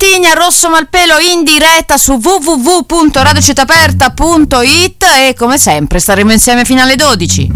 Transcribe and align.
Santigna, 0.00 0.32
Rosso 0.34 0.70
Malpelo 0.70 1.18
in 1.18 1.42
diretta 1.42 1.98
su 1.98 2.20
www.radiocittaperta.it 2.22 5.02
e 5.02 5.34
come 5.36 5.58
sempre 5.58 5.98
staremo 5.98 6.30
insieme 6.30 6.64
fino 6.64 6.82
alle 6.82 6.94
12. 6.94 7.50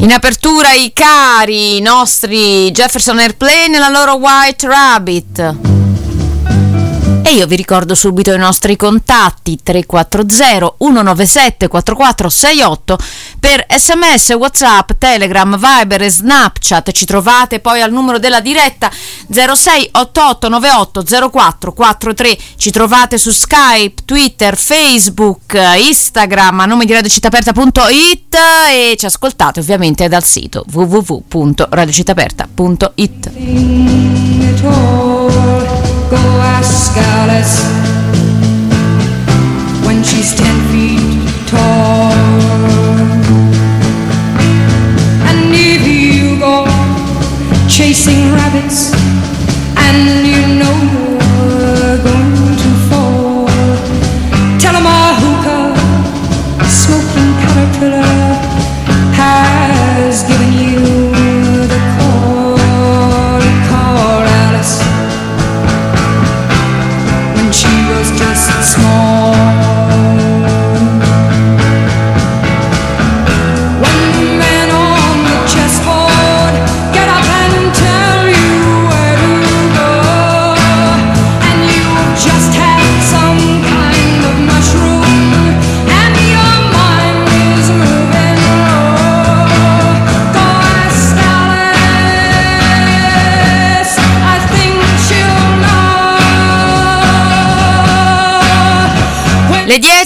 In 0.00 0.10
apertura 0.10 0.72
i 0.72 0.90
cari 0.92 1.80
nostri 1.80 2.72
Jefferson 2.72 3.20
Airplane 3.20 3.76
e 3.76 3.78
la 3.78 3.88
loro 3.88 4.14
White 4.14 4.66
Rabbit. 4.66 5.54
E 7.22 7.34
io 7.34 7.46
vi 7.46 7.54
ricordo 7.54 7.94
subito 7.94 8.32
i 8.32 8.38
nostri 8.38 8.74
contatti 8.74 9.60
340 9.62 10.74
197 10.76 11.68
4468 11.68 12.98
per 13.52 13.66
sms, 13.68 14.30
whatsapp, 14.30 14.92
telegram, 14.96 15.58
viber 15.58 16.00
e 16.00 16.08
snapchat. 16.08 16.90
Ci 16.90 17.04
trovate 17.04 17.60
poi 17.60 17.82
al 17.82 17.92
numero 17.92 18.18
della 18.18 18.40
diretta 18.40 18.90
06 19.28 19.90
88 19.92 20.48
98 20.48 21.30
04 21.30 21.72
43. 21.74 22.38
Ci 22.56 22.70
trovate 22.70 23.18
su 23.18 23.30
Skype, 23.30 24.04
Twitter, 24.06 24.56
Facebook, 24.56 25.54
Instagram 25.76 26.60
a 26.60 26.64
nome 26.64 26.86
di 26.86 26.94
radiocittaperta.it 26.94 28.34
e 28.70 28.94
ci 28.96 29.04
ascoltate 29.04 29.60
ovviamente 29.60 30.08
dal 30.08 30.24
sito 30.24 30.64
www.radiocittaperta.it. 30.72 33.32
Go 36.08 36.40
ask 36.40 36.96
Alice 36.96 37.81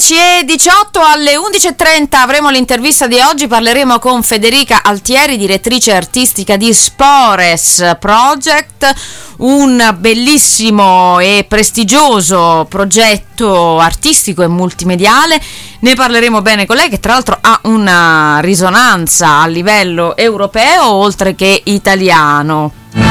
11.18 0.09 1.01
alle 1.03 1.35
11.30 1.35 2.15
avremo 2.15 2.49
l'intervista 2.49 3.09
di 3.09 3.19
oggi, 3.19 3.49
parleremo 3.49 3.99
con 3.99 4.23
Federica 4.23 4.85
Altieri, 4.85 5.37
direttrice 5.37 5.93
artistica 5.93 6.57
di 6.57 6.73
Spores 6.73 7.97
Project, 7.99 8.95
un 9.39 9.97
bellissimo 9.99 11.19
e 11.19 11.45
prestigioso 11.49 12.67
progetto 12.69 13.81
artistico 13.81 14.45
e 14.45 14.47
multimediale. 14.47 15.43
Ne 15.81 15.95
parleremo 15.97 16.41
bene 16.41 16.67
con 16.67 16.77
lei 16.77 16.89
che 16.89 17.01
tra 17.01 17.15
l'altro 17.15 17.37
ha 17.41 17.59
una 17.65 18.39
risonanza 18.39 19.41
a 19.41 19.47
livello 19.49 20.17
europeo 20.17 20.89
oltre 20.89 21.35
che 21.35 21.63
italiano. 21.65 23.06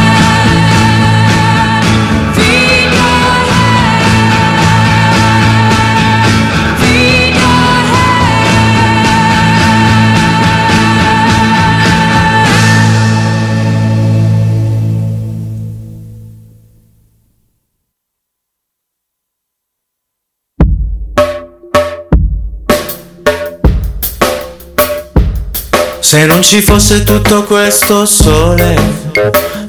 Se 26.16 26.26
non 26.28 26.42
ci 26.42 26.62
fosse 26.62 27.04
tutto 27.04 27.44
questo 27.44 28.06
sole, 28.06 28.74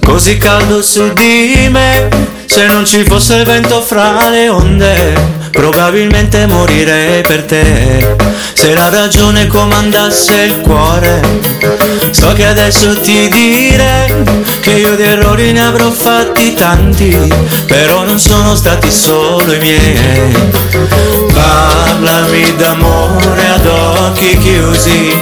così 0.04 0.36
caldo 0.36 0.80
su 0.80 1.12
di 1.12 1.66
me, 1.68 2.08
se 2.46 2.66
non 2.66 2.86
ci 2.86 3.02
fosse 3.02 3.38
il 3.38 3.44
vento 3.44 3.80
fra 3.80 4.30
le 4.30 4.48
onde, 4.48 5.12
probabilmente 5.50 6.46
morirei 6.46 7.22
per 7.22 7.42
te. 7.42 8.14
Se 8.52 8.74
la 8.74 8.88
ragione 8.90 9.48
comandasse 9.48 10.42
il 10.42 10.60
cuore, 10.60 11.20
so 12.12 12.32
che 12.32 12.46
adesso 12.46 12.96
ti 13.00 13.28
direi 13.28 14.14
che 14.60 14.70
io 14.70 14.94
di 14.94 15.02
errori 15.02 15.50
ne 15.50 15.66
avrò 15.66 15.90
fatti 15.90 16.54
tanti, 16.54 17.28
però 17.66 18.04
non 18.04 18.20
sono 18.20 18.54
stati 18.54 18.92
solo 18.92 19.52
i 19.52 19.58
miei. 19.58 20.32
Parlami 21.32 22.54
d'amore 22.54 23.48
ad 23.48 23.66
occhi 23.66 24.38
chiusi, 24.38 25.18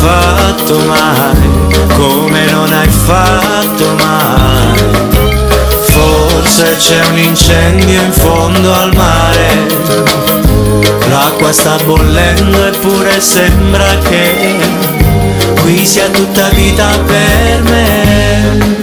fatto 0.00 0.78
mai, 0.86 1.48
come 1.94 2.50
non 2.50 2.72
hai 2.72 2.88
fatto 2.88 3.94
mai. 3.98 4.78
Forse 5.82 6.76
c'è 6.78 7.06
un 7.10 7.18
incendio 7.18 8.00
in 8.00 8.12
fondo 8.12 8.72
al 8.72 8.94
mare, 8.94 9.66
l'acqua 11.10 11.52
sta 11.52 11.76
bollendo 11.84 12.66
eppure 12.66 13.20
sembra 13.20 13.98
che 14.08 14.56
qui 15.60 15.84
sia 15.84 16.08
tutta 16.08 16.48
vita 16.48 16.88
per 17.06 17.62
me. 17.62 18.78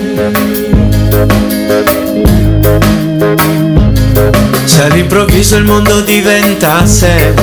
Se 4.65 4.83
all'improvviso 4.83 5.55
il 5.55 5.63
mondo 5.63 6.01
diventasse 6.01 7.33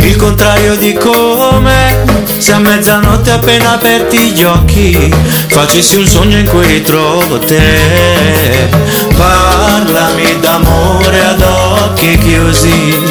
il 0.00 0.16
contrario 0.16 0.76
di 0.76 0.92
come, 0.92 2.13
se 2.44 2.52
a 2.52 2.58
mezzanotte 2.58 3.30
appena 3.30 3.72
aperti 3.72 4.18
gli 4.32 4.44
occhi 4.44 5.10
facessi 5.48 5.96
un 5.96 6.06
sogno 6.06 6.36
in 6.36 6.46
cui 6.46 6.66
ritrovo 6.66 7.38
te. 7.38 8.68
Parlami 9.16 10.40
d'amore 10.40 11.24
ad 11.24 11.40
occhi 11.40 12.18
chiusi, 12.18 13.02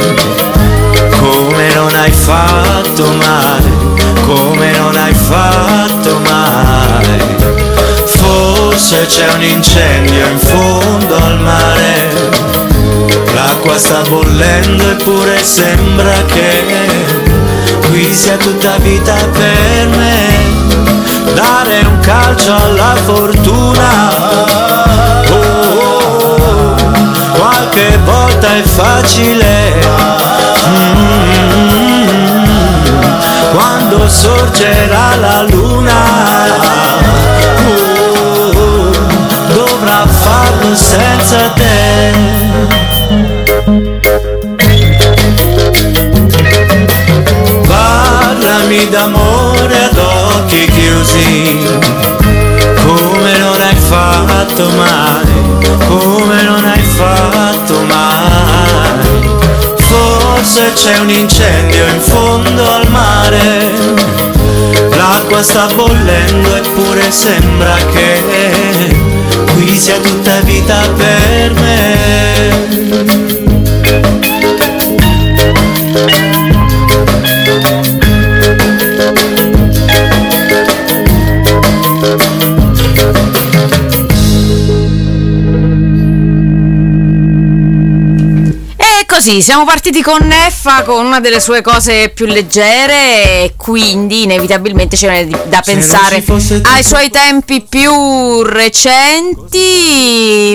come 1.17 1.73
non 1.73 1.95
hai 1.95 2.11
fatto 2.11 3.11
mai, 3.11 3.63
come 4.21 4.71
non 4.77 4.95
hai 4.97 5.15
fatto 5.15 6.19
mai. 6.29 7.19
Forse 8.05 9.07
c'è 9.07 9.33
un 9.33 9.41
incendio 9.41 10.27
in 10.27 10.37
fondo 10.37 11.15
al 11.15 11.39
mare, 11.39 12.11
l'acqua 13.33 13.79
sta 13.79 14.03
bollendo 14.07 14.91
eppure 14.91 15.43
sembra 15.43 16.23
che 16.25 17.12
qui 17.93 18.11
sia 18.11 18.37
tutta 18.37 18.77
vita 18.77 19.13
per 19.13 19.87
me. 19.89 20.51
Dare 21.35 21.85
un 21.85 21.99
calcio 21.99 22.55
alla 22.55 22.95
fortuna, 23.03 24.11
oh, 25.29 25.35
oh, 25.35 26.37
oh, 26.39 26.75
qualche 27.37 27.99
volta 28.03 28.55
è 28.55 28.63
facile. 28.63 29.79
Mm, 30.69 32.07
quando 33.53 34.07
sorgerà 34.07 35.15
la 35.17 35.43
luna 35.43 35.93
oh, 37.67 38.91
dovrà 39.53 40.07
farlo 40.07 40.73
senza 40.73 41.49
te 41.49 42.42
parlami 48.73 48.89
d'amore 48.89 49.83
ad 49.83 49.97
occhi 49.97 50.65
chiusi. 50.65 51.57
Come 52.81 53.37
non 53.37 53.61
hai 53.61 53.75
fatto 53.75 54.69
mai 54.69 55.31
come 55.87 56.41
non 56.43 56.65
hai 56.65 56.81
fatto 56.81 57.81
mai. 57.83 59.31
Forse 59.77 60.73
c'è 60.73 60.97
un 60.99 61.09
incendio 61.09 61.85
in 61.87 62.01
fondo 62.01 62.71
al 62.71 62.89
mare. 62.89 63.71
L'acqua 64.95 65.43
sta 65.43 65.67
bollendo 65.75 66.55
eppure 66.55 67.11
sembra 67.11 67.75
che 67.91 68.95
qui 69.53 69.77
sia 69.77 69.99
tutta 69.99 70.39
vita 70.41 70.81
per 70.95 71.53
me 71.53 73.32
così 89.25 89.41
siamo 89.41 89.63
partiti 89.63 90.01
con 90.01 90.19
Neffa 90.21 90.83
con 90.83 91.05
una 91.05 91.21
delle 91.21 91.39
sue 91.39 91.61
cose 91.61 92.09
più 92.09 92.25
leggere 92.25 93.52
quindi 93.63 94.23
inevitabilmente 94.23 94.97
c'è 94.97 95.25
da 95.25 95.61
pensare 95.63 96.21
ai 96.63 96.83
suoi 96.83 97.09
tempi 97.09 97.65
più 97.67 98.41
recenti 98.41 99.53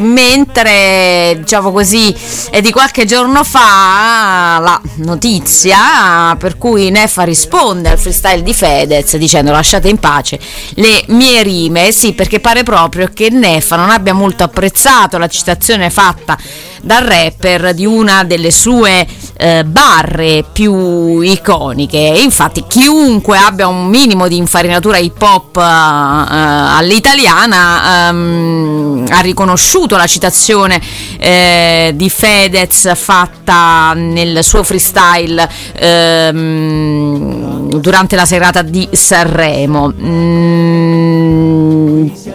mentre 0.02 1.36
diciamo 1.38 1.72
così 1.72 2.14
è 2.50 2.60
di 2.60 2.70
qualche 2.70 3.06
giorno 3.06 3.44
fa 3.44 4.58
la 4.60 4.78
notizia 4.96 6.36
per 6.38 6.58
cui 6.58 6.90
Neffa 6.90 7.22
risponde 7.22 7.88
al 7.88 7.98
freestyle 7.98 8.42
di 8.42 8.52
Fedez 8.52 9.16
dicendo 9.16 9.52
lasciate 9.52 9.88
in 9.88 9.96
pace 9.96 10.38
le 10.74 11.02
mie 11.06 11.42
rime 11.42 11.90
sì 11.92 12.12
perché 12.12 12.40
pare 12.40 12.62
proprio 12.62 13.08
che 13.14 13.30
Neffa 13.30 13.76
non 13.76 13.88
abbia 13.88 14.12
molto 14.12 14.44
apprezzato 14.44 15.16
la 15.16 15.28
citazione 15.28 15.88
fatta 15.88 16.36
dal 16.82 17.04
rapper 17.04 17.72
di 17.72 17.86
una 17.86 18.22
delle 18.24 18.50
sue 18.50 19.06
eh, 19.38 19.64
barre 19.64 20.44
più 20.52 21.20
iconiche. 21.20 21.96
Infatti, 21.96 22.64
chiunque 22.66 23.38
abbia 23.38 23.68
un 23.68 23.86
minimo 23.86 24.26
di 24.26 24.36
infarinatura 24.36 24.98
hip 24.98 25.22
hop 25.22 25.56
eh, 25.56 25.60
eh, 25.60 25.64
all'italiana 25.64 28.08
ehm, 28.08 29.04
ha 29.08 29.20
riconosciuto 29.20 29.96
la 29.96 30.06
citazione 30.06 30.80
eh, 31.18 31.92
di 31.94 32.10
Fedez 32.10 32.94
fatta 32.96 33.92
nel 33.94 34.42
suo 34.42 34.64
freestyle 34.64 35.48
ehm, 35.74 37.80
durante 37.80 38.16
la 38.16 38.26
serata 38.26 38.62
di 38.62 38.88
Sanremo. 38.90 39.92
Mm, 39.92 41.37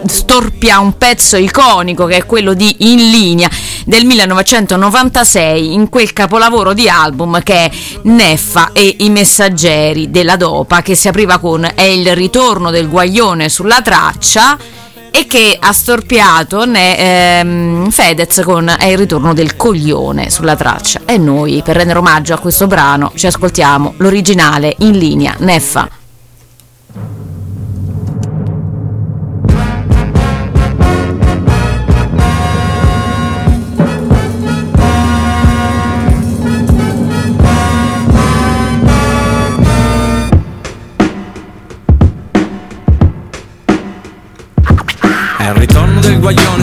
storpia 0.06 0.78
un 0.78 0.96
pezzo 0.96 1.36
iconico 1.36 2.06
che 2.06 2.16
è 2.16 2.26
quello 2.26 2.54
di 2.54 2.76
In 2.90 3.10
linea 3.10 3.48
del 3.84 4.04
1996 4.04 5.72
in 5.72 5.88
quel 5.88 6.12
capolavoro 6.12 6.72
di 6.72 6.88
album 6.88 7.42
che 7.42 7.54
è 7.54 7.70
Neffa 8.02 8.70
e 8.72 8.96
i 9.00 9.10
messaggeri 9.10 10.10
della 10.10 10.36
Dopa 10.36 10.82
che 10.82 10.94
si 10.94 11.08
apriva 11.08 11.38
con 11.38 11.68
È 11.74 11.82
il 11.82 12.14
ritorno 12.14 12.70
del 12.70 12.88
guaglione 12.88 13.48
sulla 13.48 13.82
traccia 13.82 14.56
e 15.10 15.26
che 15.26 15.56
ha 15.60 15.72
storpiato 15.72 16.64
ne, 16.64 17.38
ehm, 17.38 17.90
Fedez 17.90 18.40
con 18.42 18.74
È 18.76 18.86
il 18.86 18.98
ritorno 18.98 19.32
del 19.32 19.54
coglione 19.54 20.28
sulla 20.28 20.56
traccia. 20.56 21.02
E 21.04 21.18
noi 21.18 21.62
per 21.64 21.76
rendere 21.76 22.00
omaggio 22.00 22.34
a 22.34 22.38
questo 22.38 22.66
brano 22.66 23.12
ci 23.14 23.26
ascoltiamo 23.26 23.94
l'originale 23.98 24.74
in 24.78 24.98
linea 24.98 25.34
Neffa 25.38 26.02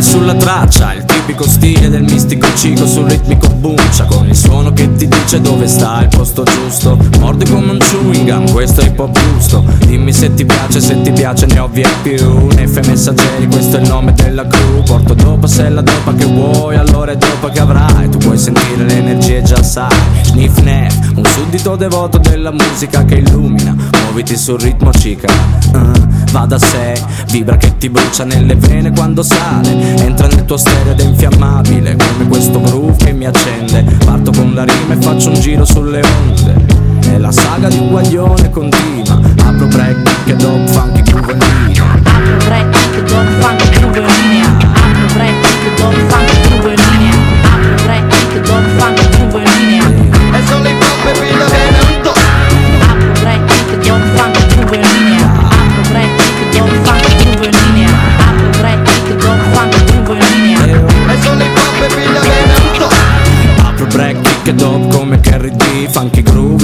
guaglione 0.02 0.04
sulla 0.04 0.34
traccia, 0.34 0.94
il 0.94 1.06
tipico 1.06 1.44
stile 1.44 1.90
del 1.90 2.04
mistico 2.04 2.48
cico 2.56 2.86
sul 2.86 3.06
ritmico 3.06 3.48
buncia, 3.50 4.06
con 4.06 4.28
il 4.28 4.36
suono 4.36 4.74
che 4.74 4.92
ti 4.96 5.08
dice 5.08 5.40
dove 5.40 5.68
sta 5.68 6.02
il 6.02 6.08
posto 6.08 6.44
giusto. 6.44 6.98
Mordi 7.20 7.46
come 7.50 7.72
un 7.72 7.78
chewing 7.78 8.30
gum, 8.30 8.52
questo 8.52 8.82
è 8.82 8.86
hip 8.86 9.00
hop 9.00 9.18
giusto. 9.18 9.64
Dimmi 9.86 10.12
se 10.12 10.34
ti 10.34 10.46
piace, 10.46 10.82
se 10.82 11.02
ti 11.02 11.12
piace 11.12 11.46
ne 11.46 11.60
ovvi 11.60 11.82
è 11.82 11.90
più. 12.02 12.48
Nefe 12.56 12.82
messaggeri, 12.88 13.48
questo 13.48 13.78
è 13.78 13.82
il 13.82 13.88
nome 13.88 14.14
della 14.14 14.46
crew. 14.48 14.84
Porto 14.84 15.14
dopo 15.14 15.48
se 15.48 15.66
è 15.66 15.70
la 15.70 15.82
dopa 15.82 16.14
che 16.16 16.26
vuoi, 16.26 16.76
allora 16.76 17.12
è 17.12 17.18
dopa 17.18 17.50
che 17.50 17.60
avrai. 17.60 18.10
Tu 18.10 18.18
puoi 18.18 18.38
sentire 18.38 18.84
le 18.84 18.98
energie, 18.98 19.42
già 19.44 19.62
sai. 19.62 19.90
Sniff 20.24 20.58
nef, 20.60 21.12
un 21.16 21.26
suddito 21.26 21.76
devoto 21.76 22.18
della 22.18 22.52
musica 22.52 23.06
che 23.06 23.16
illumina. 23.16 23.76
Muoviti 24.04 24.36
sul 24.36 24.60
ritmo 24.60 24.92
cica. 24.92 25.28
Uh, 25.74 25.92
va 26.32 26.46
da 26.46 26.58
sé, 26.58 26.94
vibra 27.32 27.56
che 27.56 27.78
ti 27.78 27.90
brucia 27.90 28.26
nelle 28.26 28.56
vene 28.56 28.92
quando 28.92 29.24
sale. 29.24 29.96
Entra 30.04 30.28
nel 30.28 30.44
tuo 30.44 30.58
stereo 30.58 30.92
ed 30.92 31.00
è 31.00 31.04
infiammabile, 31.04 31.96
come 31.96 32.28
questo 32.28 32.60
groove 32.60 32.96
che 32.98 33.14
mi 33.14 33.26
accende. 33.26 33.84
Parto 34.06 34.32
con 34.32 34.54
la 34.54 34.66
rima 34.66 34.94
e 34.94 34.98
faccio 35.02 35.30
un 35.30 35.40
giro 35.40 35.64
sulle 35.64 36.02
onde. 36.02 36.80
E 37.10 37.18
la 37.18 37.32
saga 37.32 37.70
di 37.70 37.78
un 37.78 37.90
guaglione 37.90 38.50
continua. 38.50 39.20
Apro 39.46 39.66
break, 39.68 40.02
kick 40.04 40.28
e 40.28 40.36
dop, 40.36 40.76
and 40.76 41.44
linea. 41.68 41.84
Apro 42.04 42.38
break, 42.46 42.70
kick, 42.70 43.04
dop, 43.10 43.28
funk, 43.40 43.80
linea. 43.94 44.58
Apro 44.58 45.14
break, 45.14 45.42
kick, 45.42 45.78
dop, 45.78 45.94
funk, 46.10 46.48
groove 46.48 46.81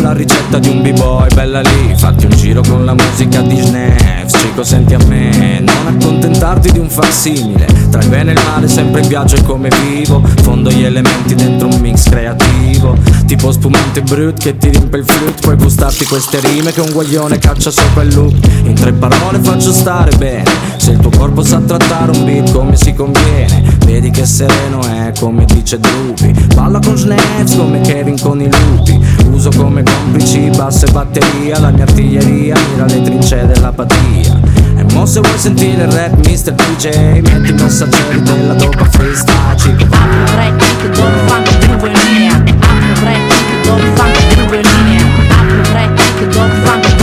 la 0.08 0.14
ricetta 0.14 0.58
di 0.58 0.70
un 0.70 0.82
b-boy, 0.82 1.28
bella 1.34 1.60
lì, 1.60 1.94
fatti 1.98 2.26
un 2.26 2.32
giro 2.32 2.62
con 2.62 2.86
la 2.86 2.94
musica 2.94 3.42
di 3.42 3.60
Snaps, 3.60 4.40
cico 4.40 4.64
senti 4.64 4.94
a 4.94 5.00
me, 5.06 5.60
non 5.60 5.88
accontentarti 5.88 6.72
di 6.72 6.80
un 6.80 6.90
far 6.90 7.12
simile. 7.12 7.66
Tra 7.90 8.02
il 8.02 8.08
bene 8.08 8.32
e 8.32 8.34
il 8.36 8.42
male 8.46 8.70
sempre 8.70 9.02
viaggio 9.02 9.42
come 9.44 9.70
vivo, 9.82 10.22
fondo 10.44 10.70
gli 10.72 10.84
elementi 10.84 11.36
dentro 11.36 11.68
un 11.68 11.82
mix 11.82 12.08
creativo, 12.08 12.96
tipo 13.26 13.52
spumante 13.52 14.02
brut 14.02 14.40
che 14.40 14.58
ti 14.58 14.70
rimpie 14.70 15.00
il 15.00 15.06
flute, 15.06 15.42
puoi 15.42 15.58
gustarti 15.58 16.06
queste 16.06 16.40
rime 16.40 16.72
che 16.72 16.80
un 16.80 16.92
guaglione 16.92 17.38
caccia 17.38 17.70
sopra 17.70 18.04
il 18.04 18.14
look 18.14 18.34
in 18.64 18.76
tre 18.76 18.94
parole 18.94 19.40
faccio 19.42 19.74
stare 19.74 20.16
bene, 20.16 20.50
se 20.78 20.92
il 20.92 21.00
tuo 21.00 21.12
corpo 21.18 21.44
sa 21.44 21.60
trattare 21.60 22.12
un 22.12 22.24
beat 22.24 22.52
come 22.54 22.78
si 22.78 22.94
conviene, 22.94 23.77
Vedi 23.88 24.10
che 24.10 24.26
sereno 24.26 24.82
è 24.82 25.14
come 25.18 25.46
dice 25.46 25.80
Drupi. 25.80 26.34
Balla 26.54 26.78
con 26.80 26.98
snaps 26.98 27.56
come 27.56 27.80
Kevin 27.80 28.20
con 28.20 28.42
i 28.42 28.50
lupi. 28.52 29.00
Uso 29.32 29.50
come 29.56 29.82
complici 29.82 30.50
basso 30.50 30.86
e 30.86 30.92
batteria. 30.92 31.58
La 31.62 31.72
mia 31.72 31.84
artiglieria 31.84 32.54
mira 32.74 32.86
le 32.86 33.02
trincee 33.02 33.48
dell'apatia 33.48 34.40
E 34.76 34.84
mo 34.92 35.06
se 35.06 35.22
vuoi 35.22 35.38
sentire 35.38 35.86
il 35.86 35.92
rap 35.92 36.14
Mr. 36.18 36.52
DJ 36.52 37.22
Metti 37.22 37.54
messaggeri 37.54 38.22
della 38.24 38.56
dopa 38.56 38.84
freestyle. 38.90 39.56
Cico 39.56 39.86
Apro 39.86 40.36
rap 40.36 40.64
che 40.82 40.90
do 40.90 41.04
funk 41.26 41.58
groove 41.60 41.88
in 41.88 41.98
linea. 42.12 42.36
Apro 42.36 43.06
rap 43.06 43.28
che 43.28 43.70
do 43.70 43.78
funk 43.96 44.36
groove 44.36 44.56
in 44.58 44.68
linea. 44.84 45.06
Apro 45.30 45.74
rap 45.74 46.00
che 46.18 46.28
do 46.28 46.40
funk 46.64 46.96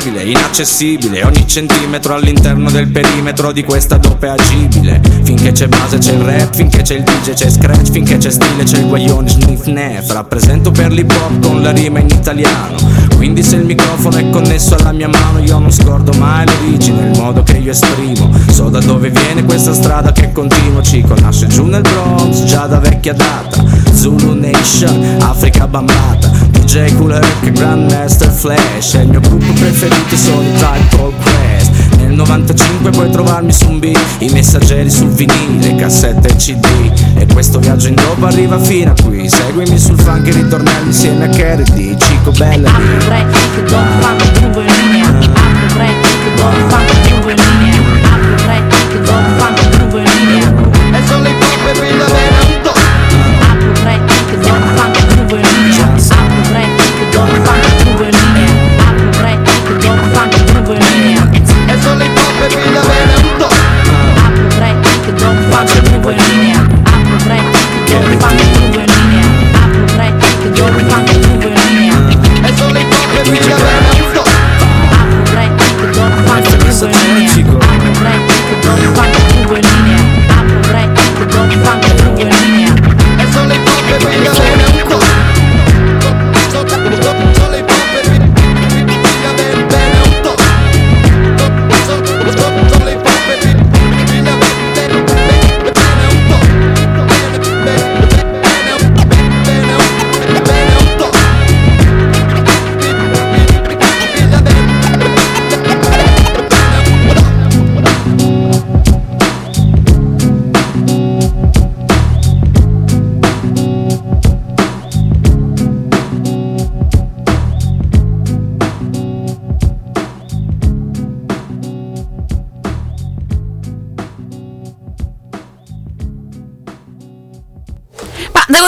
impossibile, 0.00 0.22
inaccessibile 0.22 1.24
Ogni 1.24 1.46
centimetro 1.46 2.14
all'interno 2.14 2.70
del 2.70 2.88
perimetro 2.88 3.52
di 3.52 3.62
questa 3.62 3.96
dope 3.96 4.26
è 4.26 4.30
agibile. 4.30 5.00
Finché 5.22 5.52
c'è 5.52 5.68
base 5.68 5.98
c'è 5.98 6.12
il 6.12 6.20
rap, 6.20 6.54
finché 6.54 6.82
c'è 6.82 6.94
il 6.94 7.02
DJ 7.02 7.32
c'è 7.32 7.50
scratch 7.50 7.90
Finché 7.90 8.16
c'è 8.16 8.30
stile 8.30 8.64
c'è 8.64 8.78
il 8.78 8.86
guaglione 8.86 9.28
sniff 9.28 9.66
nef. 9.66 10.10
Rappresento 10.10 10.70
per 10.70 10.90
l'hip 10.90 11.10
hop 11.10 11.46
con 11.46 11.62
la 11.62 11.70
rima 11.70 11.98
in 11.98 12.08
italiano. 12.08 12.76
Quindi 13.16 13.42
se 13.42 13.56
il 13.56 13.64
microfono 13.66 14.16
è 14.16 14.30
connesso 14.30 14.74
alla 14.76 14.92
mia 14.92 15.08
mano 15.08 15.40
Io 15.40 15.58
non 15.58 15.70
scordo 15.70 16.12
mai 16.12 16.46
l'origine, 16.46 17.10
il 17.10 17.18
modo 17.18 17.42
che 17.42 17.58
io 17.58 17.72
esprimo. 17.72 18.30
So 18.50 18.68
da 18.68 18.80
dove 18.80 19.10
viene 19.10 19.44
questa 19.44 19.74
strada 19.74 20.12
che 20.12 20.32
continuo 20.32 20.82
Cico 20.82 21.14
nasce 21.20 21.46
giù 21.46 21.66
nel 21.66 21.82
Bronx, 21.82 22.44
già 22.44 22.66
da 22.66 22.78
vecchia 22.78 23.12
data. 23.12 23.62
Zulu 23.92 24.32
Nation, 24.32 25.18
Africa 25.20 25.66
bambata 25.66 26.48
DJ 26.70 26.94
Cool 26.94 27.10
Herc, 27.10 27.50
Grandmaster 27.50 28.30
Flash. 28.30 28.94
E 28.94 29.02
il 29.02 29.08
mio 29.08 29.18
gruppo 29.18 29.52
preferito 29.54 30.14
sono 30.14 30.40
i 30.42 30.52
Called 30.60 31.14
Quest 31.20 31.96
Nel 31.96 32.12
95 32.12 32.90
puoi 32.90 33.10
trovarmi 33.10 33.52
su 33.52 33.68
un 33.68 33.80
beat 33.80 33.98
I 34.18 34.28
messaggeri 34.28 34.88
sul 34.88 35.08
vinile, 35.08 35.74
cassette 35.74 36.28
e 36.28 36.36
cd 36.36 36.92
E 37.16 37.26
questo 37.32 37.58
viaggio 37.58 37.88
in 37.88 37.96
dopo 37.96 38.24
arriva 38.24 38.56
fino 38.60 38.92
a 38.92 38.94
qui. 39.02 39.28
Seguimi 39.28 39.76
sul 39.80 40.00
funk 40.00 40.28
e 40.28 40.30
ritornelli 40.30 40.86
insieme 40.86 41.24
a 41.24 41.28
Kennedy 41.28 41.96
Cico 41.98 42.30
Bella 42.30 42.68
Apro 42.68 43.08
rap 43.08 43.32
che 43.32 43.62
do 43.64 43.76
funk 43.98 44.32
groove 44.38 44.60
in 44.60 44.90
linea 44.92 45.08
Apro 45.08 45.76
rap 45.76 46.00
che 46.00 46.34
do 46.36 46.50
funk 46.68 47.08
groove 47.08 47.32
in 47.32 47.58
linea 47.58 47.80
Apro 48.14 48.46
rap 48.46 48.90
che 48.92 49.00
do 49.00 49.12
funk 49.38 49.76
groove 49.76 50.02
in 50.02 50.69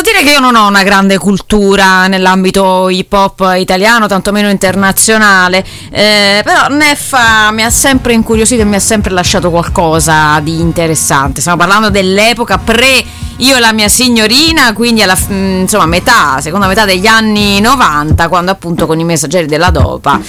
dire 0.02 0.23
che 0.23 0.32
io 0.32 0.40
non 0.40 0.54
ho 0.54 0.66
una 0.66 0.82
grande 0.82 1.16
cultura 1.16 2.06
nell'ambito 2.06 2.88
hip 2.90 3.12
hop 3.12 3.54
italiano, 3.56 4.06
tantomeno 4.06 4.50
internazionale, 4.50 5.64
eh, 5.90 6.42
però 6.44 6.66
Neffa 6.68 7.50
mi 7.52 7.62
ha 7.62 7.71
sempre 7.71 8.12
incuriosito 8.12 8.62
e 8.62 8.64
mi 8.64 8.75
ha 8.75 8.80
sempre 8.80 9.12
lasciato 9.12 9.50
qualcosa 9.50 10.38
di 10.40 10.61
interessante. 10.61 11.40
Stiamo 11.40 11.59
parlando 11.59 11.88
dell'epoca 11.88 12.59
pre 12.59 13.04
io 13.39 13.57
e 13.57 13.61
la 13.61 13.73
mia 13.73 13.89
signorina, 13.89 14.73
quindi 14.73 15.03
alla 15.03 15.17
mm, 15.17 15.61
insomma 15.61 15.87
metà, 15.87 16.41
seconda 16.41 16.67
metà 16.67 16.85
degli 16.85 17.07
anni 17.07 17.61
90, 17.61 18.29
quando 18.29 18.51
appunto 18.51 18.87
con 18.87 18.99
i 18.99 19.05
messaggeri 19.05 19.47
della 19.47 19.71
Dopa 19.71 20.21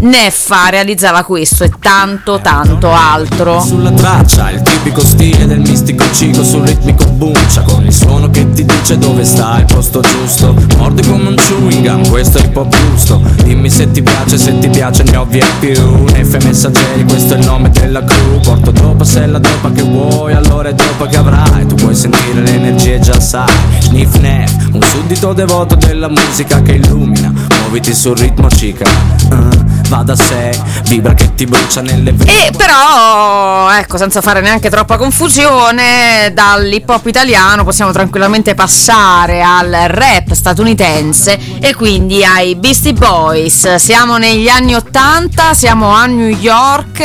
Neffa 0.00 0.68
realizzava 0.68 1.24
questo 1.24 1.64
e 1.64 1.72
tanto 1.80 2.38
tanto 2.40 2.92
altro. 2.92 3.60
Sulla 3.60 3.90
traccia, 3.90 4.50
il 4.50 4.62
tipico 4.62 5.00
stile 5.00 5.44
del 5.46 5.58
mistico 5.58 6.04
cico 6.12 6.44
sul 6.44 6.62
ritmico 6.62 7.04
buncia 7.06 7.62
Con 7.62 7.84
il 7.84 7.92
suono 7.92 8.30
che 8.30 8.48
ti 8.52 8.64
dice 8.64 8.96
dove 8.96 9.24
sta 9.24 9.58
il 9.58 9.64
posto 9.64 10.00
giusto. 10.00 10.54
Mordi 10.76 11.02
come 11.02 11.28
un 11.28 11.34
chewing 11.34 11.84
gum, 11.84 12.08
questo 12.08 12.38
è 12.38 12.42
il 12.42 12.50
pop 12.50 12.72
giusto. 12.72 13.20
Dimmi 13.42 13.68
se 13.68 13.90
ti 13.90 14.00
piace, 14.02 14.38
se 14.38 14.56
ti 14.60 14.68
piace 14.68 15.02
ne 15.02 15.16
ho 15.16 15.24
via 15.24 15.46
più. 15.58 16.04
Nefe 16.12 16.38
messaggeri, 16.44 17.02
questo 17.02 17.34
è 17.34 17.38
il 17.38 17.46
nome 17.46 17.70
della 17.70 18.04
crew 18.04 18.40
Porto 18.40 18.70
dopa 18.70 19.02
se 19.02 19.22
è 19.22 19.26
la 19.26 19.40
dopa 19.40 19.72
che 19.72 19.82
vuoi, 19.82 20.32
allora 20.32 20.68
è 20.68 20.74
dopa 20.74 21.08
che 21.08 21.16
avrai. 21.16 21.66
Tu 21.66 21.74
puoi 21.74 21.94
sentire 21.96 22.37
le 22.40 22.54
energie 22.54 22.98
già 23.00 23.18
sai 23.20 23.46
Sniff 23.80 24.16
nef, 24.16 24.68
un 24.72 24.82
suddito 24.82 25.32
devoto 25.32 25.74
della 25.74 26.08
musica 26.08 26.60
che 26.62 26.72
illumina 26.72 27.57
Muoviti 27.68 27.94
sul 27.94 28.16
ritmo 28.16 28.48
cica, 28.48 28.88
uh, 29.30 29.48
va 29.88 30.02
da 30.02 30.16
sé 30.16 30.58
Vibra 30.84 31.12
che 31.12 31.34
ti 31.34 31.44
brucia 31.44 31.82
nelle 31.82 32.12
vene 32.12 32.46
E 32.46 32.50
però, 32.56 33.70
ecco, 33.72 33.98
senza 33.98 34.22
fare 34.22 34.40
neanche 34.40 34.70
troppa 34.70 34.96
confusione, 34.96 36.30
dall'hip 36.32 36.88
hop 36.88 37.06
italiano 37.06 37.64
possiamo 37.64 37.92
tranquillamente 37.92 38.54
passare 38.54 39.42
al 39.42 39.70
rap 39.88 40.32
statunitense 40.32 41.38
e 41.60 41.74
quindi 41.74 42.24
ai 42.24 42.54
Beastie 42.54 42.94
Boys. 42.94 43.74
Siamo 43.74 44.16
negli 44.16 44.48
anni 44.48 44.74
80, 44.74 45.52
siamo 45.52 45.90
a 45.90 46.06
New 46.06 46.34
York 46.40 47.00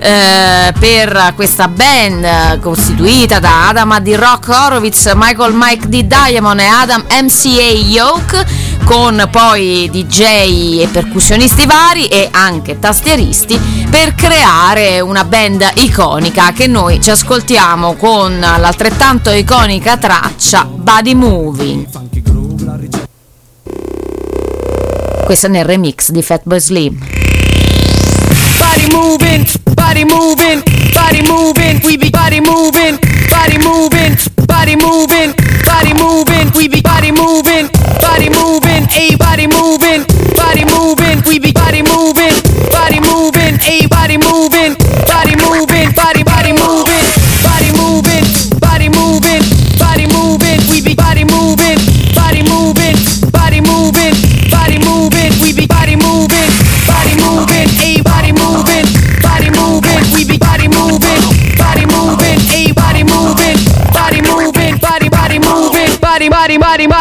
eh, 0.00 0.74
per 0.76 1.34
questa 1.36 1.68
band 1.68 2.58
costituita 2.58 3.38
da 3.38 3.68
Adam 3.68 3.92
A.D. 3.92 4.16
Rock 4.16 4.48
Horowitz, 4.48 5.12
Michael 5.14 5.52
Mike 5.54 5.88
D. 5.88 6.02
Diamond 6.02 6.58
e 6.58 6.66
Adam 6.66 7.04
MCA 7.22 7.70
Yoke 7.70 8.68
con 8.84 9.28
poi 9.30 9.88
DJ 10.00 10.80
e 10.80 10.88
percussionisti 10.90 11.66
vari 11.66 12.06
e 12.06 12.28
anche 12.30 12.78
tastieristi 12.78 13.58
per 13.90 14.14
creare 14.14 15.00
una 15.00 15.24
band 15.24 15.72
iconica 15.74 16.52
che 16.52 16.66
noi 16.66 17.02
ci 17.02 17.10
ascoltiamo 17.10 17.94
con 17.96 18.38
l'altrettanto 18.38 19.30
iconica 19.30 19.98
traccia 19.98 20.64
Body 20.64 21.14
Moving. 21.14 21.86
Questo 25.26 25.48
nel 25.48 25.64
remix 25.66 26.10
di 26.10 26.22
Fatboy 26.22 26.60
Slim. 26.60 26.98
Body 28.56 28.90
moving, 28.90 29.46
body 29.74 30.04
moving, 30.04 30.62
body 30.92 31.22
moving, 31.26 31.80
we 31.84 31.98
be 31.98 32.08
body 32.08 32.40
moving, 32.40 32.98
body 33.28 33.58
moving, 33.58 34.16
body 34.60 34.76
moving, 34.76 35.32
body 35.64 35.94
moving, 35.94 36.52
we 36.54 36.68
be 36.68 36.82
body 36.82 37.10
moving, 37.10 37.70
body 38.04 38.28
moving, 38.28 38.84
a 38.92 39.16
body 39.16 39.46
moving, 39.46 40.04
body 40.36 40.64
moving, 40.68 41.22
we 41.24 41.38
be 41.38 41.50
body 41.50 41.80
moving, 41.80 42.34
body 42.68 43.00
moving, 43.00 43.56
a 43.64 43.86
body 43.88 44.18
moving, 44.18 44.76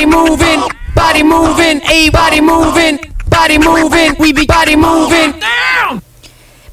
body 0.00 0.06
move 0.06 0.39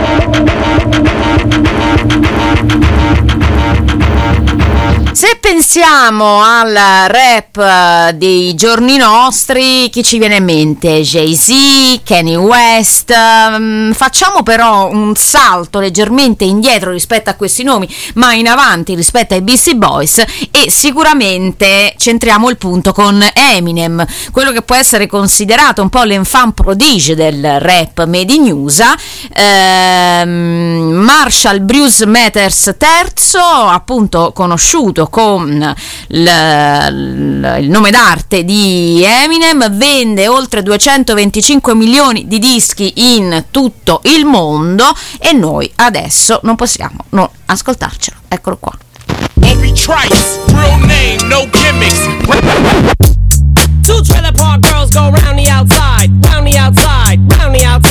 Thank 0.00 0.62
you. 0.62 0.67
Se 5.10 5.36
pensiamo 5.40 6.42
al 6.42 6.72
rap 7.08 7.56
eh, 7.56 8.12
dei 8.14 8.54
giorni 8.54 8.98
nostri, 8.98 9.88
chi 9.90 10.04
ci 10.04 10.18
viene 10.18 10.36
in 10.36 10.44
mente? 10.44 11.00
Jay-Z, 11.00 12.02
Kanye 12.04 12.36
West. 12.36 13.10
ehm, 13.10 13.94
facciamo 13.94 14.44
però 14.44 14.88
un 14.88 15.16
salto 15.16 15.80
leggermente 15.80 16.44
indietro 16.44 16.92
rispetto 16.92 17.30
a 17.30 17.34
questi 17.34 17.64
nomi, 17.64 17.92
ma 18.14 18.32
in 18.34 18.46
avanti 18.46 18.94
rispetto 18.94 19.34
ai 19.34 19.42
Beastie 19.42 19.74
Boys 19.74 20.18
e 20.52 20.70
sicuramente 20.70 21.94
centriamo 21.96 22.48
il 22.48 22.56
punto 22.56 22.92
con 22.92 23.20
Eminem, 23.32 24.06
quello 24.30 24.52
che 24.52 24.62
può 24.62 24.76
essere 24.76 25.08
considerato 25.08 25.82
un 25.82 25.88
po' 25.88 26.04
l'enfant 26.04 26.54
prodige 26.54 27.16
del 27.16 27.58
rap 27.58 28.04
made 28.04 28.32
in 28.32 28.52
USA. 28.52 28.96
Ehm, 29.34 30.92
Marshall 30.92 31.64
Bruce 31.64 32.06
Matters 32.06 32.76
III, 32.78 33.40
appunto 33.72 34.30
conosciuto 34.32 35.06
con 35.08 35.74
l- 36.08 36.22
l- 36.22 37.56
il 37.60 37.68
nome 37.70 37.90
d'arte 37.90 38.44
di 38.44 39.02
Eminem, 39.04 39.70
vende 39.76 40.28
oltre 40.28 40.62
225 40.62 41.74
milioni 41.74 42.26
di 42.26 42.38
dischi 42.38 42.92
in 43.16 43.44
tutto 43.50 44.00
il 44.04 44.24
mondo 44.24 44.84
e 45.18 45.32
noi 45.32 45.70
adesso 45.76 46.40
non 46.42 46.56
possiamo 46.56 47.04
non 47.10 47.28
ascoltarcelo. 47.46 48.16
Eccolo 48.28 48.56
qua. 48.58 48.72
Obi 49.42 49.72
Trice, 49.72 50.40
real 50.52 50.78
name, 50.80 51.16
no 51.24 51.48
gimmicks. 51.50 52.06
Two 53.82 54.02
trailer 54.02 54.32
park 54.32 54.60
girls 54.60 54.90
go 54.92 55.08
round 55.10 55.38
the 55.38 55.50
outside, 55.50 56.10
round 56.26 56.46
the 56.46 56.58
outside, 56.58 57.18
round 57.38 57.54
the 57.56 57.64
outside. 57.64 57.87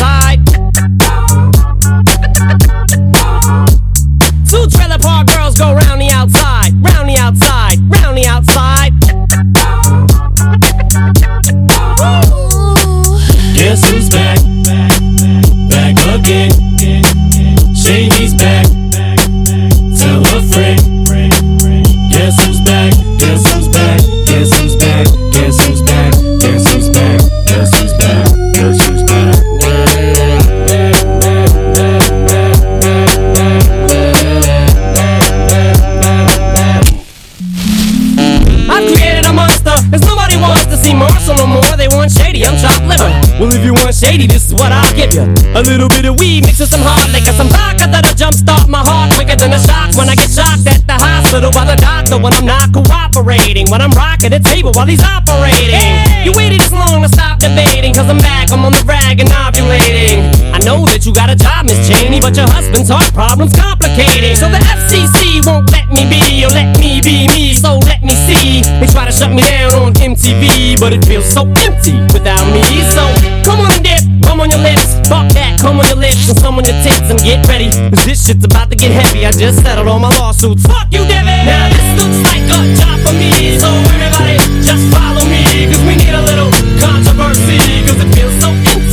Shady, 43.98 44.28
this 44.28 44.46
is 44.46 44.54
what 44.54 44.70
I'll 44.72 44.94
give 44.94 45.14
you. 45.14 45.26
A 45.58 45.62
little 45.66 45.90
bit 45.90 46.06
of 46.06 46.20
weed 46.22 46.46
mixed 46.46 46.62
with 46.62 46.70
some 46.70 46.86
hard 46.86 47.10
liquor, 47.10 47.34
some 47.34 47.50
vodka 47.50 47.90
that'll 47.90 48.14
jumpstart 48.14 48.70
my 48.70 48.86
heart 48.86 49.14
quicker 49.18 49.36
than 49.36 49.52
a 49.54 49.60
shock 49.60 49.98
when 49.98 50.08
I 50.08 50.14
get 50.14 50.30
shocked 50.30 50.70
at 50.70 50.86
the 50.86 50.94
hospital 50.94 51.50
by 51.50 51.66
the 51.66 51.78
doctor 51.82 52.22
when 52.22 52.34
I'm 52.34 52.46
not 52.46 52.70
cooperating. 52.70 53.66
When 53.74 53.82
I'm 53.82 53.92
rocking 53.98 54.30
the 54.30 54.40
table 54.40 54.72
while 54.78 54.86
he's 54.86 55.02
operating. 55.02 55.82
You 56.22 56.32
waited 56.38 56.62
this 56.62 56.72
long 56.72 57.02
to 57.02 57.10
stop 57.10 57.40
debating, 57.42 57.94
cause 57.94 58.06
I'm 58.06 58.22
back, 58.22 58.52
I'm 58.54 58.62
on 58.62 58.72
the 58.72 58.86
rag 58.86 59.20
and 59.20 59.30
ovulating. 59.30 60.30
I 60.58 60.60
know 60.66 60.90
that 60.90 61.06
you 61.06 61.14
got 61.14 61.30
a 61.30 61.38
job, 61.38 61.70
Miss 61.70 61.78
Cheney, 61.86 62.18
but 62.18 62.34
your 62.34 62.50
husband's 62.50 62.90
heart 62.90 63.14
problem's 63.14 63.54
complicating. 63.54 64.34
So 64.34 64.50
the 64.50 64.58
FCC 64.58 65.46
won't 65.46 65.70
let 65.70 65.86
me 65.94 66.02
be, 66.10 66.42
or 66.42 66.50
let 66.50 66.74
me 66.82 66.98
be 66.98 67.30
me, 67.30 67.54
so 67.54 67.78
let 67.86 68.02
me 68.02 68.18
see. 68.26 68.66
They 68.82 68.90
try 68.90 69.06
to 69.06 69.14
shut 69.14 69.30
me 69.30 69.46
down 69.46 69.70
on 69.78 69.94
MTV, 69.94 70.82
but 70.82 70.98
it 70.98 71.06
feels 71.06 71.30
so 71.30 71.46
empty 71.62 72.02
without 72.10 72.42
me. 72.50 72.66
So 72.90 73.06
come 73.46 73.62
on 73.62 73.70
and 73.70 73.86
dip, 73.86 74.02
come 74.26 74.42
on 74.42 74.50
your 74.50 74.58
lips, 74.66 74.98
fuck 75.06 75.30
that, 75.38 75.62
come 75.62 75.78
on 75.78 75.86
your 75.94 76.02
lips, 76.02 76.26
and 76.26 76.42
some 76.42 76.58
on 76.58 76.66
your 76.66 76.74
tits, 76.82 77.06
and 77.06 77.22
get 77.22 77.46
ready. 77.46 77.70
Cause 77.94 78.02
this 78.10 78.26
shit's 78.26 78.42
about 78.42 78.74
to 78.74 78.76
get 78.76 78.90
heavy. 78.90 79.30
I 79.30 79.38
just 79.38 79.62
settled 79.62 79.86
all 79.86 80.02
my 80.02 80.10
lawsuits. 80.18 80.66
Fuck 80.66 80.90
you, 80.90 81.06
Debbie! 81.06 81.38
Now 81.46 81.70
this 81.70 82.02
looks 82.02 82.20
like 82.34 82.42
a 82.50 82.58
job 82.82 82.98
for 83.06 83.14
me, 83.14 83.62
so 83.62 83.70
everybody 83.94 84.42
just 84.66 84.82
follow 84.90 85.22
me, 85.30 85.70
cause 85.70 85.86
we 85.86 86.02
need 86.02 86.18
a 86.18 86.26
little 86.26 86.50
controversy, 86.82 87.62
cause 87.86 88.02
it 88.02 88.10
feels 88.18 88.34
so 88.42 88.50
empty 88.50 88.87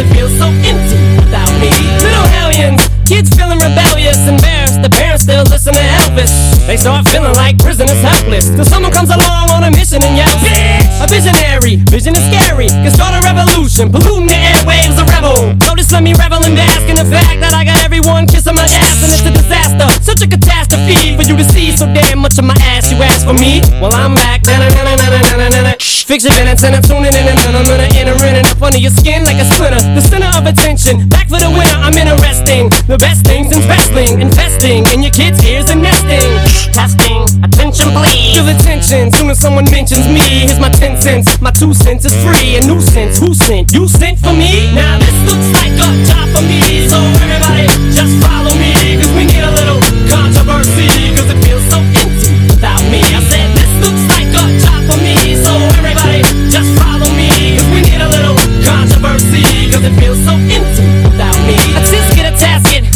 it 0.00 0.08
feels 0.16 0.32
so 0.40 0.48
empty 0.64 0.96
without 1.20 1.52
me. 1.60 1.68
Little 2.00 2.28
hellions, 2.32 2.80
kids 3.04 3.28
feeling 3.36 3.60
rebellious, 3.60 4.16
embarrassed, 4.24 4.80
the 4.80 4.88
parents 4.88 5.24
still 5.24 5.44
listen 5.44 5.74
to 5.76 5.84
Elvis. 6.00 6.32
They 6.66 6.76
start 6.78 7.06
feeling 7.08 7.34
like 7.34 7.58
prisoners 7.58 8.00
helpless, 8.00 8.48
till 8.48 8.64
someone 8.64 8.92
comes 8.92 9.10
along 9.10 9.50
on 9.52 9.64
a 9.64 9.70
mission 9.70 10.00
and 10.00 10.16
yells, 10.16 10.40
Bitch! 10.40 11.04
A 11.04 11.06
visionary, 11.06 11.76
vision 11.92 12.16
is 12.16 12.24
scary, 12.32 12.68
can 12.68 12.92
start 12.92 13.12
a 13.12 13.20
revolution, 13.20 13.92
polluting 13.92 14.26
the 14.26 14.40
airwaves, 14.60 15.00
a 15.00 15.04
rebel. 15.08 15.56
Notice 15.66 15.92
let 15.92 16.02
me 16.02 16.14
revel 16.14 16.44
in 16.44 16.54
the 16.54 17.06
fact 17.08 17.40
that 17.40 17.54
I 17.56 17.64
got 17.64 17.80
everyone 17.84 18.26
kissing 18.26 18.54
my 18.54 18.64
ass 18.64 19.00
and 19.00 19.12
it's 19.12 19.24
a 19.24 19.32
disaster. 19.32 19.88
Such 20.04 20.20
a 20.20 20.28
catastrophe 20.28 21.16
for 21.16 21.24
you 21.24 21.36
to 21.36 21.44
see 21.44 21.72
so 21.72 21.86
damn 21.88 22.20
much 22.20 22.36
of 22.38 22.44
my 22.44 22.56
ass. 22.76 22.92
You 22.92 23.00
ask 23.00 23.24
for 23.24 23.32
me? 23.32 23.64
Well, 23.80 23.92
I'm 23.94 24.14
back. 24.14 24.44
Na-na-na-na-na-na-na-na. 24.44 25.80
Fix 25.80 26.24
your 26.24 26.34
minutes 26.36 26.64
and 26.64 26.76
I'm 26.76 26.82
tuning 26.82 27.14
in 27.14 27.24
and 27.24 27.38
then 27.38 27.54
I'm 27.56 27.64
gonna 27.64 27.88
enter 27.96 28.16
in 28.26 28.34
and 28.36 28.46
up 28.48 28.60
under 28.60 28.76
your 28.76 28.90
skin 28.90 29.24
like 29.24 29.40
a 29.40 29.46
splinter. 29.48 29.80
The 29.94 30.02
center 30.02 30.28
of 30.36 30.44
attention, 30.44 31.08
back 31.08 31.28
for 31.30 31.40
the 31.40 31.48
winner. 31.48 31.78
I'm 31.80 31.96
interesting. 31.96 32.68
The 32.90 32.98
best 32.98 33.24
things 33.24 33.48
in 33.54 33.62
wrestling, 33.64 34.20
investing 34.20 34.84
in 34.92 35.02
your 35.02 35.14
kids' 35.14 35.40
ears 35.46 35.70
and 35.70 35.80
nesting. 35.80 36.26
Testing, 36.74 37.22
attention 37.46 37.94
please. 37.96 38.34
Feel 38.36 38.44
the 38.44 38.58
tension 38.60 39.10
soon 39.12 39.30
as 39.30 39.38
someone 39.38 39.64
mentions 39.70 40.04
me. 40.10 40.20
Here's 40.44 40.58
my 40.58 40.68
10 40.68 41.00
cents, 41.00 41.40
my 41.40 41.50
2 41.50 41.72
cents 41.72 42.04
is 42.04 42.14
free. 42.26 42.58
A 42.58 42.60
nuisance, 42.66 43.18
who 43.18 43.32
sent? 43.32 43.72
You 43.72 43.88
sent 43.88 44.18
for 44.18 44.34
me? 44.34 44.59
Now 44.74 44.98
this 45.00 45.16
looks 45.24 45.48
like 45.56 45.72
a 45.72 45.88
job 46.04 46.26
for 46.36 46.44
me. 46.44 46.60
So 46.88 46.98
everybody 47.24 47.66
just 47.90 48.14
follow 48.20 48.52
me. 48.60 48.72
Cause 49.00 49.12
we 49.16 49.24
need 49.24 49.44
a 49.44 49.52
little 49.56 49.80
controversy. 50.06 50.88
Cause 51.16 51.28
it 51.32 51.38
feels 51.44 51.64
so 51.72 51.78
empty 51.80 52.30
without 52.52 52.82
me. 52.92 53.00
I 53.00 53.20
said 53.32 53.48
this 53.56 53.72
looks 53.80 54.04
like 54.12 54.28
a 54.30 54.44
job 54.60 54.80
for 54.88 54.98
me. 55.00 55.16
So 55.40 55.52
everybody 55.80 56.20
just 56.52 56.70
follow 56.76 57.08
me. 57.16 57.56
Cause 57.56 57.68
we 57.72 57.80
need 57.88 58.00
a 58.04 58.10
little 58.12 58.36
controversy. 58.60 59.44
Cause 59.72 59.84
it 59.88 59.94
feels 59.96 60.20
so 60.28 60.36
empty 60.36 60.84
without 61.08 61.38
me. 61.48 61.56
A 61.76 61.80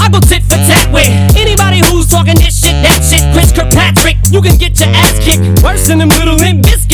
I 0.05 0.09
go 0.13 0.21
tit 0.21 0.43
for 0.45 0.61
tat 0.69 0.93
with 0.93 1.09
anybody 1.35 1.81
who's 1.89 2.07
talking 2.07 2.37
this 2.37 2.61
shit, 2.61 2.77
that 2.85 3.01
shit. 3.01 3.25
Chris 3.33 3.53
Kirkpatrick, 3.53 4.17
you 4.31 4.43
can 4.43 4.57
get 4.61 4.79
your 4.79 4.91
ass 4.93 5.17
kicked. 5.19 5.65
Worse 5.65 5.89
than 5.89 5.99
them 5.99 6.11
little 6.11 6.37
biscuit 6.61 6.94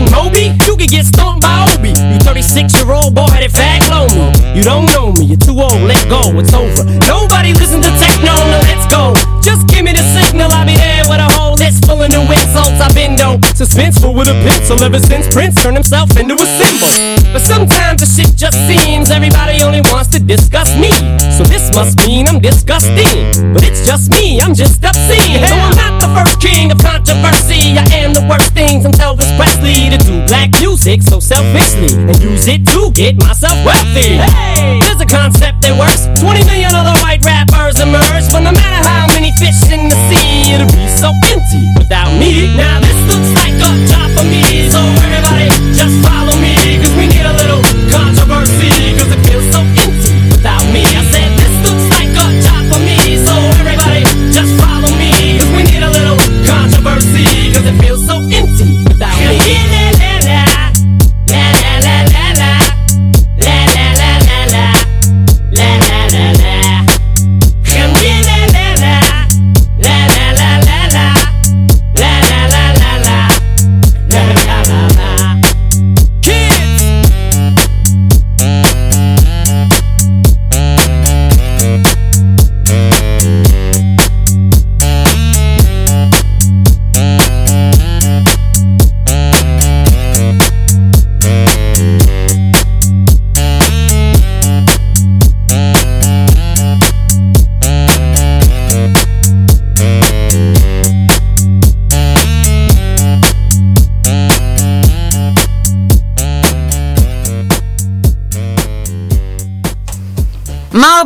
And 0.00 0.08
Moby, 0.16 0.56
you 0.64 0.80
can 0.80 0.88
get 0.88 1.04
stomped 1.04 1.44
by 1.44 1.68
Obi. 1.76 1.92
You 1.92 2.16
36 2.24 2.72
year 2.72 2.88
old 2.88 3.12
boy 3.12 3.28
that 3.36 3.52
fag 3.52 3.84
blow 3.84 4.08
me. 4.08 4.32
You 4.56 4.64
don't 4.64 4.88
know 4.96 5.12
me, 5.12 5.28
you're 5.28 5.36
too 5.36 5.60
old, 5.60 5.76
let 5.84 6.00
go, 6.08 6.24
it's 6.40 6.56
over. 6.56 6.88
Nobody 7.04 7.52
listen 7.52 7.84
to 7.84 7.92
techno, 8.00 8.32
now 8.32 8.64
let's 8.64 8.88
go. 8.88 9.12
Just 9.44 9.68
give 9.68 9.84
me 9.84 9.92
the 9.92 10.00
signal, 10.16 10.48
I'll 10.56 10.64
be 10.64 10.72
there 10.72 11.04
with 11.04 11.20
a 11.20 11.28
whole 11.36 11.52
list 11.60 11.84
full 11.84 12.00
of 12.00 12.08
new 12.08 12.24
insults. 12.32 12.80
I've 12.80 12.96
been 12.96 13.12
dope, 13.12 13.44
suspenseful 13.52 14.16
with 14.16 14.32
a 14.32 14.36
pencil 14.40 14.80
ever 14.80 15.00
since 15.04 15.28
Prince 15.28 15.60
turned 15.60 15.76
himself 15.76 16.16
into 16.16 16.32
a 16.32 16.48
symbol. 16.48 17.20
But 17.36 17.44
sometimes 17.44 18.00
the 18.00 18.08
shit 18.08 18.32
just 18.40 18.56
seems 18.64 19.12
everybody 19.12 19.60
only 19.60 19.84
wants 19.92 20.08
to 20.16 20.18
discuss 20.18 20.72
me. 20.80 20.96
So 21.36 21.44
this 21.70 21.76
must 21.76 22.06
mean 22.06 22.28
I'm 22.28 22.40
disgusting. 22.40 23.54
But 23.54 23.62
it's 23.64 23.86
just 23.86 24.10
me, 24.10 24.40
I'm 24.40 24.54
just 24.54 24.82
obscene. 24.84 25.38
So 25.46 25.54
I'm 25.54 25.76
not 25.76 26.00
the 26.00 26.08
first 26.14 26.40
king 26.40 26.70
of 26.70 26.78
controversy. 26.78 27.78
I 27.78 27.84
am 28.02 28.14
the 28.14 28.26
worst 28.28 28.52
things 28.54 28.82
from 28.82 28.92
Elvis 28.92 29.30
Presley 29.36 29.90
to 29.90 29.98
do 29.98 30.24
black 30.26 30.50
music 30.60 31.02
so 31.02 31.20
selfishly 31.20 31.94
and 31.94 32.16
use 32.22 32.48
it 32.48 32.66
to 32.74 32.90
get 32.92 33.16
myself 33.16 33.54
wealthy. 33.64 34.18
Hey, 34.18 34.80
there's 34.82 35.00
a 35.00 35.06
concept 35.06 35.62
that 35.62 35.74
works. 35.78 36.06
20 36.20 36.44
million 36.44 36.74
other 36.74 36.96
white 37.02 37.22
rappers 37.24 37.78
emerge, 37.78 38.26
but 38.32 38.40
no 38.40 38.52
matter 38.52 38.80
how 38.88 39.06
many 39.14 39.30
fish 39.38 39.62
in 39.70 39.88
the 39.88 39.98
sea, 40.10 40.54
it'll 40.54 40.70
be 40.74 40.86
so 40.90 41.14
empty 41.30 41.62
without 41.78 42.10
me. 42.18 42.50
Now 42.56 42.80
this 42.80 42.98
looks 43.06 43.30
like 43.38 43.54
a 43.54 43.70
job 43.86 44.08
for 44.18 44.26
me, 44.26 44.42
so 44.70 44.80
everybody 45.06 45.48
just 45.74 45.94
follow 46.02 46.29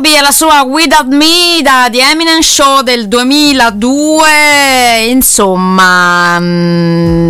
Moby 0.05 0.17
e 0.17 0.21
la 0.21 0.31
sua 0.31 0.61
Without 0.61 1.07
Me 1.07 1.61
da 1.63 1.87
The 1.91 1.97
Eminem 1.97 2.39
Show 2.41 2.83
del 2.83 3.07
2002 3.07 5.07
insomma 5.09 6.39
mm, 6.39 6.43
e- 6.43 7.24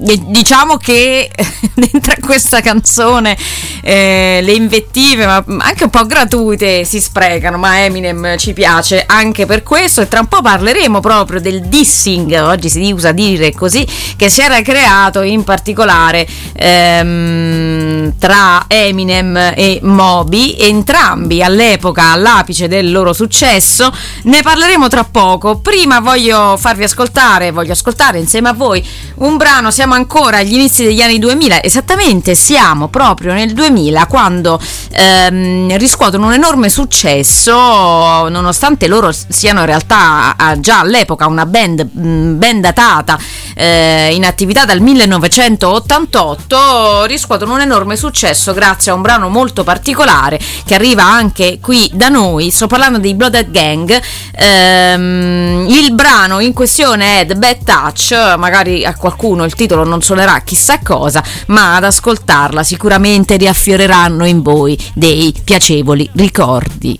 diciamo 0.00 0.76
che 0.76 1.30
dentro 1.74 2.12
a 2.12 2.16
questa 2.20 2.60
canzone 2.60 3.36
eh, 3.82 4.40
le 4.42 4.52
invettive 4.52 5.26
ma 5.26 5.44
anche 5.58 5.84
un 5.84 5.90
po' 5.90 6.06
gratuite 6.06 6.84
si 6.84 7.00
sprecano 7.00 7.58
ma 7.58 7.84
Eminem 7.84 8.36
ci 8.38 8.52
piace 8.52 9.04
anche 9.06 9.46
per 9.46 9.62
questo. 9.62 10.00
E 10.00 10.08
tra 10.08 10.20
un 10.20 10.26
po' 10.26 10.40
parleremo 10.40 11.00
proprio 11.00 11.40
del 11.40 11.62
dissing 11.62 12.32
oggi 12.40 12.68
si 12.68 12.90
usa 12.90 13.12
dire 13.12 13.52
così 13.52 13.86
che 14.16 14.28
si 14.28 14.40
era 14.40 14.62
creato 14.62 15.22
in 15.22 15.44
particolare 15.44 16.26
ehm, 16.54 18.14
tra 18.18 18.64
Eminem 18.68 19.52
e 19.54 19.80
Moby. 19.82 20.56
Entrambi 20.58 21.42
all'epoca 21.42 22.12
all'apice 22.12 22.68
del 22.68 22.90
loro 22.90 23.12
successo 23.12 23.92
ne 24.24 24.42
parleremo 24.42 24.88
tra 24.88 25.04
poco. 25.04 25.58
Prima 25.58 26.00
voglio 26.00 26.56
farvi 26.56 26.84
ascoltare 26.84 27.50
voglio 27.50 27.72
ascoltare 27.72 28.18
insieme 28.18 28.48
a 28.48 28.52
voi 28.52 28.86
un 29.16 29.36
brano 29.36 29.70
siamo 29.70 29.89
ancora 29.94 30.38
agli 30.38 30.54
inizi 30.54 30.84
degli 30.84 31.00
anni 31.00 31.18
2000 31.18 31.62
esattamente 31.62 32.34
siamo 32.34 32.88
proprio 32.88 33.32
nel 33.32 33.52
2000 33.52 34.06
quando 34.06 34.60
ehm, 34.92 35.76
riscuotono 35.76 36.26
un 36.26 36.32
enorme 36.32 36.68
successo 36.68 37.52
nonostante 37.52 38.86
loro 38.86 39.10
siano 39.12 39.60
in 39.60 39.66
realtà 39.66 40.34
già 40.58 40.80
all'epoca 40.80 41.26
una 41.26 41.46
band 41.46 41.88
mh, 41.92 42.38
ben 42.38 42.60
datata 42.60 43.18
eh, 43.54 44.10
in 44.12 44.24
attività 44.24 44.64
dal 44.64 44.80
1988 44.80 47.04
riscuotono 47.04 47.54
un 47.54 47.60
enorme 47.60 47.96
successo 47.96 48.52
grazie 48.52 48.92
a 48.92 48.94
un 48.94 49.02
brano 49.02 49.28
molto 49.28 49.64
particolare 49.64 50.38
che 50.64 50.74
arriva 50.74 51.04
anche 51.04 51.58
qui 51.60 51.90
da 51.92 52.08
noi. 52.08 52.50
Sto 52.50 52.66
parlando 52.66 52.98
dei 52.98 53.14
Blooded 53.14 53.50
Gang. 53.50 54.00
Ehm, 54.36 55.66
il 55.68 55.94
brano 55.94 56.40
in 56.40 56.52
questione 56.52 57.20
è 57.20 57.26
The 57.26 57.36
Bad 57.36 57.64
Touch 57.64 58.36
magari 58.38 58.84
a 58.84 58.94
qualcuno 58.94 59.44
il 59.44 59.54
titolo 59.54 59.79
non 59.84 60.02
suonerà 60.02 60.40
chissà 60.40 60.78
cosa 60.80 61.22
ma 61.46 61.76
ad 61.76 61.84
ascoltarla 61.84 62.62
sicuramente 62.62 63.36
riaffioreranno 63.36 64.26
in 64.26 64.42
voi 64.42 64.78
dei 64.94 65.34
piacevoli 65.44 66.08
ricordi 66.14 66.98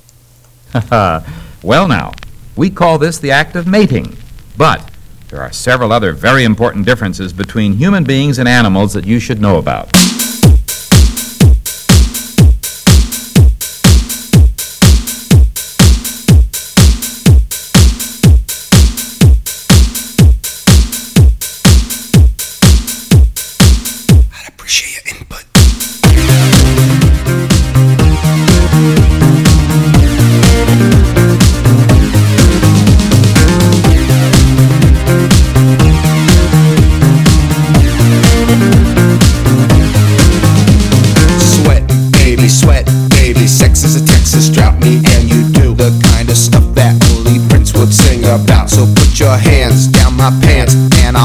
well, 1.62 1.88
now, 1.88 2.12
we 2.56 2.70
call 2.70 2.98
this 2.98 3.18
the 3.18 3.32
act 3.32 3.56
of 3.56 3.66
mating. 3.66 4.16
But 4.56 4.90
there 5.28 5.40
are 5.40 5.52
several 5.52 5.92
other 5.92 6.12
very 6.12 6.44
important 6.44 6.86
differences 6.86 7.32
between 7.32 7.74
human 7.74 8.04
beings 8.04 8.38
and 8.38 8.48
animals 8.48 8.92
that 8.92 9.04
you 9.04 9.18
should 9.18 9.40
know 9.40 9.58
about. 9.58 9.90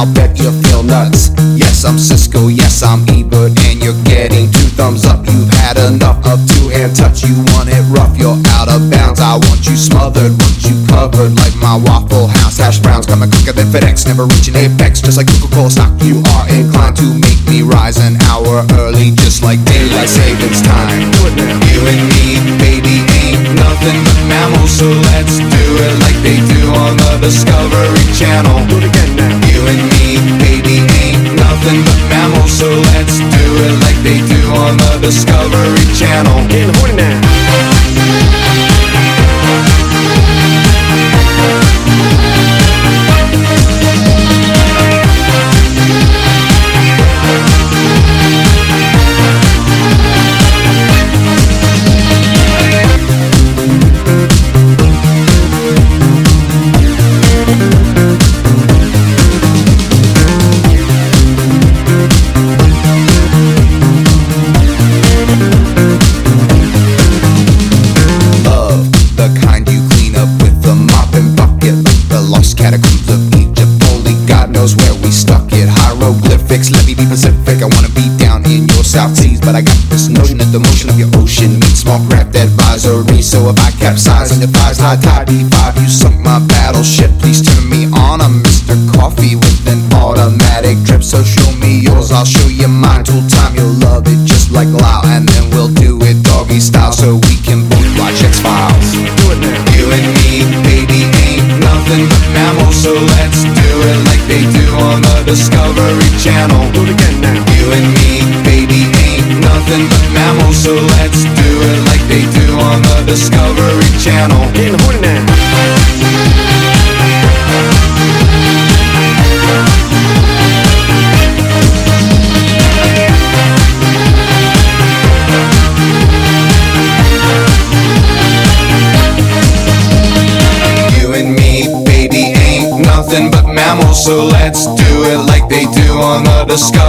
I'll 0.05 0.13
bet 0.13 0.37
you 0.37 0.53
feel 0.69 0.83
nuts. 0.83 1.33
Yes, 1.57 1.83
I'm 1.83 1.97
Cisco, 1.97 2.45
yes, 2.47 2.83
I'm 2.83 3.01
Ebert, 3.09 3.57
and 3.65 3.81
you're 3.81 3.97
getting 4.05 4.51
two 4.53 4.69
thumbs 4.77 5.03
up. 5.03 5.25
You've 5.25 5.49
had 5.65 5.81
enough 5.81 6.21
of 6.29 6.37
two 6.45 6.69
hand 6.69 6.95
touch. 6.95 7.25
You 7.25 7.33
want 7.57 7.73
it 7.73 7.81
rough, 7.89 8.13
you're 8.13 8.37
out 8.53 8.69
of 8.69 8.85
bounds. 8.91 9.19
I 9.19 9.41
want 9.41 9.65
you 9.65 9.75
smothered, 9.75 10.37
want 10.37 10.61
you 10.61 10.77
covered 10.85 11.33
like 11.33 11.55
my 11.57 11.81
Waffle 11.89 12.27
House 12.27 12.57
hash 12.57 12.77
browns. 12.79 13.07
Coming 13.07 13.31
quicker 13.31 13.53
than 13.53 13.65
FedEx, 13.73 14.05
never 14.05 14.29
reaching 14.29 14.53
apex. 14.53 15.01
Just 15.01 15.17
like 15.17 15.25
Coca-Cola 15.25 15.71
stock, 15.71 15.89
you 16.05 16.21
are 16.37 16.45
inclined 16.53 16.97
to 17.01 17.09
make 17.17 17.41
me 17.49 17.65
rise 17.65 17.97
an 17.97 18.21
hour 18.29 18.61
early, 18.77 19.09
just 19.25 19.41
like 19.41 19.57
daylight 19.65 20.09
savings 20.09 20.61
time. 20.61 21.01
You 21.01 21.81
and 21.81 22.01
me, 22.13 22.37
baby, 22.61 23.01
ain't 23.25 23.41
nothing 23.57 23.97
but 24.05 24.19
mammals, 24.29 24.69
so 24.69 24.85
let's 24.85 25.41
do 25.41 25.65
it 25.81 25.93
like 26.05 26.17
they 26.21 26.37
do 26.45 26.61
on 26.77 26.93
the 26.93 27.25
Discovery 27.25 28.05
Channel. 28.13 28.69
Do 28.69 28.77
it 28.77 28.85
again 28.85 29.15
now. 29.17 29.44
And 29.67 29.82
me, 29.97 30.21
baby, 30.39 30.86
ain't 31.01 31.23
nothing 31.36 31.82
but 31.84 31.99
mammals, 32.10 32.51
so 32.51 32.69
let's 32.93 33.17
do 33.17 33.45
it 33.65 33.75
like 33.82 33.97
they 34.04 34.19
do 34.28 34.41
on 34.54 34.78
the 34.78 34.99
Discovery 35.01 35.86
Channel. 35.97 36.47
Getting 36.47 36.73
horny 36.75 36.95
now. 36.95 38.44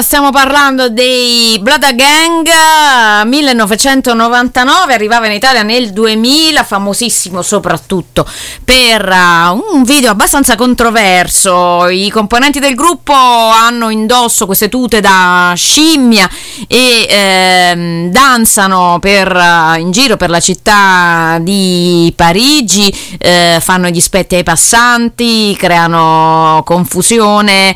Stiamo 0.00 0.30
parlando 0.30 0.88
dei 0.88 1.58
Blood 1.60 1.94
Gang 1.94 2.46
eh, 2.46 3.26
1999, 3.26 4.94
arrivava 4.94 5.26
in 5.26 5.32
Italia 5.32 5.62
nel 5.62 5.92
2000, 5.92 6.64
famosissimo 6.64 7.42
soprattutto 7.42 8.26
per 8.64 9.06
eh, 9.06 9.48
un 9.72 9.82
video 9.82 10.10
abbastanza 10.10 10.56
controverso. 10.56 11.88
I 11.88 12.08
componenti 12.10 12.58
del 12.58 12.74
gruppo 12.74 13.12
hanno 13.12 13.90
indosso 13.90 14.46
queste 14.46 14.68
tute 14.70 15.00
da 15.00 15.52
scimmia 15.56 16.30
e 16.66 17.06
ehm, 17.08 18.10
danzano 18.10 18.98
per, 19.00 19.34
eh, 19.36 19.80
in 19.80 19.90
giro 19.90 20.16
per 20.16 20.30
la 20.30 20.40
città 20.40 21.36
di 21.40 22.10
Parigi, 22.16 22.94
eh, 23.18 23.58
fanno 23.60 23.88
gli 23.88 24.00
spetti 24.00 24.36
ai 24.36 24.42
passanti, 24.42 25.54
creano 25.58 26.62
confusione. 26.64 27.74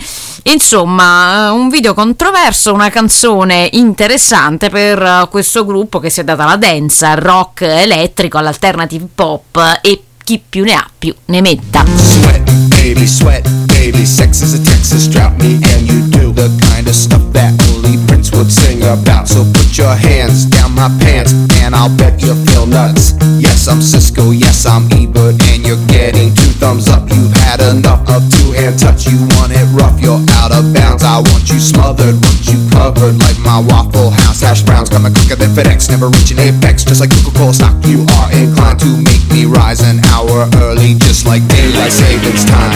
Insomma, 0.48 1.48
eh, 1.48 1.50
un 1.50 1.68
video 1.68 1.92
controverso, 1.92 2.72
una 2.72 2.88
canzone 2.88 3.68
interessante 3.72 4.68
per 4.68 5.02
eh, 5.02 5.28
questo 5.28 5.64
gruppo 5.64 5.98
che 5.98 6.08
si 6.08 6.20
è 6.20 6.24
data 6.24 6.44
la 6.44 6.56
dance, 6.56 7.04
al 7.04 7.16
rock 7.16 7.62
elettrico, 7.62 8.38
all'alternative 8.38 9.08
pop 9.12 9.80
e 9.82 10.02
chi 10.22 10.40
più 10.48 10.64
ne 10.64 10.74
ha 10.74 10.88
più 10.96 11.14
ne 11.26 11.40
metta. 11.40 12.65
Baby, 12.86 13.06
sweat, 13.06 13.42
baby. 13.66 14.06
Sex 14.06 14.42
is 14.42 14.54
a 14.54 14.62
Texas 14.62 15.08
drought, 15.08 15.36
me 15.42 15.58
and 15.74 15.90
you 15.90 16.06
do 16.06 16.30
the 16.30 16.46
kind 16.70 16.86
of 16.86 16.94
stuff 16.94 17.20
that 17.34 17.50
only 17.74 17.98
Prince 18.06 18.30
would 18.30 18.46
sing 18.46 18.78
about. 18.86 19.26
So 19.26 19.42
put 19.42 19.76
your 19.76 19.90
hands 19.90 20.46
down 20.46 20.70
my 20.70 20.86
pants, 21.02 21.34
and 21.66 21.74
I'll 21.74 21.90
bet 21.90 22.22
you 22.22 22.30
feel 22.46 22.64
nuts. 22.64 23.18
Yes, 23.42 23.66
I'm 23.66 23.82
Cisco, 23.82 24.30
yes, 24.30 24.66
I'm 24.66 24.86
Ebert, 24.94 25.34
and 25.50 25.66
you're 25.66 25.82
getting 25.90 26.30
two 26.30 26.54
thumbs 26.62 26.86
up. 26.86 27.10
You've 27.10 27.34
had 27.50 27.58
enough 27.58 28.06
of 28.06 28.22
two 28.30 28.54
hand 28.54 28.78
touch. 28.78 29.10
You 29.10 29.18
want 29.34 29.50
it 29.50 29.66
rough, 29.74 29.98
you're 29.98 30.22
out 30.38 30.54
of 30.54 30.70
bounds. 30.70 31.02
I 31.02 31.18
want 31.18 31.50
you 31.50 31.58
smothered, 31.58 32.14
want 32.22 32.46
you 32.46 32.70
covered 32.70 33.18
like 33.18 33.38
my 33.42 33.58
Waffle 33.66 34.14
House 34.14 34.46
hash 34.46 34.62
browns. 34.62 34.94
Coming 34.94 35.10
quicker 35.10 35.34
than 35.34 35.50
FedEx, 35.58 35.90
never 35.90 36.06
reaching 36.06 36.38
apex. 36.38 36.86
Just 36.86 37.02
like 37.02 37.10
Coca-Cola 37.10 37.50
stock, 37.50 37.74
you 37.82 38.06
are 38.22 38.30
inclined 38.30 38.78
to 38.78 38.94
make 39.02 39.26
me 39.34 39.42
rise 39.42 39.82
an 39.82 39.98
hour 40.14 40.46
early, 40.62 40.94
just 41.02 41.26
like 41.26 41.42
daylight 41.50 41.90
savings 41.90 42.46
time. 42.46 42.75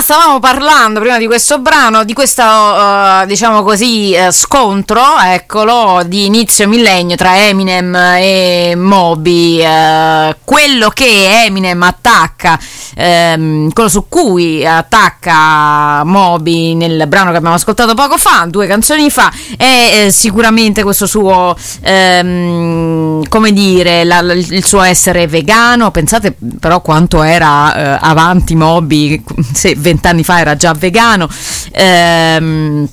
Stavamo 0.00 0.38
parlando, 0.38 1.00
prima 1.00 1.18
di 1.18 1.26
questo 1.26 1.58
brano, 1.58 2.04
di 2.04 2.12
questo, 2.12 2.42
eh, 2.42 3.24
diciamo 3.26 3.62
così, 3.62 4.12
eh, 4.12 4.30
scontro, 4.30 5.02
eccolo, 5.24 6.02
di 6.06 6.26
inizio 6.26 6.68
millennio 6.68 7.16
tra 7.16 7.36
Eminem 7.36 7.94
e 7.94 8.74
Moby. 8.76 9.60
eh, 9.60 10.36
quello 10.44 10.88
che 10.90 11.44
Eminem 11.44 11.82
attacca, 11.82 12.58
ehm, 12.94 13.72
quello 13.72 13.88
su 13.88 14.06
cui 14.08 14.64
attacca 14.66 16.04
Moby 16.04 16.74
nel 16.74 17.06
brano 17.08 17.30
che 17.30 17.36
abbiamo 17.38 17.56
ascoltato 17.56 17.94
poco 17.94 18.16
fa, 18.16 18.46
due 18.48 18.66
canzoni 18.66 19.10
fa, 19.10 19.32
è 19.56 20.04
eh, 20.06 20.10
sicuramente 20.10 20.82
questo 20.82 21.06
suo, 21.06 21.56
ehm, 21.82 23.26
come 23.28 23.52
dire, 23.52 24.04
la- 24.04 24.20
il 24.20 24.64
suo 24.64 24.82
essere 24.82 25.26
vegano. 25.26 25.90
Pensate 25.90 26.36
però 26.60 26.80
quanto 26.80 27.22
era 27.22 27.98
avanti 28.00 28.54
Moby, 28.54 29.22
se 29.52 29.74
vent'anni 29.88 30.24
fa 30.24 30.40
era 30.40 30.56
già 30.56 30.72
vegano. 30.72 31.28
Ehm, 31.72 32.88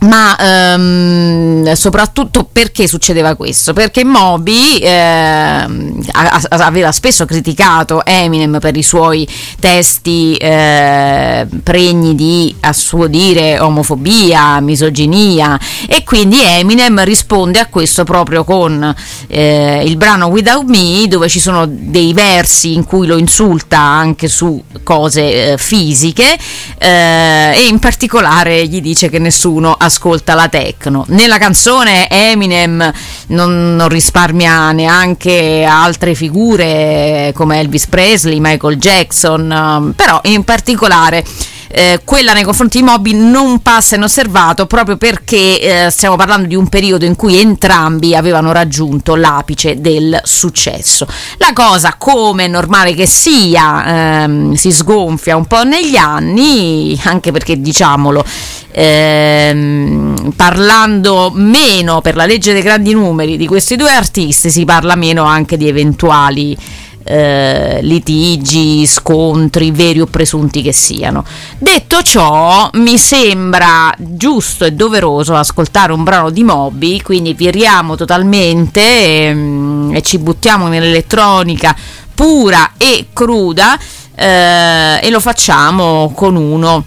ma 0.00 0.36
ehm, 0.38 1.72
soprattutto 1.72 2.48
perché 2.50 2.86
succedeva 2.86 3.34
questo? 3.34 3.72
Perché 3.72 4.04
Moby 4.04 4.78
ehm, 4.80 6.02
aveva 6.50 6.92
spesso 6.92 7.24
criticato 7.24 8.04
Eminem 8.04 8.58
per 8.60 8.76
i 8.76 8.82
suoi 8.82 9.26
testi 9.58 10.34
eh, 10.36 11.46
pregni 11.62 12.14
di, 12.14 12.54
a 12.60 12.72
suo 12.72 13.06
dire, 13.06 13.58
omofobia, 13.58 14.60
misoginia 14.60 15.58
e 15.88 16.04
quindi 16.04 16.42
Eminem 16.42 17.02
risponde 17.02 17.58
a 17.58 17.66
questo 17.66 18.04
proprio 18.04 18.44
con 18.44 18.94
eh, 19.28 19.82
il 19.84 19.96
brano 19.96 20.26
Without 20.26 20.66
Me 20.66 21.06
dove 21.08 21.28
ci 21.28 21.40
sono 21.40 21.66
dei 21.66 22.12
versi 22.12 22.74
in 22.74 22.84
cui 22.84 23.06
lo 23.06 23.16
insulta 23.16 23.78
anche 23.78 24.28
su 24.28 24.62
cose 24.82 25.52
eh, 25.52 25.58
fisiche 25.58 26.36
eh, 26.78 27.52
e 27.54 27.66
in 27.66 27.78
particolare 27.78 28.66
gli 28.66 28.80
dice 28.80 29.08
che 29.08 29.18
nessuno 29.18 29.74
ascolta 29.86 30.34
la 30.34 30.48
techno. 30.48 31.04
Nella 31.08 31.38
canzone 31.38 32.08
Eminem 32.08 32.92
non, 33.28 33.76
non 33.76 33.88
risparmia 33.88 34.72
neanche 34.72 35.64
altre 35.64 36.14
figure 36.14 37.32
come 37.34 37.58
Elvis 37.60 37.86
Presley, 37.86 38.38
Michael 38.40 38.76
Jackson, 38.76 39.50
ehm, 39.50 39.92
però 39.96 40.20
in 40.24 40.44
particolare 40.44 41.24
eh, 41.68 42.00
quella 42.04 42.32
nei 42.32 42.44
confronti 42.44 42.78
di 42.78 42.84
Moby 42.84 43.12
non 43.12 43.60
passa 43.60 43.96
inosservato 43.96 44.66
proprio 44.66 44.96
perché 44.96 45.86
eh, 45.86 45.90
stiamo 45.90 46.16
parlando 46.16 46.46
di 46.46 46.54
un 46.54 46.68
periodo 46.68 47.04
in 47.04 47.16
cui 47.16 47.38
entrambi 47.38 48.14
avevano 48.14 48.52
raggiunto 48.52 49.14
l'apice 49.16 49.80
del 49.80 50.20
successo. 50.24 51.06
La 51.38 51.52
cosa, 51.52 51.94
come 51.98 52.44
è 52.44 52.48
normale 52.48 52.94
che 52.94 53.06
sia, 53.06 54.22
ehm, 54.22 54.54
si 54.54 54.70
sgonfia 54.72 55.36
un 55.36 55.46
po' 55.46 55.64
negli 55.64 55.96
anni, 55.96 56.98
anche 57.04 57.32
perché 57.32 57.60
diciamolo, 57.60 58.24
ehm, 58.72 60.32
parlando 60.36 61.30
meno 61.34 62.00
per 62.00 62.16
la 62.16 62.26
legge 62.26 62.52
dei 62.52 62.62
grandi 62.62 62.92
numeri 62.92 63.36
di 63.36 63.46
questi 63.46 63.76
due 63.76 63.90
artisti, 63.90 64.50
si 64.50 64.64
parla 64.64 64.94
meno 64.94 65.24
anche 65.24 65.56
di 65.56 65.68
eventuali 65.68 66.56
eh, 67.06 67.78
litigi, 67.82 68.84
scontri, 68.86 69.70
veri 69.70 70.00
o 70.00 70.06
presunti 70.06 70.60
che 70.60 70.72
siano. 70.72 71.24
Detto 71.58 72.02
ciò, 72.02 72.68
mi 72.74 72.98
sembra 72.98 73.94
giusto 73.96 74.64
e 74.64 74.72
doveroso 74.72 75.34
ascoltare 75.34 75.92
un 75.92 76.02
brano 76.02 76.30
di 76.30 76.42
Moby, 76.42 77.00
quindi 77.00 77.34
viriamo 77.34 77.94
totalmente 77.94 78.80
ehm, 79.28 79.92
e 79.94 80.02
ci 80.02 80.18
buttiamo 80.18 80.66
nell'elettronica 80.66 81.74
pura 82.14 82.72
e 82.76 83.08
cruda 83.12 83.78
eh, 84.14 84.98
e 85.00 85.10
lo 85.10 85.20
facciamo 85.20 86.12
con 86.14 86.34
uno 86.34 86.84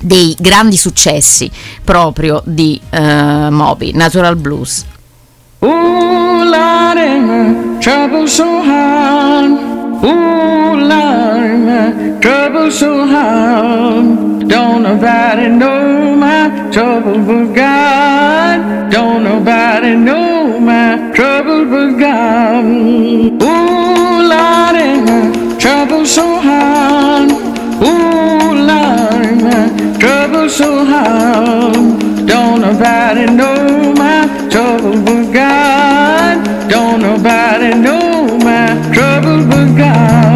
dei 0.00 0.36
grandi 0.38 0.76
successi 0.76 1.50
proprio 1.84 2.42
di 2.44 2.78
eh, 2.90 3.48
Moby, 3.50 3.92
Natural 3.92 4.36
Blues. 4.36 4.84
Ooh, 5.64 6.44
Lordy, 6.54 7.20
my 7.20 7.78
trouble 7.80 8.26
so 8.26 8.62
hard. 8.62 9.50
Ooh, 10.04 10.74
Lordy, 10.90 11.56
my 11.68 12.18
trouble 12.20 12.68
so 12.72 13.06
hard. 13.06 14.48
Don't 14.48 14.82
nobody 14.82 15.48
know 15.48 16.16
my 16.16 16.50
trouble 16.72 17.18
but 17.24 17.54
God. 17.54 18.90
Don't 18.90 19.22
nobody 19.22 19.94
know 19.94 20.58
my 20.58 21.12
trouble 21.14 21.64
but 21.66 21.96
God. 21.96 22.64
Ooh, 22.64 24.18
Lordy, 24.32 24.88
my 25.06 25.56
trouble 25.60 26.04
so 26.04 26.40
hard. 26.40 27.30
Ooh, 27.86 28.52
Lordy, 28.68 29.34
my 29.46 29.96
trouble 30.00 30.48
so 30.48 30.84
hard. 30.84 32.26
Don't 32.26 32.60
nobody 32.62 33.26
know 33.26 33.94
my 33.94 34.21
trouble 34.52 35.02
but 35.02 35.32
God. 35.32 36.68
Don't 36.68 37.00
nobody 37.00 37.72
know 37.74 38.36
my 38.44 38.66
trouble 38.92 39.46
but 39.48 39.74
God. 39.78 40.31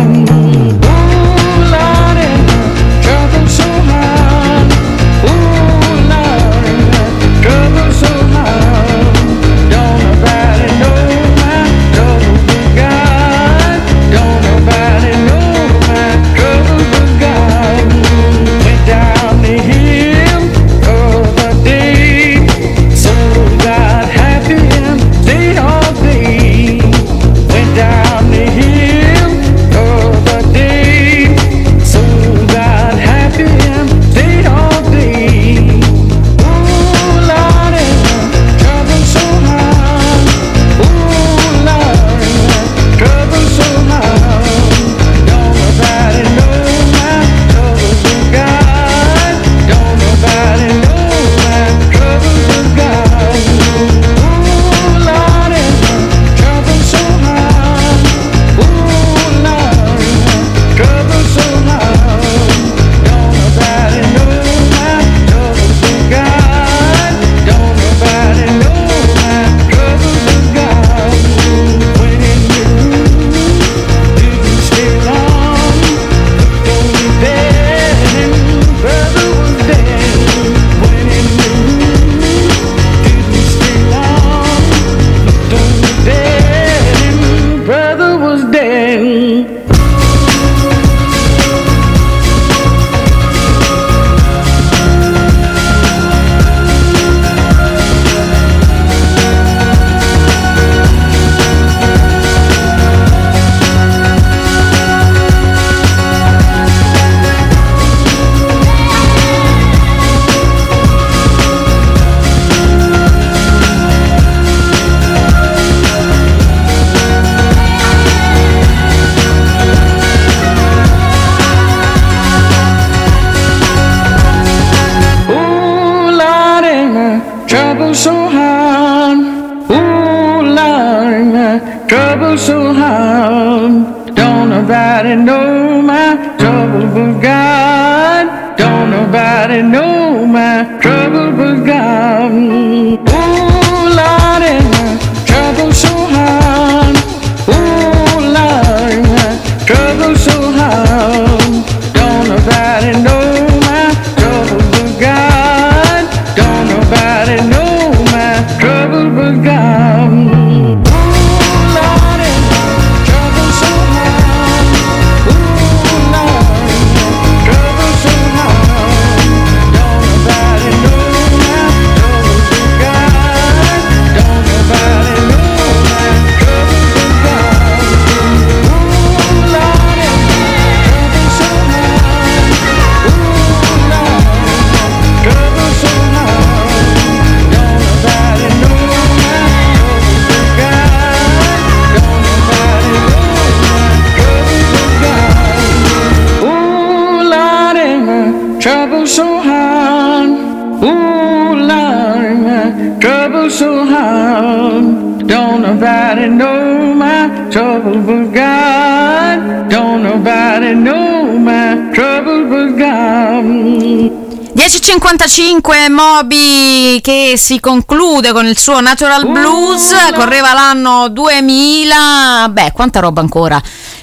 10.55 214.87 215.91
Moby 215.91 217.01
che 217.01 217.32
si 217.37 217.59
conclude 217.59 218.30
con 218.30 218.47
il 218.47 218.57
suo 218.57 218.78
Natural 218.80 219.28
Blues, 219.28 219.93
correva 220.14 220.53
l'anno 220.53 221.09
2000, 221.09 222.49
beh 222.51 222.70
quanta 222.72 223.01
roba 223.01 223.20
ancora 223.20 223.61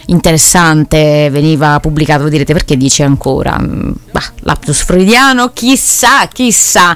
interessante 0.08 1.30
veniva 1.32 1.80
pubblicato, 1.80 2.24
voi 2.24 2.32
direte 2.32 2.52
perché 2.52 2.76
dice 2.76 3.04
ancora? 3.04 3.58
Mm, 3.58 3.92
Bah, 4.12 4.30
lapsus 4.42 4.84
freudiano, 4.84 5.52
chissà, 5.54 6.28
chissà. 6.28 6.94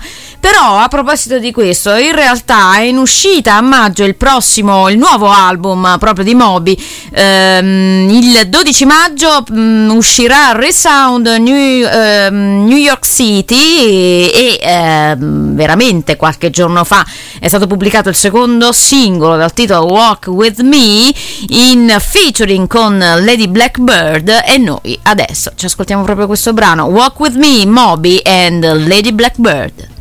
Però 0.50 0.78
a 0.78 0.88
proposito 0.88 1.40
di 1.40 1.52
questo, 1.52 1.94
in 1.96 2.16
realtà 2.16 2.78
è 2.78 2.84
in 2.84 2.96
uscita 2.96 3.56
a 3.56 3.62
maggio 3.62 4.06
il 4.06 4.16
prossimo, 4.16 4.88
il 4.88 4.98
nuovo 4.98 5.30
album 5.30 5.98
proprio 6.00 6.24
di 6.24 6.34
Moby. 6.36 6.82
Ehm, 7.12 8.08
il 8.10 8.48
12 8.48 8.86
maggio 8.86 9.44
mm, 9.52 9.90
uscirà 9.90 10.54
Resound 10.54 11.28
New, 11.28 11.86
ehm, 11.86 12.66
New 12.66 12.78
York 12.78 13.06
City 13.06 14.30
e, 14.30 14.58
ehm, 14.62 15.54
veramente 15.54 16.16
qualche 16.16 16.50
giorno 16.50 16.86
fa 16.86 17.06
è 17.42 17.50
stato 17.50 17.68
pubblicato 17.68 18.08
il 18.08 18.16
secondo 18.16 18.72
singolo 18.72 19.36
dal 19.36 19.52
titolo 19.52 19.88
Walk 19.88 20.28
With 20.28 20.62
Me 20.62 21.14
in 21.50 21.94
featuring 22.00 22.68
con 22.68 22.98
Lady 22.98 23.50
Blackbird 23.50 24.44
e 24.46 24.58
noi 24.58 24.98
adesso 25.04 25.52
ci 25.56 25.66
ascoltiamo 25.66 26.04
proprio 26.04 26.26
questo 26.26 26.54
brano 26.54 26.86
Walk 26.86 27.20
With 27.20 27.36
Me, 27.36 27.66
Moby 27.66 28.22
and 28.24 28.64
Lady 28.88 29.12
Blackbird. 29.12 29.96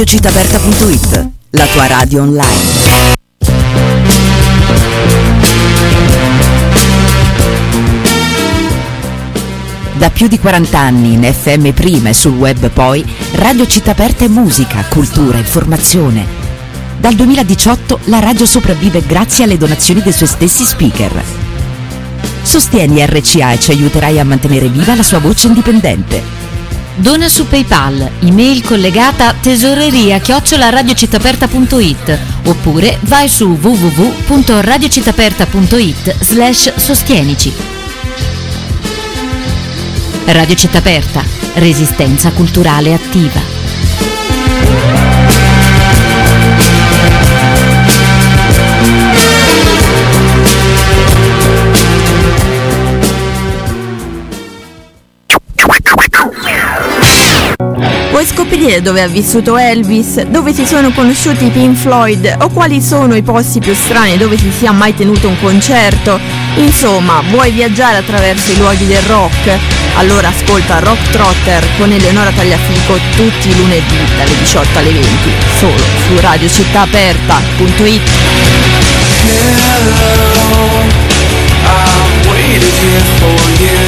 radiocittaperta.it, 0.00 1.28
la 1.50 1.66
tua 1.66 1.86
radio 1.86 2.22
online. 2.22 2.78
Da 9.92 10.08
più 10.08 10.26
di 10.26 10.38
40 10.38 10.78
anni 10.78 11.12
in 11.12 11.22
FM 11.22 11.72
prima 11.72 12.08
e 12.08 12.14
sul 12.14 12.32
web 12.32 12.70
poi, 12.70 13.04
Radio 13.32 13.66
Città 13.66 13.90
Aperta 13.90 14.24
è 14.24 14.28
musica, 14.28 14.82
cultura, 14.88 15.36
informazione. 15.36 16.24
Dal 16.98 17.12
2018 17.14 18.00
la 18.04 18.20
radio 18.20 18.46
sopravvive 18.46 19.02
grazie 19.04 19.44
alle 19.44 19.58
donazioni 19.58 20.00
dei 20.00 20.12
suoi 20.12 20.28
stessi 20.28 20.64
speaker. 20.64 21.22
Sostieni 22.40 23.04
RCA 23.04 23.52
e 23.52 23.60
ci 23.60 23.72
aiuterai 23.72 24.18
a 24.18 24.24
mantenere 24.24 24.70
viva 24.70 24.94
la 24.94 25.02
sua 25.02 25.18
voce 25.18 25.48
indipendente. 25.48 26.39
Dona 27.00 27.28
su 27.30 27.46
PayPal, 27.46 28.10
email 28.20 28.62
collegata 28.62 29.32
tesoreria 29.32 30.20
chiocciolaradiocittaperta.it 30.20 32.18
oppure 32.44 32.98
vai 33.02 33.26
su 33.26 33.56
www.radiocittaperta.it 33.58 36.16
slash 36.20 36.74
sostienici. 36.74 37.50
Radio 40.26 40.54
Città 40.54 40.76
Aperta, 40.78 41.24
resistenza 41.54 42.30
culturale 42.32 42.92
attiva. 42.92 45.09
Scoprire 58.60 58.82
dove 58.82 59.00
ha 59.00 59.06
vissuto 59.06 59.56
Elvis, 59.56 60.20
dove 60.24 60.52
si 60.52 60.66
sono 60.66 60.90
conosciuti 60.90 61.46
i 61.46 61.50
Pink 61.50 61.78
Floyd 61.78 62.36
o 62.40 62.50
quali 62.50 62.82
sono 62.82 63.14
i 63.14 63.22
posti 63.22 63.58
più 63.58 63.74
strani 63.74 64.18
dove 64.18 64.36
si 64.36 64.52
sia 64.54 64.70
mai 64.70 64.94
tenuto 64.94 65.28
un 65.28 65.40
concerto? 65.40 66.20
Insomma, 66.56 67.22
vuoi 67.30 67.52
viaggiare 67.52 67.96
attraverso 67.96 68.52
i 68.52 68.58
luoghi 68.58 68.86
del 68.86 69.00
rock? 69.04 69.56
Allora 69.94 70.28
ascolta 70.28 70.78
Rock 70.78 71.08
Trotter 71.08 71.66
con 71.78 71.90
Eleonora 71.90 72.30
Tagliafico 72.32 72.98
tutti 73.16 73.48
i 73.48 73.56
lunedì 73.56 73.96
dalle 74.18 74.36
18 74.36 74.78
alle 74.78 74.92
20, 74.92 75.08
solo 75.58 75.78
su 75.78 76.20
radiocittaaperta.it. 76.20 78.02
I 82.36 83.79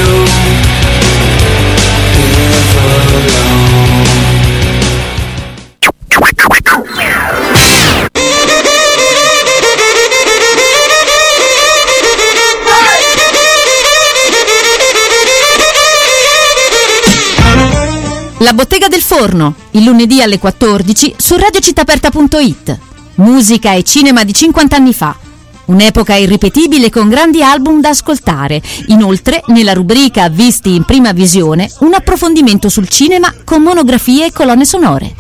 forno, 19.33 19.55
il 19.71 19.85
lunedì 19.85 20.21
alle 20.21 20.39
14 20.39 21.15
su 21.17 21.37
radiocittaperta.it. 21.37 22.79
Musica 23.17 23.73
e 23.73 23.83
cinema 23.83 24.25
di 24.25 24.33
50 24.35 24.77
anni 24.77 24.93
fa. 24.93 25.17
Un'epoca 25.65 26.15
irripetibile 26.15 26.91
con 26.91 27.09
grandi 27.09 27.43
album 27.43 27.81
da 27.81 27.91
ascoltare. 27.91 28.61
Inoltre, 28.89 29.43
nella 29.47 29.73
rubrica 29.73 30.29
Visti 30.29 30.75
in 30.75 30.85
prima 30.85 31.13
visione, 31.13 31.71
un 31.81 31.95
approfondimento 31.95 32.69
sul 32.69 32.89
cinema 32.89 33.33
con 33.45 33.63
monografie 33.63 34.27
e 34.27 34.33
colonne 34.33 34.67
sonore. 34.67 35.15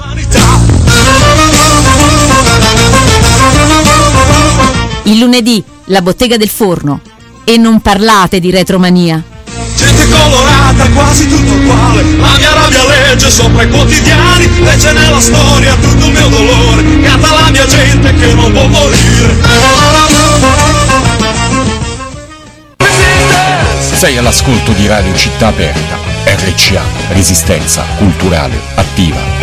Il 5.04 5.18
lunedì, 5.18 5.62
la 5.86 6.02
bottega 6.02 6.36
del 6.36 6.50
forno. 6.50 7.00
E 7.44 7.56
non 7.56 7.80
parlate 7.80 8.40
di 8.40 8.50
retromania. 8.50 9.22
Gente 9.74 10.08
colorata, 10.08 10.51
quasi 10.94 11.26
tutto 11.28 11.52
uguale. 11.52 12.02
La 12.18 12.36
mia 12.38 12.52
rabbia 12.52 12.84
legge 12.86 13.30
sopra 13.30 13.62
i 13.62 13.68
quotidiani. 13.68 14.60
Legge 14.60 14.92
nella 14.92 15.20
storia 15.20 15.74
tutto 15.76 16.06
il 16.06 16.12
mio 16.12 16.28
dolore. 16.28 17.00
Canta 17.00 17.34
la 17.40 17.50
mia 17.50 17.66
gente 17.66 18.14
che 18.14 18.34
non 18.34 18.52
può 18.52 18.66
morire. 18.66 19.40
Sei 24.02 24.16
all'ascolto 24.16 24.72
di 24.72 24.88
Radio 24.88 25.14
Città 25.14 25.48
Aperta, 25.48 25.96
RCA, 26.24 26.82
Resistenza 27.10 27.84
Culturale 27.98 28.58
Attiva. 28.74 29.41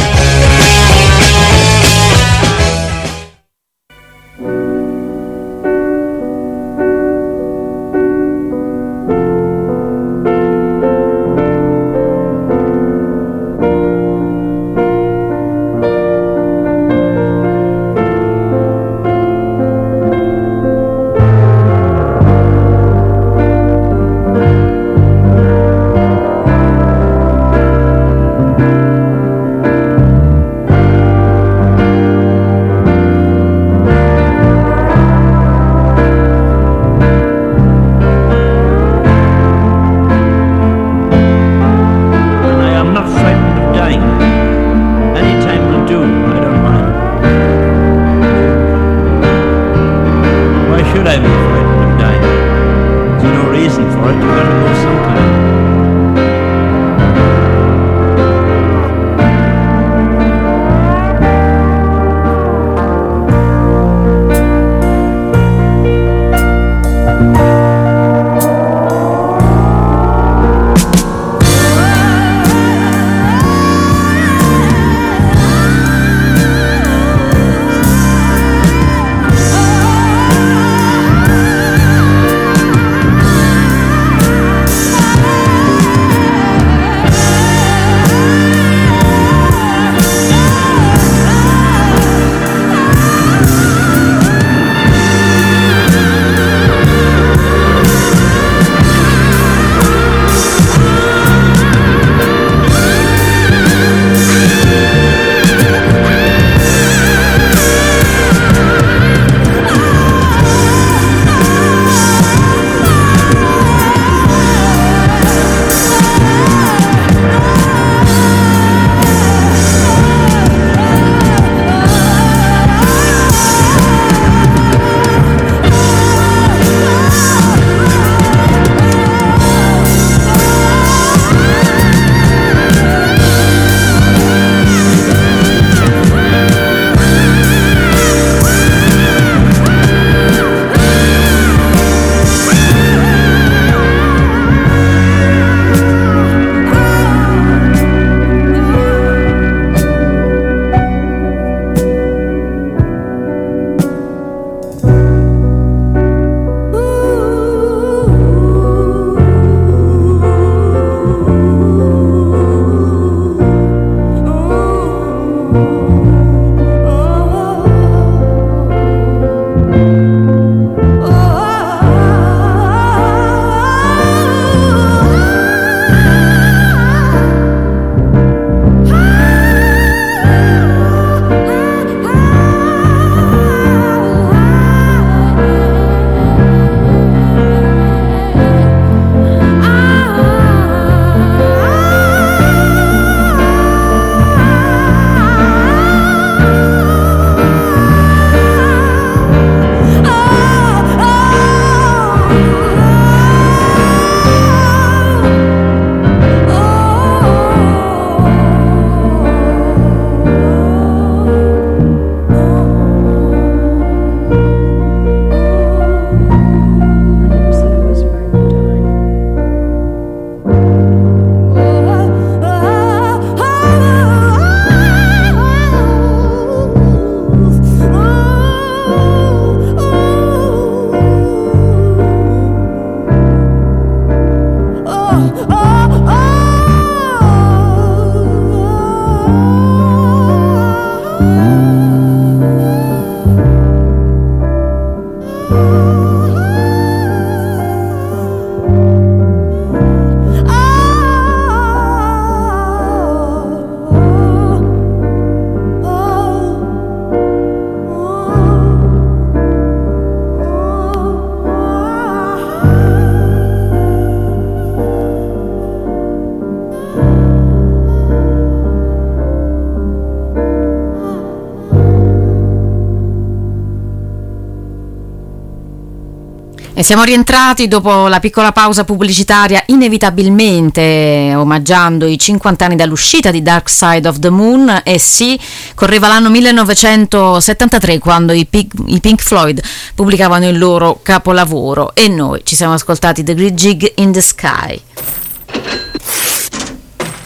E 276.79 276.83
siamo 276.83 277.03
rientrati 277.03 277.67
dopo 277.67 278.07
la 278.07 278.21
piccola 278.21 278.53
pausa 278.53 278.85
pubblicitaria, 278.85 279.61
inevitabilmente 279.65 281.33
omaggiando 281.35 282.05
i 282.05 282.17
50 282.17 282.63
anni 282.63 282.77
dall'uscita 282.77 283.31
di 283.31 283.41
Dark 283.41 283.69
Side 283.69 284.07
of 284.07 284.19
the 284.19 284.29
Moon. 284.29 284.83
E 284.85 284.97
sì, 284.97 285.37
correva 285.75 286.07
l'anno 286.07 286.29
1973 286.29 287.99
quando 287.99 288.31
i 288.31 288.45
Pink, 288.45 289.21
Floyd 289.21 289.61
pubblicavano 289.93 290.47
il 290.47 290.57
loro 290.57 291.01
capolavoro. 291.03 291.93
E 291.95 292.07
noi 292.07 292.43
ci 292.45 292.55
siamo 292.55 292.71
ascoltati 292.71 293.23
The 293.23 293.33
Great 293.33 293.55
Jig 293.55 293.91
in 293.95 294.13
the 294.13 294.21
Sky. 294.21 294.81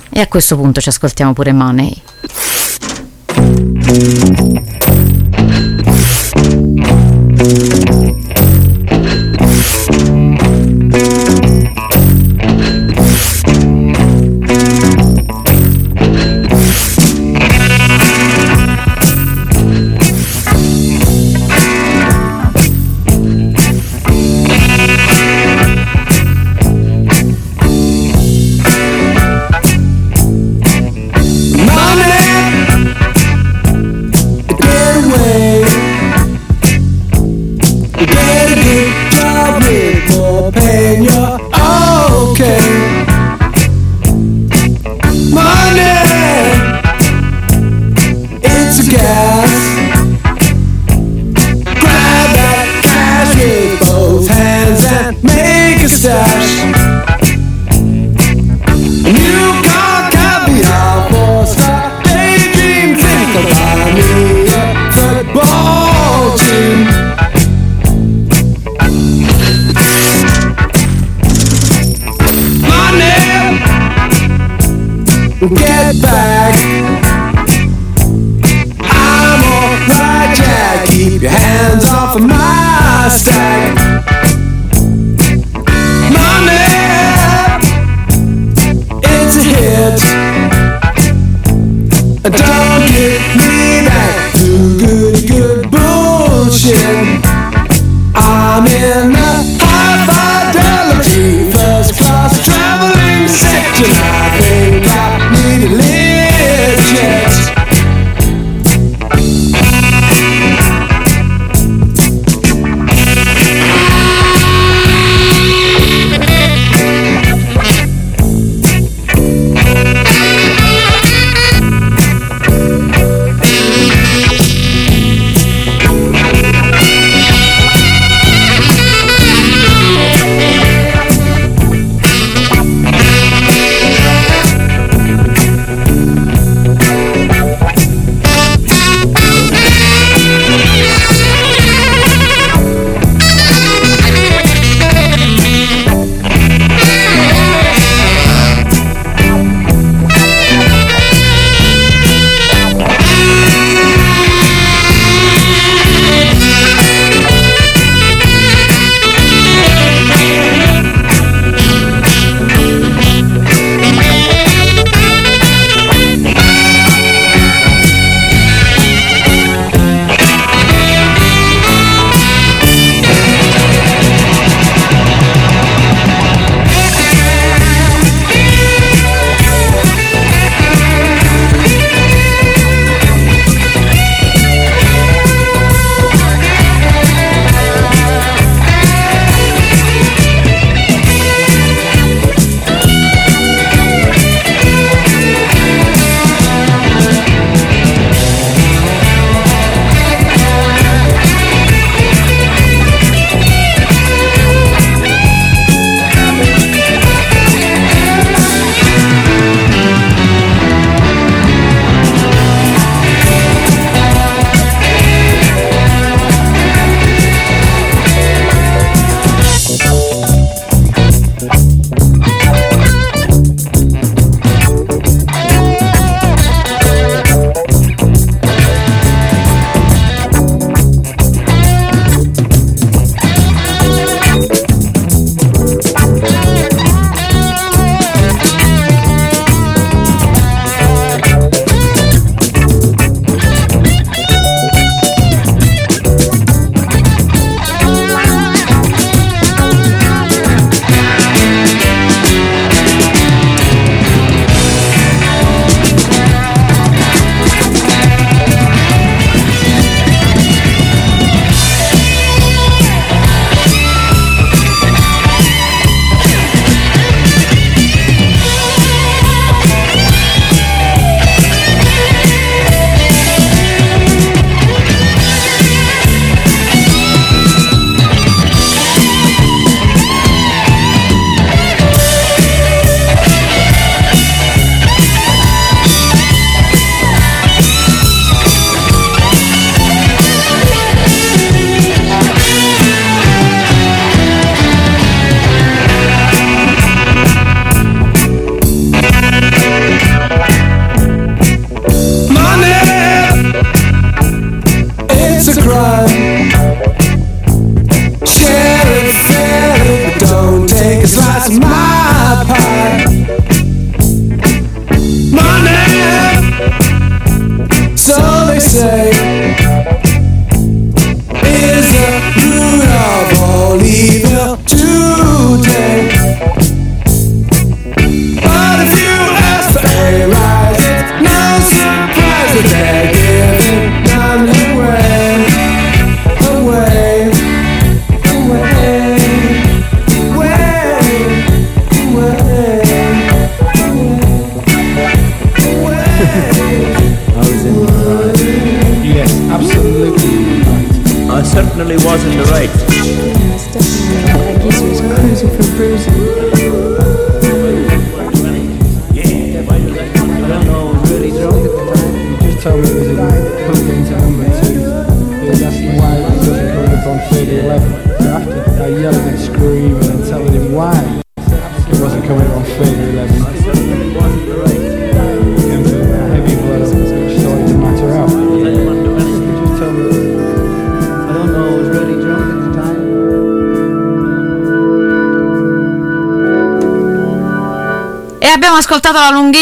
E 0.10 0.20
a 0.20 0.28
questo 0.28 0.56
punto 0.56 0.82
ci 0.82 0.90
ascoltiamo 0.90 1.34
pure 1.34 1.54
Money. 1.54 2.02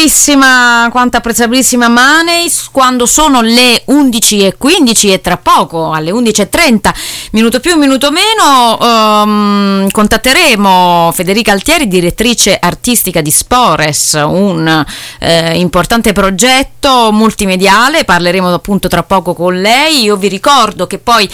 Lunghissima, 0.02 0.88
quanto 0.90 1.18
apprezzabilissima 1.18 1.88
Maneis 1.88 2.70
quando 2.72 3.06
sono 3.06 3.42
le 3.42 3.84
11.15 3.88 5.12
e 5.12 5.22
tra 5.22 5.38
poco 5.38 5.92
alle 5.92 6.10
11.30, 6.10 6.92
minuto 7.34 7.60
più, 7.60 7.78
minuto 7.78 8.10
meno, 8.10 8.80
ehm, 8.82 9.92
contatteremo 9.92 11.12
Federica 11.14 11.52
Altieri, 11.52 11.88
direttrice 11.88 12.58
artistica 12.60 13.22
di 13.22 13.30
Spores, 13.30 14.14
un 14.14 14.84
eh, 15.20 15.60
importante 15.60 16.14
progetto 16.14 17.12
multimediale, 17.12 18.04
parleremo 18.04 18.52
appunto 18.52 18.88
tra 18.88 19.04
poco 19.04 19.36
con 19.36 19.62
lei. 19.62 20.02
Io 20.02 20.16
vi 20.16 20.30
ricordo 20.30 20.88
che 20.88 20.98
poi 20.98 21.30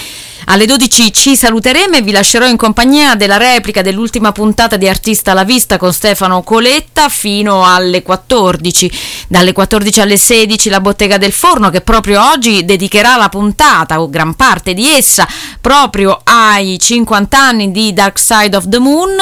alle 0.49 0.65
12 0.65 1.11
ci 1.11 1.35
saluteremo 1.35 1.97
e 1.97 2.01
vi 2.01 2.11
lascerò 2.11 2.47
in 2.47 2.55
compagnia 2.55 3.15
della 3.15 3.35
replica 3.35 3.81
dell'ultima 3.81 4.31
puntata 4.31 4.77
di 4.77 4.87
Artista 4.87 5.31
alla 5.31 5.43
Vista 5.43 5.77
con 5.77 5.91
Stefano 5.91 6.41
Coletta 6.41 7.09
fino 7.09 7.65
alle 7.65 8.01
14. 8.01 8.91
Dalle 9.27 9.51
14 9.51 9.99
alle 9.99 10.15
16 10.15 10.69
la 10.69 10.79
Bottega 10.79 11.17
del 11.17 11.33
Forno 11.33 11.69
che 11.69 11.81
proprio 11.81 12.25
oggi 12.31 12.63
dedicherà 12.63 13.17
la 13.17 13.27
puntata 13.27 13.99
o 13.99 14.09
gran 14.09 14.35
parte 14.35 14.73
di 14.73 14.87
essa 14.89 15.27
proprio 15.59 16.17
ai 16.23 16.79
50 16.79 17.37
anni 17.37 17.71
di 17.71 17.91
Dark 17.91 18.17
Side 18.17 18.55
of 18.55 18.69
the 18.69 18.79
Moon 18.79 19.17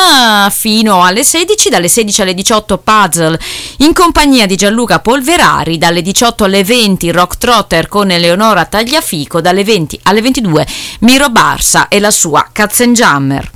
fino 0.51 1.03
alle 1.03 1.23
16. 1.23 1.69
Dalle 1.69 1.87
16 1.87 2.21
alle 2.21 2.35
18 2.35 2.77
Puzzle 2.77 3.39
in 3.77 3.93
compagnia 3.93 4.45
di 4.45 4.55
Gianluca 4.55 4.99
Polverari. 4.99 5.79
Dalle 5.79 6.03
18 6.03 6.43
alle 6.43 6.63
20 6.63 7.11
Rock 7.11 7.37
Trotter 7.39 7.87
con 7.87 8.11
Eleonora 8.11 8.65
Tagliafico. 8.65 9.41
Dalle 9.41 9.63
20 9.63 10.01
alle 10.03 10.21
22 10.21 10.67
Miro 11.15 11.29
Barsa 11.29 11.87
e 11.87 12.01
la 12.01 12.11
sua 12.11 12.49
Katzenjammer. 12.51 13.49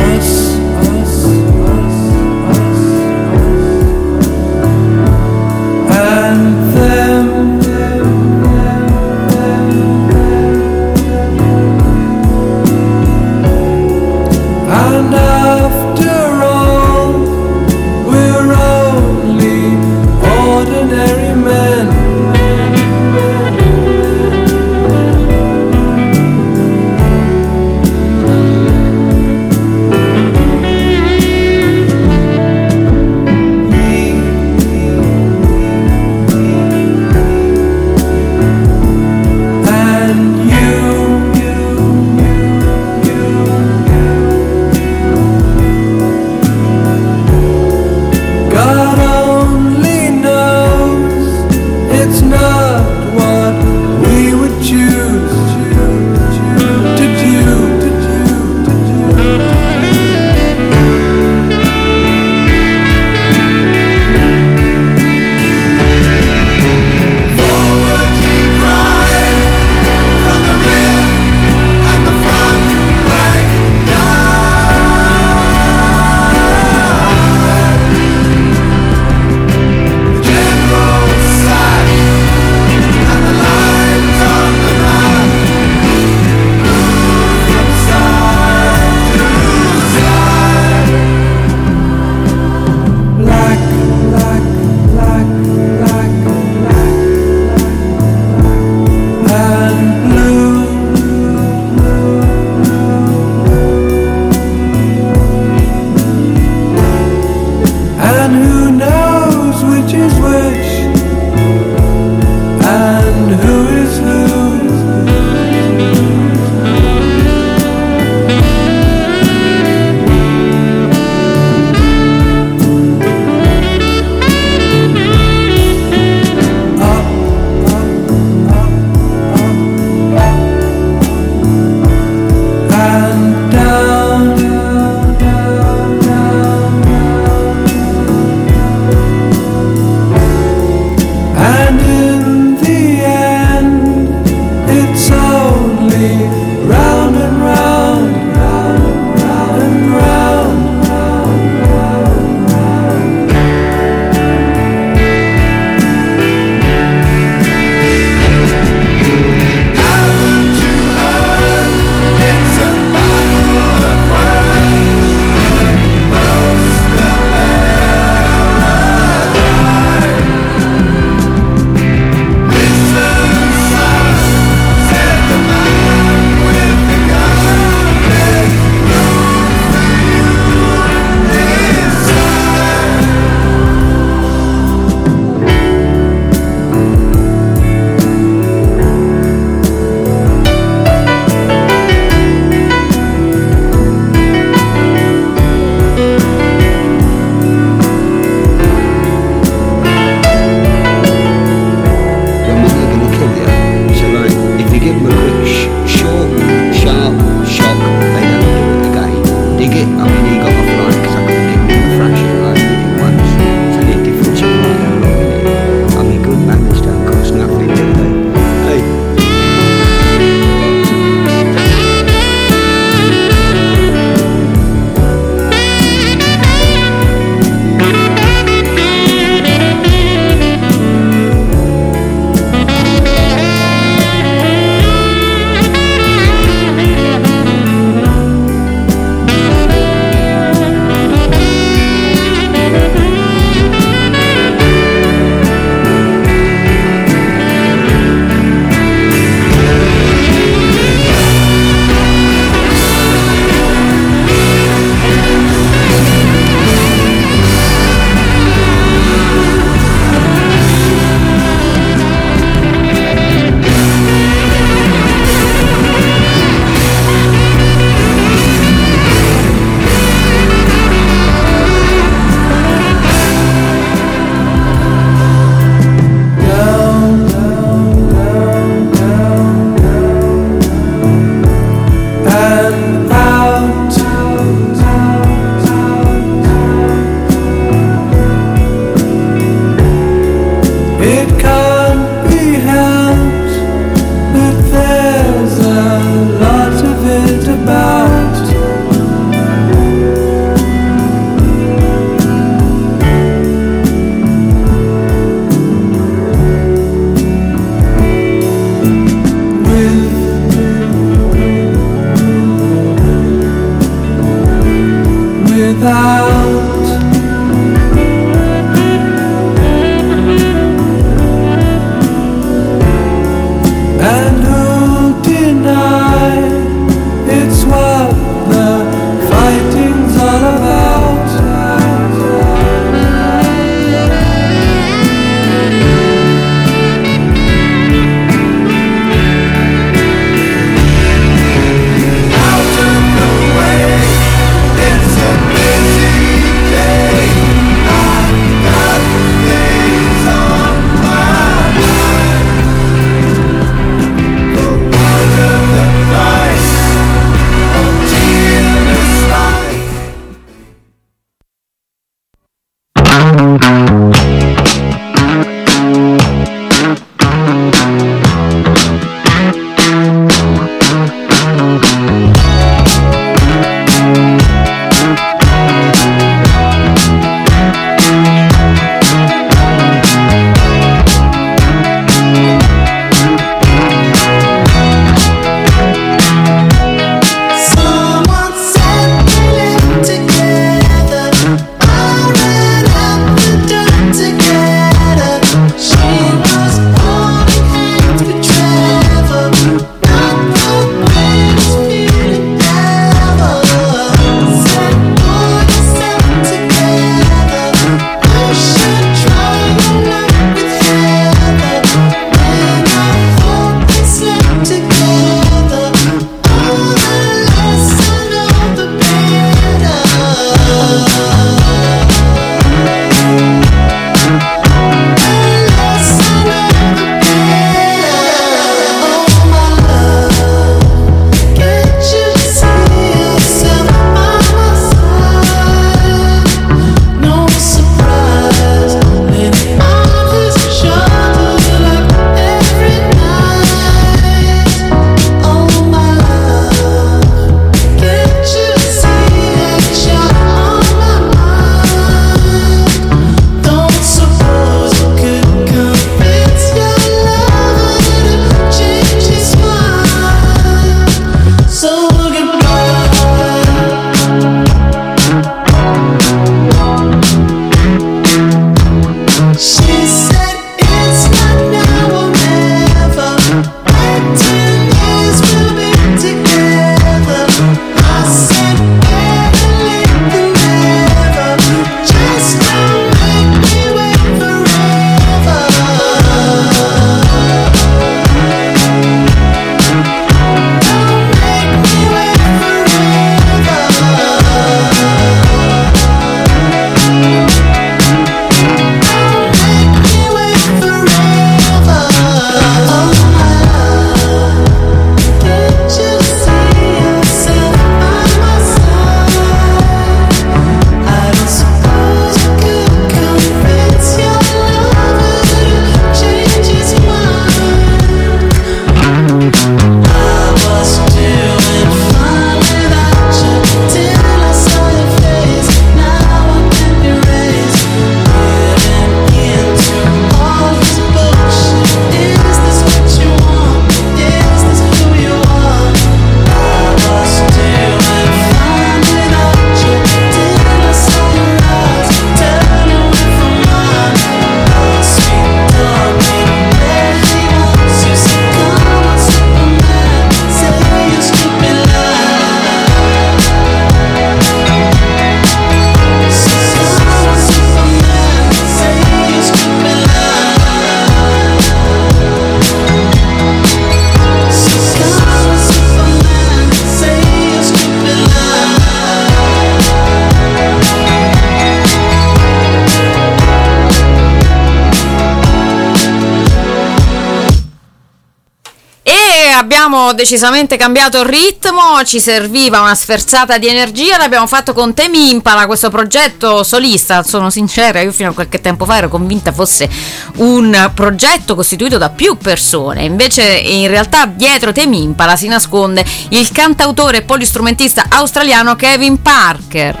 Decisamente 580.12 580.76
cambiato 580.76 581.18
il 581.20 581.26
ritmo, 581.26 582.02
ci 582.04 582.20
serviva 582.20 582.80
una 582.80 582.94
sferzata 582.94 583.58
di 583.58 583.68
energia, 583.68 584.16
l'abbiamo 584.18 584.46
fatto 584.46 584.72
con 584.72 584.94
Temi 584.94 585.30
Impala, 585.30 585.66
questo 585.66 585.90
progetto 585.90 586.62
solista, 586.62 587.22
sono 587.22 587.50
sincera, 587.50 588.00
io 588.00 588.12
fino 588.12 588.30
a 588.30 588.32
qualche 588.32 588.60
tempo 588.60 588.84
fa 588.84 588.96
ero 588.96 589.08
convinta 589.08 589.52
fosse 589.52 589.88
un 590.36 590.90
progetto 590.94 591.54
costituito 591.54 591.98
da 591.98 592.10
più 592.10 592.36
persone, 592.36 593.04
invece 593.04 593.42
in 593.42 593.88
realtà 593.88 594.26
dietro 594.26 594.72
Temi 594.72 595.02
Impala 595.02 595.36
si 595.36 595.48
nasconde 595.48 596.04
il 596.30 596.50
cantautore 596.52 597.18
e 597.18 597.22
polistrumentista 597.22 598.06
australiano 598.08 598.76
Kevin 598.76 599.20
Parker. 599.20 600.00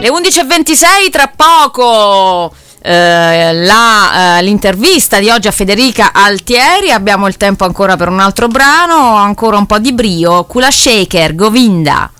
Le 0.00 0.10
11.26 0.10 1.10
tra 1.10 1.32
poco 1.34 2.54
eh, 2.86 3.54
la, 3.54 4.38
eh, 4.38 4.42
l'intervista 4.42 5.18
di 5.18 5.30
oggi 5.30 5.48
a 5.48 5.52
Federica 5.52 6.12
Altieri, 6.12 6.92
abbiamo 6.92 7.26
il 7.26 7.38
tempo 7.38 7.64
ancora 7.64 7.96
per 7.96 8.08
un 8.08 8.20
altro 8.20 8.46
brano, 8.46 9.16
ancora 9.16 9.56
un 9.56 9.64
po' 9.64 9.78
di 9.78 9.94
brio, 9.94 10.44
Kula 10.44 10.70
Shaker, 10.70 11.34
Govinda. 11.34 12.13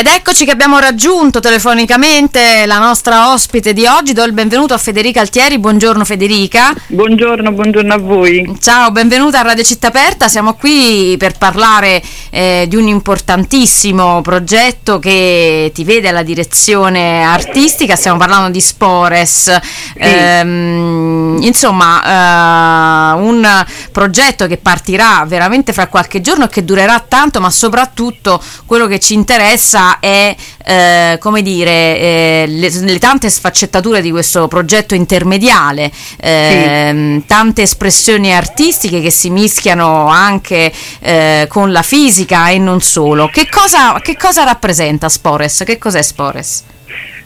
Ed 0.00 0.06
eccoci 0.06 0.46
che 0.46 0.50
abbiamo 0.50 0.78
raggiunto 0.78 1.40
telefonicamente 1.40 2.64
la 2.64 2.78
nostra 2.78 3.34
ospite 3.34 3.74
di 3.74 3.84
oggi. 3.84 4.14
Do 4.14 4.24
il 4.24 4.32
benvenuto 4.32 4.72
a 4.72 4.78
Federica 4.78 5.20
Altieri. 5.20 5.58
Buongiorno 5.58 6.06
Federica. 6.06 6.72
Buongiorno, 6.86 7.52
buongiorno 7.52 7.92
a 7.92 7.98
voi. 7.98 8.56
Ciao, 8.62 8.92
benvenuta 8.92 9.40
a 9.40 9.42
Radio 9.42 9.62
Città 9.62 9.88
Aperta. 9.88 10.28
Siamo 10.28 10.54
qui 10.54 11.16
per 11.18 11.36
parlare 11.36 12.02
eh, 12.30 12.64
di 12.66 12.76
un 12.76 12.88
importantissimo 12.88 14.22
progetto 14.22 14.98
che 14.98 15.70
ti 15.74 15.84
vede 15.84 16.08
alla 16.08 16.22
direzione 16.22 17.22
artistica. 17.22 17.94
Stiamo 17.94 18.16
parlando 18.16 18.48
di 18.48 18.60
Spores. 18.62 19.54
Ehm, 19.96 21.40
insomma, 21.42 23.16
eh, 23.16 23.20
un 23.20 23.66
progetto 23.92 24.46
che 24.46 24.56
partirà 24.56 25.24
veramente 25.26 25.74
fra 25.74 25.88
qualche 25.88 26.22
giorno 26.22 26.46
e 26.46 26.48
che 26.48 26.64
durerà 26.64 27.04
tanto, 27.06 27.38
ma 27.38 27.50
soprattutto 27.50 28.42
quello 28.64 28.86
che 28.86 28.98
ci 28.98 29.12
interessa 29.12 29.88
è 29.98 30.34
eh, 30.64 31.16
come 31.18 31.42
dire 31.42 31.70
eh, 31.70 32.44
le, 32.46 32.70
le 32.70 32.98
tante 32.98 33.28
sfaccettature 33.28 34.00
di 34.00 34.10
questo 34.10 34.46
progetto 34.46 34.94
intermediale, 34.94 35.90
ehm, 36.20 37.24
tante 37.26 37.62
espressioni 37.62 38.32
artistiche 38.32 39.00
che 39.00 39.10
si 39.10 39.30
mischiano 39.30 40.06
anche 40.08 40.72
eh, 41.00 41.46
con 41.48 41.72
la 41.72 41.82
fisica 41.82 42.50
e 42.50 42.58
non 42.58 42.80
solo. 42.80 43.28
Che 43.28 43.48
cosa, 43.48 43.98
che 44.00 44.16
cosa 44.16 44.44
rappresenta 44.44 45.08
Spores? 45.08 45.62
Che 45.64 45.78
cos'è 45.78 46.02
Spores? 46.02 46.62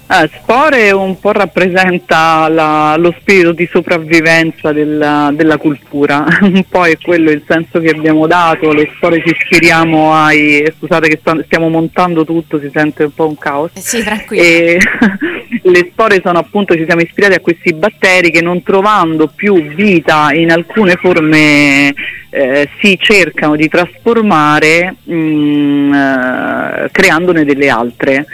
Eh, 0.07 0.31
Spore 0.35 0.91
un 0.91 1.19
po' 1.19 1.33
rappresenta 1.33 2.47
la- 2.49 2.95
lo 2.99 3.15
spirito 3.19 3.53
di 3.53 3.67
sopravvivenza 3.71 4.71
della, 4.71 5.31
della 5.35 5.57
cultura, 5.57 6.27
un 6.43 6.63
po' 6.69 6.85
è 6.85 6.99
quello 7.01 7.31
il 7.31 7.43
senso 7.47 7.81
che 7.81 7.89
abbiamo 7.89 8.27
dato, 8.27 8.73
le 8.73 8.91
spore 8.95 9.23
ci 9.25 9.35
ispiriamo 9.35 10.13
ai... 10.13 10.71
scusate 10.77 11.09
che 11.09 11.21
stiamo 11.45 11.71
montando 11.71 12.25
tutto, 12.25 12.61
si 12.61 12.71
sente 12.73 13.05
un 13.05 13.15
po' 13.15 13.29
un 13.29 13.39
caos. 13.39 13.71
Sì, 13.75 14.03
tranquillo. 14.03 14.43
E 14.43 14.79
le 15.63 15.89
spore 15.91 16.21
sono 16.23 16.39
appunto, 16.39 16.75
ci 16.75 16.85
siamo 16.85 17.01
ispirati 17.01 17.35
a 17.35 17.41
questi 17.41 17.73
batteri 17.73 18.31
che 18.31 18.43
non 18.43 18.63
trovando 18.63 19.33
più 19.35 19.55
vita 19.75 20.33
in 20.35 20.53
alcune 20.53 20.97
forme 20.97 21.95
eh, 22.35 22.69
si 22.81 22.99
cercano 23.01 23.55
di 23.57 23.69
trasformare 23.69 24.97
mm, 25.11 25.95
eh, 25.95 26.89
creandone 26.91 27.45
delle 27.45 27.69
altre. 27.69 28.27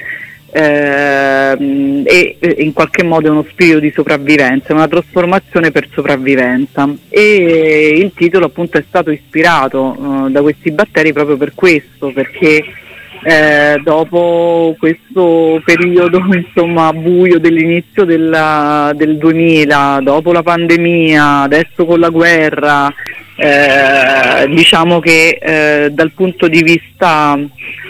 Ehm, 0.53 2.03
e 2.05 2.37
in 2.59 2.73
qualche 2.73 3.05
modo 3.05 3.29
è 3.29 3.31
uno 3.31 3.47
spirito 3.49 3.79
di 3.79 3.93
sopravvivenza, 3.95 4.73
una 4.73 4.89
trasformazione 4.89 5.71
per 5.71 5.89
sopravvivenza. 5.93 6.89
E 7.09 7.95
il 7.97 8.13
titolo 8.15 8.47
appunto 8.47 8.79
è 8.79 8.85
stato 8.87 9.11
ispirato 9.11 10.27
eh, 10.27 10.31
da 10.31 10.43
questi 10.43 10.71
batteri 10.71 11.13
proprio 11.13 11.37
per 11.37 11.53
questo, 11.55 12.11
perché 12.13 12.65
eh, 13.23 13.81
dopo 13.83 14.75
questo 14.79 15.61
periodo 15.65 16.23
insomma 16.33 16.93
buio 16.93 17.39
dell'inizio 17.39 18.05
della- 18.05 18.93
del 18.95 19.19
2000, 19.19 20.01
dopo 20.03 20.33
la 20.33 20.43
pandemia, 20.43 21.43
adesso 21.43 21.85
con 21.85 22.01
la 22.01 22.09
guerra, 22.09 22.93
eh, 23.37 24.47
diciamo 24.49 25.01
che 25.01 25.39
eh, 25.41 25.91
dal 25.91 26.13
punto 26.13 26.47
di 26.47 26.63
vista 26.63 27.39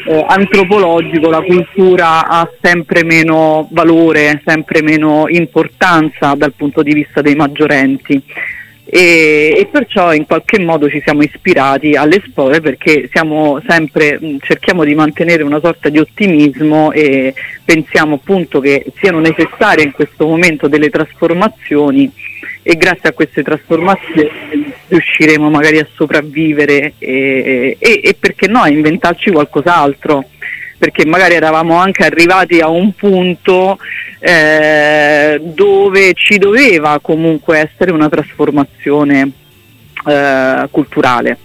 eh, 0.07 0.25
antropologico 0.29 1.29
la 1.29 1.43
cultura 1.43 2.27
ha 2.27 2.49
sempre 2.61 3.05
meno 3.05 3.69
valore, 3.73 4.41
sempre 4.45 4.83
meno 4.83 5.25
importanza 5.29 6.35
dal 6.37 6.53
punto 6.57 6.83
di 6.83 6.93
vista 6.93 7.21
dei 7.21 7.35
maggiorenti. 7.35 8.23
E, 8.93 9.55
e 9.57 9.67
perciò 9.71 10.13
in 10.13 10.27
qualche 10.27 10.59
modo 10.59 10.91
ci 10.91 11.01
siamo 11.01 11.23
ispirati 11.23 11.95
alle 11.95 12.21
spore 12.27 12.61
perché 12.61 13.09
siamo 13.13 13.63
sempre, 13.65 14.19
mh, 14.21 14.39
cerchiamo 14.41 14.83
di 14.83 14.97
mantenere 14.97 15.45
una 15.45 15.61
sorta 15.61 15.89
di 15.89 15.99
ottimismo 15.99 16.91
e 16.91 17.33
pensiamo 17.65 18.17
appunto 18.17 18.59
che 18.59 18.85
siano 19.01 19.21
necessarie 19.21 19.85
in 19.85 19.93
questo 19.93 20.27
momento 20.27 20.67
delle 20.67 20.91
trasformazioni 20.91 22.11
e 22.65 22.75
grazie 22.75 23.11
a 23.11 23.13
queste 23.13 23.45
trasformazioni 23.45 24.73
riusciremo 24.89 25.49
magari 25.49 25.79
a 25.79 25.87
sopravvivere 25.95 26.95
e, 26.99 27.77
e- 27.79 28.01
e 28.03 28.17
perché 28.19 28.49
no 28.49 28.61
a 28.63 28.69
inventarci 28.71 29.31
qualcos'altro 29.31 30.25
perché 30.81 31.05
magari 31.05 31.35
eravamo 31.35 31.75
anche 31.77 32.05
arrivati 32.07 32.59
a 32.61 32.69
un 32.69 32.95
punto 32.95 33.77
eh, 34.19 35.39
dove 35.43 36.15
ci 36.15 36.39
doveva 36.39 36.99
comunque 37.03 37.59
essere 37.59 37.93
una 37.93 38.09
trasformazione 38.09 39.31
eh, 40.07 40.67
culturale. 40.71 41.37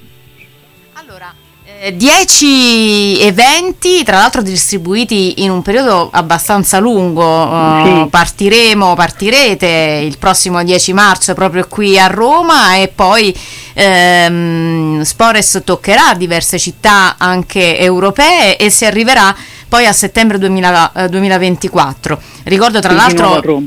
Eh, 1.86 1.96
10 1.96 3.20
eventi, 3.22 4.04
tra 4.04 4.18
l'altro 4.18 4.42
distribuiti 4.42 5.44
in 5.44 5.52
un 5.52 5.62
periodo 5.62 6.10
abbastanza 6.12 6.80
lungo. 6.80 7.24
Uh, 7.24 7.84
Sì. 7.86 8.10
Partiremo, 8.10 8.96
partirete 8.96 10.02
il 10.04 10.18
prossimo 10.18 10.64
10 10.64 10.94
marzo 10.94 11.36
proprio 11.36 11.68
qui 11.70 12.00
a 12.00 12.08
Roma 12.08 12.78
e 12.78 12.88
poi 12.88 13.36
ehm, 13.74 15.04
Spores 15.04 15.62
toccherà 15.64 16.16
diverse 16.16 16.58
città 16.58 17.18
anche 17.20 17.78
europee 17.78 18.58
e 18.58 18.72
si 18.72 18.86
arriverà 18.86 19.36
poi 19.68 19.86
a 19.86 19.94
settembre 19.94 20.40
2000 20.40 20.92
eh, 20.96 21.10
2024. 21.10 22.20
Ricordo 22.46 22.80
tra 22.80 22.90
Sì, 22.90 22.96
l'altro. 22.96 23.62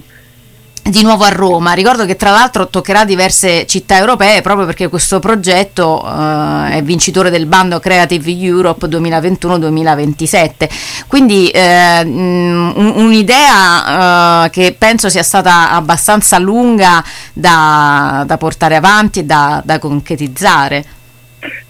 Di 0.89 1.03
nuovo 1.03 1.25
a 1.25 1.29
Roma. 1.29 1.73
Ricordo 1.73 2.05
che 2.05 2.17
tra 2.17 2.31
l'altro 2.31 2.69
toccherà 2.69 3.05
diverse 3.05 3.67
città 3.67 3.97
europee 3.97 4.41
proprio 4.43 4.67
perché 4.67 4.89
questo 4.89 5.19
progetto 5.19 6.05
eh, 6.05 6.71
è 6.77 6.83
vincitore 6.83 7.31
del 7.31 7.47
bando 7.47 7.79
Creative 7.79 8.31
Europe 8.31 8.87
2021-2027. 8.87 10.69
Quindi 11.07 11.49
eh, 11.51 12.05
mh, 12.05 12.73
un- 12.77 12.93
un'idea 12.97 14.45
eh, 14.45 14.51
che 14.51 14.75
penso 14.79 15.09
sia 15.09 15.23
stata 15.23 15.71
abbastanza 15.71 16.39
lunga 16.39 17.03
da, 17.33 18.25
da 18.27 18.37
portare 18.37 18.77
avanti 18.77 19.21
e 19.21 19.25
da, 19.25 19.63
da 19.65 19.79
concretizzare. 19.79 20.85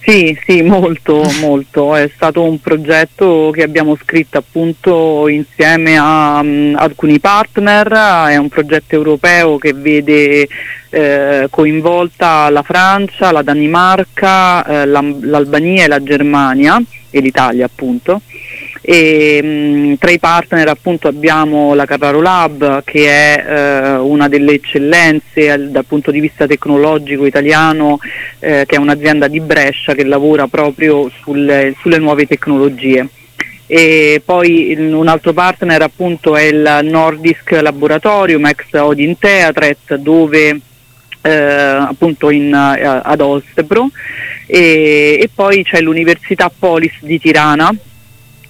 Sì, 0.01 0.39
sì, 0.47 0.63
molto, 0.63 1.23
molto. 1.41 1.95
È 1.95 2.11
stato 2.15 2.43
un 2.43 2.61
progetto 2.61 3.51
che 3.53 3.63
abbiamo 3.63 3.97
scritto 3.97 4.39
appunto 4.39 5.29
insieme 5.29 5.97
a 5.99 6.43
mm, 6.43 6.77
alcuni 6.77 7.19
partner, 7.21 7.89
è 8.31 8.37
un 8.37 8.49
progetto 8.49 8.95
europeo 8.95 9.59
che 9.59 9.73
vede 9.75 10.49
eh, 10.91 11.47
coinvolta 11.51 12.49
la 12.51 12.63
Francia, 12.63 13.33
la 13.33 13.43
Danimarca, 13.43 14.65
eh, 14.65 14.87
l'Albania 14.87 15.85
e 15.85 15.89
la 15.89 16.03
Germania 16.03 16.83
e 17.11 17.21
l'Italia 17.21 17.67
appunto. 17.67 18.23
E, 18.91 19.43
mh, 19.43 19.99
tra 19.99 20.11
i 20.11 20.19
partner 20.19 20.67
appunto 20.69 21.09
abbiamo 21.09 21.75
la 21.75 21.85
Carraro 21.85 22.23
Lab 22.23 22.83
che 22.85 23.07
è 23.07 23.45
eh, 23.47 23.97
una 23.97 24.29
delle 24.29 24.55
eccellenze 24.55 25.51
al- 25.51 25.69
dal 25.69 25.85
punto 25.85 26.11
di 26.11 26.21
vista 26.21 26.47
tecnologico 26.47 27.27
italiano 27.27 27.99
eh, 28.39 28.65
che 28.67 28.77
è 28.77 28.79
un'azienda 28.79 29.29
di 29.29 29.41
Brescia 29.41 29.93
che 29.93 30.05
lavora 30.05 30.47
proprio 30.47 31.11
sulle, 31.21 31.75
sulle 31.79 31.99
nuove 31.99 32.27
tecnologie. 32.27 33.07
E 33.67 34.23
poi 34.25 34.75
un 34.79 35.07
altro 35.07 35.35
partner 35.35 35.83
appunto 35.83 36.35
è 36.35 36.45
il 36.45 36.79
Nordisk 36.85 37.61
Laboratorium 37.61 38.47
ex 38.47 38.73
Odin 38.73 39.19
Theatret 39.19 39.97
dove 39.97 40.61
eh, 41.21 41.31
appunto 41.31 42.31
in, 42.31 42.55
eh, 42.55 43.03
ad 43.03 43.21
Olstebro 43.21 43.91
e, 44.47 45.19
e 45.21 45.29
poi 45.35 45.63
c'è 45.63 45.83
l'Università 45.83 46.51
Polis 46.59 46.95
di 47.01 47.21
Tirana 47.21 47.71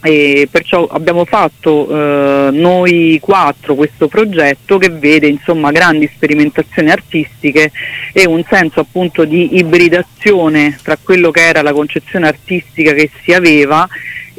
e 0.01 0.49
perciò 0.51 0.87
abbiamo 0.87 1.25
fatto 1.25 1.89
eh, 1.89 2.51
noi 2.53 3.19
quattro 3.21 3.75
questo 3.75 4.07
progetto 4.07 4.79
che 4.79 4.91
vede 4.91 5.27
insomma 5.27 5.73
grandi 5.73 6.09
sperimentazioni 6.15 6.91
artistiche 6.91 7.73
e 8.13 8.27
un 8.27 8.45
senso 8.49 8.81
appunto 8.81 9.25
di 9.25 9.59
ibridazione 9.59 10.79
tra 10.83 10.97
quello 11.03 11.31
che 11.31 11.47
era 11.47 11.63
la 11.63 11.73
concezione 11.73 12.29
artistica 12.29 12.93
che 12.93 13.11
si 13.23 13.33
aveva 13.33 13.89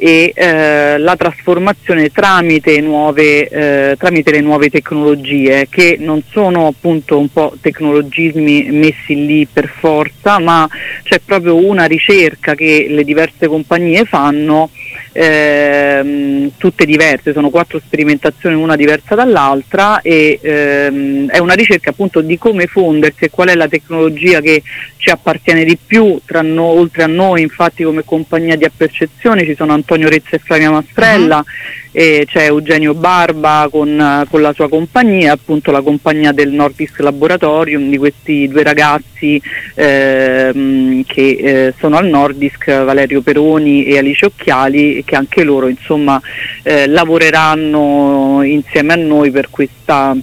e 0.02 0.32
eh, 0.34 0.96
la 0.96 1.14
trasformazione 1.14 2.08
tramite, 2.08 2.80
nuove, 2.80 3.46
eh, 3.46 3.96
tramite 3.98 4.30
le 4.30 4.40
nuove 4.40 4.70
tecnologie 4.70 5.68
che 5.68 5.98
non 6.00 6.22
sono 6.30 6.68
appunto 6.68 7.18
un 7.18 7.30
po' 7.30 7.52
tecnologismi 7.60 8.70
messi 8.70 9.26
lì 9.26 9.46
per 9.46 9.68
forza 9.68 10.38
ma 10.38 10.66
c'è 11.02 11.20
proprio 11.22 11.56
una 11.56 11.84
ricerca 11.84 12.54
che 12.54 12.86
le 12.88 13.04
diverse 13.04 13.46
compagnie 13.46 14.06
fanno 14.06 14.70
ehm, 15.12 16.52
tutte 16.56 16.86
diverse, 16.86 17.32
sono 17.32 17.50
quattro 17.50 17.80
sperimentazioni 17.84 18.54
una 18.54 18.76
diversa 18.76 19.14
dall'altra 19.14 20.00
e 20.00 20.38
ehm, 20.40 21.28
è 21.28 21.38
una 21.38 21.54
ricerca 21.54 21.90
appunto 21.90 22.20
di 22.20 22.38
come 22.38 22.66
fondersi 22.66 23.24
e 23.24 23.30
qual 23.30 23.48
è 23.48 23.54
la 23.54 23.68
tecnologia 23.68 24.40
che 24.40 24.62
ci 25.00 25.08
appartiene 25.08 25.64
di 25.64 25.78
più, 25.84 26.20
no- 26.42 26.64
oltre 26.64 27.02
a 27.02 27.06
noi 27.06 27.40
infatti 27.40 27.82
come 27.82 28.04
compagnia 28.04 28.54
di 28.54 28.64
appercezione 28.64 29.46
ci 29.46 29.54
sono 29.56 29.72
Antonio 29.72 30.10
Rezza 30.10 30.36
e 30.36 30.38
Flavia 30.38 30.70
Mastrella, 30.70 31.42
e 31.90 32.26
c'è 32.30 32.44
Eugenio 32.44 32.94
Barba 32.94 33.66
con, 33.70 34.26
con 34.28 34.42
la 34.42 34.52
sua 34.52 34.68
compagnia, 34.68 35.32
appunto 35.32 35.70
la 35.70 35.80
compagnia 35.80 36.32
del 36.32 36.52
Nordisk 36.52 37.00
Laboratorium, 37.00 37.88
di 37.88 37.96
questi 37.96 38.46
due 38.46 38.62
ragazzi 38.62 39.40
ehm, 39.74 41.02
che 41.04 41.30
eh, 41.30 41.74
sono 41.78 41.96
al 41.96 42.06
Nordisk, 42.06 42.66
Valerio 42.66 43.22
Peroni 43.22 43.84
e 43.84 43.96
Alice 43.96 44.26
Occhiali, 44.26 45.02
che 45.04 45.16
anche 45.16 45.42
loro 45.42 45.66
insomma 45.66 46.20
eh, 46.62 46.86
lavoreranno 46.86 48.42
insieme 48.44 48.92
a 48.92 48.96
noi 48.96 49.30
per 49.30 49.48
questa 49.48 50.14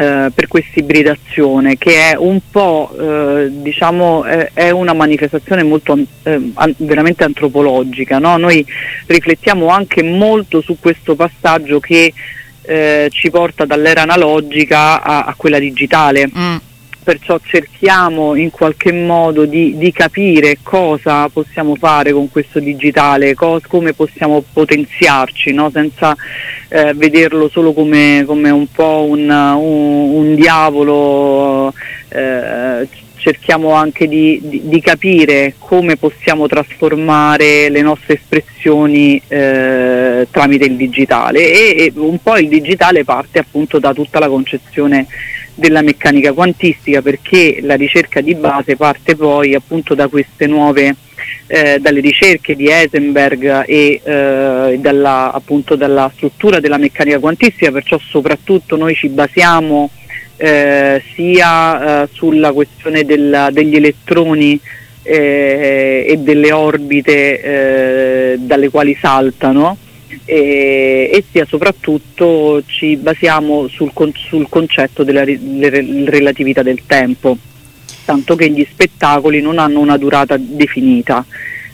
eh, 0.00 0.30
per 0.34 0.48
questa 0.48 0.78
ibridazione 0.80 1.76
che 1.76 2.10
è 2.12 2.16
un 2.16 2.40
po' 2.50 2.90
eh, 2.98 3.48
diciamo 3.50 4.24
è, 4.24 4.50
è 4.54 4.70
una 4.70 4.94
manifestazione 4.94 5.62
molto 5.62 5.98
eh, 6.22 6.52
an- 6.54 6.74
veramente 6.78 7.24
antropologica 7.24 8.18
no? 8.18 8.38
noi 8.38 8.64
riflettiamo 9.06 9.68
anche 9.68 10.02
molto 10.02 10.62
su 10.62 10.78
questo 10.80 11.14
passaggio 11.16 11.80
che 11.80 12.14
eh, 12.62 13.08
ci 13.10 13.28
porta 13.30 13.66
dall'era 13.66 14.00
analogica 14.00 15.02
a, 15.02 15.24
a 15.24 15.34
quella 15.36 15.58
digitale 15.58 16.30
perciò 17.02 17.38
cerchiamo 17.42 18.34
in 18.34 18.50
qualche 18.50 18.92
modo 18.92 19.44
di, 19.44 19.76
di 19.78 19.92
capire 19.92 20.58
cosa 20.62 21.28
possiamo 21.28 21.74
fare 21.76 22.12
con 22.12 22.30
questo 22.30 22.58
digitale, 22.60 23.34
cos- 23.34 23.66
come 23.66 23.92
possiamo 23.92 24.42
potenziarci, 24.52 25.52
no? 25.52 25.70
senza 25.70 26.16
eh, 26.68 26.92
vederlo 26.94 27.48
solo 27.48 27.72
come, 27.72 28.24
come 28.26 28.50
un 28.50 28.66
po' 28.70 29.04
un, 29.08 29.28
un- 29.28 30.14
un 30.14 30.34
diavolo. 30.34 31.72
eh, 32.08 32.88
cerchiamo 33.20 33.72
anche 33.74 34.08
di, 34.08 34.40
di- 34.42 34.62
di 34.64 34.80
capire 34.80 35.52
come 35.58 35.98
possiamo 35.98 36.46
trasformare 36.48 37.68
le 37.68 37.82
nostre 37.82 38.14
espressioni 38.14 39.20
eh, 39.28 40.26
tramite 40.30 40.64
il 40.64 40.76
digitale 40.76 41.52
e, 41.52 41.84
e 41.84 41.92
un 41.96 42.16
po' 42.22 42.38
il 42.38 42.48
digitale 42.48 43.04
parte 43.04 43.38
appunto 43.38 43.78
da 43.78 43.92
tutta 43.92 44.18
la 44.20 44.28
concezione 44.28 45.06
della 45.60 45.82
meccanica 45.82 46.32
quantistica 46.32 47.02
perché 47.02 47.58
la 47.60 47.76
ricerca 47.76 48.22
di 48.22 48.34
base 48.34 48.76
parte 48.76 49.14
poi 49.14 49.54
appunto 49.54 49.94
da 49.94 50.08
queste 50.08 50.46
nuove 50.46 50.96
eh, 51.46 51.78
dalle 51.78 52.00
ricerche 52.00 52.56
di 52.56 52.68
Heisenberg 52.68 53.64
e 53.66 54.00
eh, 54.02 54.78
dalla, 54.80 55.32
appunto 55.32 55.76
dalla 55.76 56.10
struttura 56.14 56.60
della 56.60 56.78
meccanica 56.78 57.18
quantistica, 57.18 57.70
perciò 57.70 57.98
soprattutto 57.98 58.76
noi 58.76 58.94
ci 58.94 59.08
basiamo 59.08 59.90
eh, 60.36 61.02
sia 61.14 62.02
eh, 62.04 62.08
sulla 62.12 62.52
questione 62.52 63.04
del- 63.04 63.48
degli 63.52 63.76
elettroni 63.76 64.58
eh, 65.02 66.06
e 66.08 66.16
delle 66.18 66.52
orbite 66.52 67.40
eh, 67.42 68.36
dalle 68.38 68.70
quali 68.70 68.96
saltano 68.98 69.76
e, 70.24 71.10
e 71.12 71.24
sia 71.30 71.44
soprattutto 71.44 72.62
ci 72.66 72.96
basiamo 72.96 73.68
sul, 73.68 73.90
con- 73.92 74.12
sul 74.14 74.48
concetto 74.48 75.02
della 75.02 75.24
le- 75.24 76.04
relatività 76.06 76.62
del 76.62 76.82
tempo, 76.86 77.36
tanto 78.04 78.36
che 78.36 78.50
gli 78.50 78.66
spettacoli 78.70 79.40
non 79.40 79.58
hanno 79.58 79.80
una 79.80 79.96
durata 79.96 80.36
definita, 80.38 81.24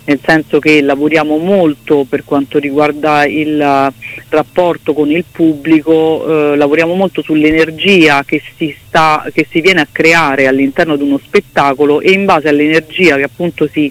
nel 0.06 0.20
senso 0.24 0.60
che 0.60 0.80
lavoriamo 0.82 1.36
molto 1.36 2.06
per 2.08 2.24
quanto 2.24 2.58
riguarda 2.58 3.26
il 3.26 3.92
rapporto 4.28 4.92
con 4.92 5.10
il 5.10 5.24
pubblico, 5.30 6.52
eh, 6.52 6.56
lavoriamo 6.56 6.94
molto 6.94 7.22
sull'energia 7.22 8.22
che 8.24 8.40
si, 8.56 8.74
sta, 8.86 9.26
che 9.32 9.46
si 9.50 9.60
viene 9.60 9.80
a 9.80 9.88
creare 9.90 10.46
all'interno 10.46 10.96
di 10.96 11.02
uno 11.02 11.18
spettacolo 11.18 12.00
e 12.00 12.12
in 12.12 12.24
base 12.24 12.48
all'energia 12.48 13.16
che 13.16 13.24
appunto 13.24 13.68
si, 13.68 13.90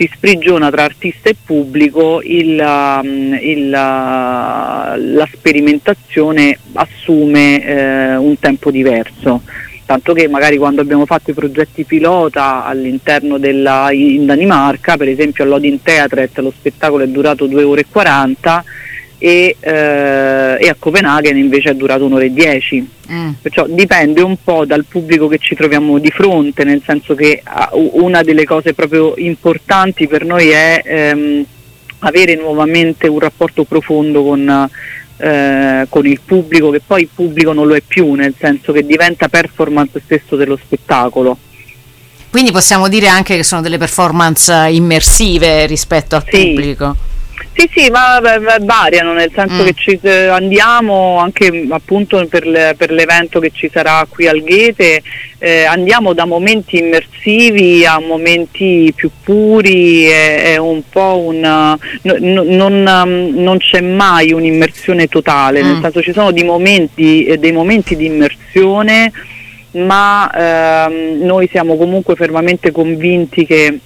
si 0.00 0.08
sprigiona 0.10 0.70
tra 0.70 0.84
artista 0.84 1.28
e 1.28 1.36
pubblico 1.44 2.22
il, 2.24 2.58
um, 2.58 3.38
il, 3.38 3.66
uh, 3.66 4.96
la 4.96 5.28
sperimentazione 5.30 6.58
assume 6.72 7.62
eh, 7.62 8.16
un 8.16 8.38
tempo 8.38 8.70
diverso. 8.70 9.42
Tanto 9.84 10.14
che 10.14 10.26
magari 10.26 10.56
quando 10.56 10.80
abbiamo 10.80 11.04
fatto 11.04 11.32
i 11.32 11.34
progetti 11.34 11.84
pilota 11.84 12.64
all'interno 12.64 13.36
della, 13.36 13.92
in 13.92 14.24
Danimarca, 14.24 14.96
per 14.96 15.08
esempio 15.08 15.44
all'Odin 15.44 15.82
Theatret 15.82 16.38
lo 16.38 16.52
spettacolo 16.56 17.04
è 17.04 17.08
durato 17.08 17.44
2 17.44 17.62
ore 17.62 17.80
e 17.82 17.86
40 17.90 18.64
e, 19.22 19.54
eh, 19.60 20.56
e 20.58 20.68
a 20.68 20.76
Copenaghen 20.78 21.36
invece 21.36 21.70
è 21.70 21.74
durato 21.74 22.06
un'ora 22.06 22.24
e 22.24 22.32
10. 22.32 22.88
Perciò 23.42 23.66
dipende 23.68 24.22
un 24.22 24.36
po' 24.42 24.64
dal 24.64 24.86
pubblico 24.88 25.28
che 25.28 25.36
ci 25.38 25.54
troviamo 25.54 25.98
di 25.98 26.10
fronte, 26.10 26.64
nel 26.64 26.80
senso 26.84 27.14
che 27.14 27.42
ah, 27.44 27.68
una 27.72 28.22
delle 28.22 28.44
cose 28.44 28.72
proprio 28.72 29.12
importanti 29.18 30.08
per 30.08 30.24
noi 30.24 30.48
è 30.48 30.82
ehm, 30.82 31.44
avere 31.98 32.34
nuovamente 32.34 33.08
un 33.08 33.18
rapporto 33.18 33.64
profondo 33.64 34.22
con, 34.22 34.70
eh, 35.18 35.86
con 35.86 36.06
il 36.06 36.20
pubblico, 36.24 36.70
che 36.70 36.80
poi 36.84 37.02
il 37.02 37.08
pubblico 37.14 37.52
non 37.52 37.66
lo 37.66 37.74
è 37.74 37.82
più, 37.86 38.14
nel 38.14 38.34
senso 38.38 38.72
che 38.72 38.86
diventa 38.86 39.28
performance 39.28 40.00
stesso 40.02 40.34
dello 40.36 40.56
spettacolo. 40.56 41.36
Quindi 42.30 42.52
possiamo 42.52 42.88
dire 42.88 43.08
anche 43.08 43.36
che 43.36 43.42
sono 43.42 43.60
delle 43.60 43.76
performance 43.76 44.68
immersive 44.70 45.66
rispetto 45.66 46.16
al 46.16 46.24
pubblico. 46.24 46.96
Sì, 47.54 47.68
sì, 47.74 47.90
ma 47.90 48.18
va- 48.20 48.38
va- 48.38 48.58
variano, 48.60 49.12
nel 49.12 49.30
senso 49.34 49.62
Mm. 49.62 49.64
che 49.66 49.72
ci 49.74 49.98
eh, 50.02 50.26
andiamo 50.26 51.18
anche 51.18 51.66
appunto 51.70 52.24
per, 52.26 52.46
le- 52.46 52.74
per 52.76 52.90
l'evento 52.90 53.40
che 53.40 53.50
ci 53.52 53.68
sarà 53.72 54.06
qui 54.08 54.26
al 54.28 54.42
Ghete, 54.42 55.02
eh, 55.38 55.64
andiamo 55.64 56.12
da 56.12 56.24
momenti 56.26 56.78
immersivi 56.78 57.84
a 57.84 57.98
momenti 57.98 58.92
più 58.94 59.10
puri, 59.22 60.04
è, 60.04 60.52
è 60.52 60.56
un 60.58 60.82
po' 60.88 61.18
un... 61.18 61.40
no- 61.40 61.78
no- 62.20 62.42
non, 62.44 62.86
um, 62.86 63.42
non 63.42 63.58
c'è 63.58 63.80
mai 63.80 64.32
un'immersione 64.32 65.06
totale, 65.08 65.62
nel 65.62 65.76
Mm. 65.76 65.82
senso 65.82 66.02
ci 66.02 66.12
sono 66.12 66.30
dei 66.32 66.44
momenti, 66.44 67.24
eh, 67.24 67.38
dei 67.38 67.52
momenti 67.52 67.96
di 67.96 68.06
immersione, 68.06 69.12
ma 69.72 70.30
ehm, 70.88 71.24
noi 71.24 71.48
siamo 71.50 71.76
comunque 71.76 72.16
fermamente 72.16 72.70
convinti 72.72 73.46
che 73.46 73.78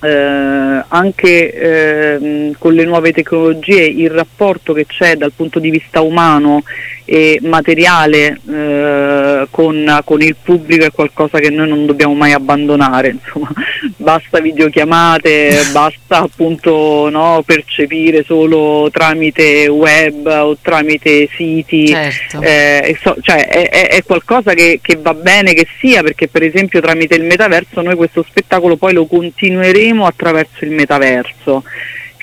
eh, 0.00 0.84
anche 0.88 1.52
ehm, 1.52 2.52
con 2.58 2.72
le 2.72 2.84
nuove 2.84 3.12
tecnologie 3.12 3.82
il 3.84 4.10
rapporto 4.10 4.72
che 4.72 4.86
c'è 4.86 5.16
dal 5.16 5.32
punto 5.34 5.58
di 5.58 5.70
vista 5.70 6.00
umano 6.00 6.62
e 7.04 7.38
materiale 7.42 8.38
eh, 8.50 9.46
con, 9.50 10.00
con 10.04 10.20
il 10.20 10.36
pubblico 10.42 10.84
è 10.84 10.92
qualcosa 10.92 11.38
che 11.38 11.48
noi 11.48 11.66
non 11.66 11.86
dobbiamo 11.86 12.12
mai 12.12 12.32
abbandonare, 12.32 13.16
insomma, 13.22 13.50
basta 13.96 14.40
videochiamate, 14.40 15.68
basta 15.72 16.18
appunto 16.18 17.08
no, 17.08 17.42
percepire 17.46 18.24
solo 18.24 18.90
tramite 18.92 19.68
web 19.68 20.26
o 20.26 20.58
tramite 20.60 21.30
siti, 21.34 21.86
Certo. 21.86 22.42
eh, 22.42 22.94
so- 23.00 23.16
cioè, 23.22 23.48
è, 23.48 23.70
è- 23.70 23.88
è 23.88 24.04
qualcosa 24.04 24.52
che, 24.52 24.78
che 24.82 24.98
va 25.00 25.14
bene 25.14 25.54
che 25.54 25.66
sia 25.80 26.02
perché 26.02 26.28
per 26.28 26.42
esempio 26.42 26.82
tramite 26.82 27.14
il 27.14 27.24
metaverso 27.24 27.80
noi 27.80 27.96
questo 27.96 28.22
spettacolo 28.22 28.76
poi 28.76 28.92
lo 28.92 29.06
continueremo 29.06 29.87
attraverso 30.06 30.64
il 30.64 30.70
metaverso 30.70 31.64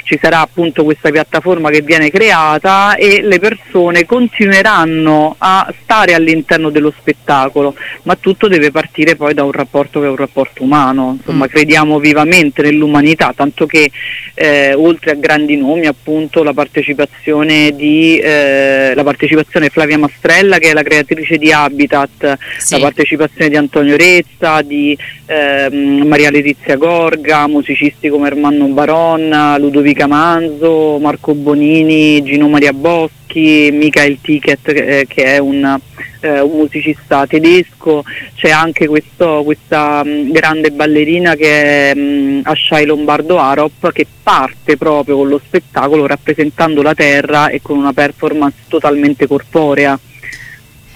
ci 0.06 0.20
sarà 0.22 0.40
appunto 0.40 0.84
questa 0.84 1.10
piattaforma 1.10 1.72
che 1.72 1.82
viene 1.82 2.12
creata 2.12 2.96
e 2.96 3.22
le 3.24 3.40
persone 3.40 4.06
continueranno 4.06 5.36
a 5.40 5.74
stare 5.82 6.14
all'interno 6.14 6.70
dello 6.70 6.94
spettacolo, 6.96 7.76
ma 8.04 8.16
tutto 8.16 8.48
deve 8.48 8.70
partire 8.70 9.16
poi 9.16 9.34
da 9.34 9.44
un 9.44 9.52
rapporto 9.52 10.00
che 10.00 10.06
è 10.06 10.10
un 10.10 10.16
rapporto 10.16 10.62
umano, 10.62 11.16
insomma 11.18 11.48
crediamo 11.48 11.98
vivamente 11.98 12.62
nell'umanità, 12.62 13.34
tanto 13.36 13.66
che 13.66 13.90
eh, 14.36 14.76
oltre 14.76 15.12
a 15.12 15.16
grandi 15.16 15.58
nomi 15.58 15.88
appunto 15.88 16.44
la 16.44 16.54
partecipazione 16.54 17.76
di 17.76 18.18
eh, 18.18 18.94
la 18.94 19.04
partecipazione 19.04 19.70
Flavia 19.70 19.98
Mastrella 19.98 20.60
che 20.60 20.70
è 20.70 20.74
la 20.74 20.84
creatrice 20.84 21.38
di 21.38 21.52
Habitat, 21.52 22.38
la 22.70 22.80
partecipazione 22.80 23.50
di 23.50 23.56
Antonio 23.56 23.98
Rezza, 23.98 24.62
di 24.62 24.96
ehm, 25.26 26.06
Maria 26.06 26.30
Letizia 26.30 26.76
Gorga, 26.76 27.48
musicisti 27.48 28.10
come 28.10 28.28
Ermanno 28.28 28.68
Baron, 28.68 29.56
Ludovica 29.96 30.08
Manzo, 30.08 30.98
Marco 31.00 31.34
Bonini, 31.34 32.22
Gino 32.24 32.50
Maria 32.50 32.74
Boschi, 32.74 33.70
Michael 33.72 34.20
Ticket 34.22 34.68
eh, 34.68 35.06
che 35.08 35.24
è 35.24 35.38
un, 35.38 35.80
eh, 36.20 36.40
un 36.42 36.58
musicista 36.58 37.26
tedesco, 37.26 38.04
c'è 38.36 38.50
anche 38.50 38.88
questo- 38.88 39.42
questa 39.46 40.04
mh, 40.04 40.32
grande 40.32 40.72
ballerina 40.72 41.36
che 41.36 41.92
è 41.92 41.96
mh, 41.96 42.42
Ashai 42.44 42.86
Lombardo 42.86 43.40
Arop 43.40 43.92
che 43.94 44.06
parte 44.22 44.76
proprio 44.76 45.16
con 45.16 45.30
lo 45.30 45.40
spettacolo 45.44 46.06
rappresentando 46.06 46.82
la 46.82 46.94
terra 46.94 47.48
e 47.48 47.62
con 47.62 47.78
una 47.78 47.94
performance 47.94 48.58
totalmente 48.68 49.28
corporea. 49.28 49.98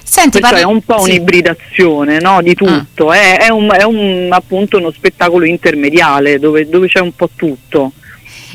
Senti, 0.03 0.39
Perciò 0.39 0.55
parli- 0.55 0.61
è 0.69 0.73
un 0.73 0.81
po' 0.81 0.99
sì. 1.03 1.11
un'ibridazione 1.11 2.19
no, 2.19 2.41
di 2.41 2.55
tutto, 2.55 3.13
è, 3.13 3.37
è 3.37 3.49
un- 3.49 3.71
è 3.71 3.83
un- 3.83 4.27
appunto 4.31 4.77
uno 4.77 4.91
spettacolo 4.91 5.45
intermediale 5.45 6.39
dove, 6.39 6.67
dove 6.67 6.87
c'è 6.87 6.99
un 6.99 7.15
po' 7.15 7.29
tutto. 7.35 7.93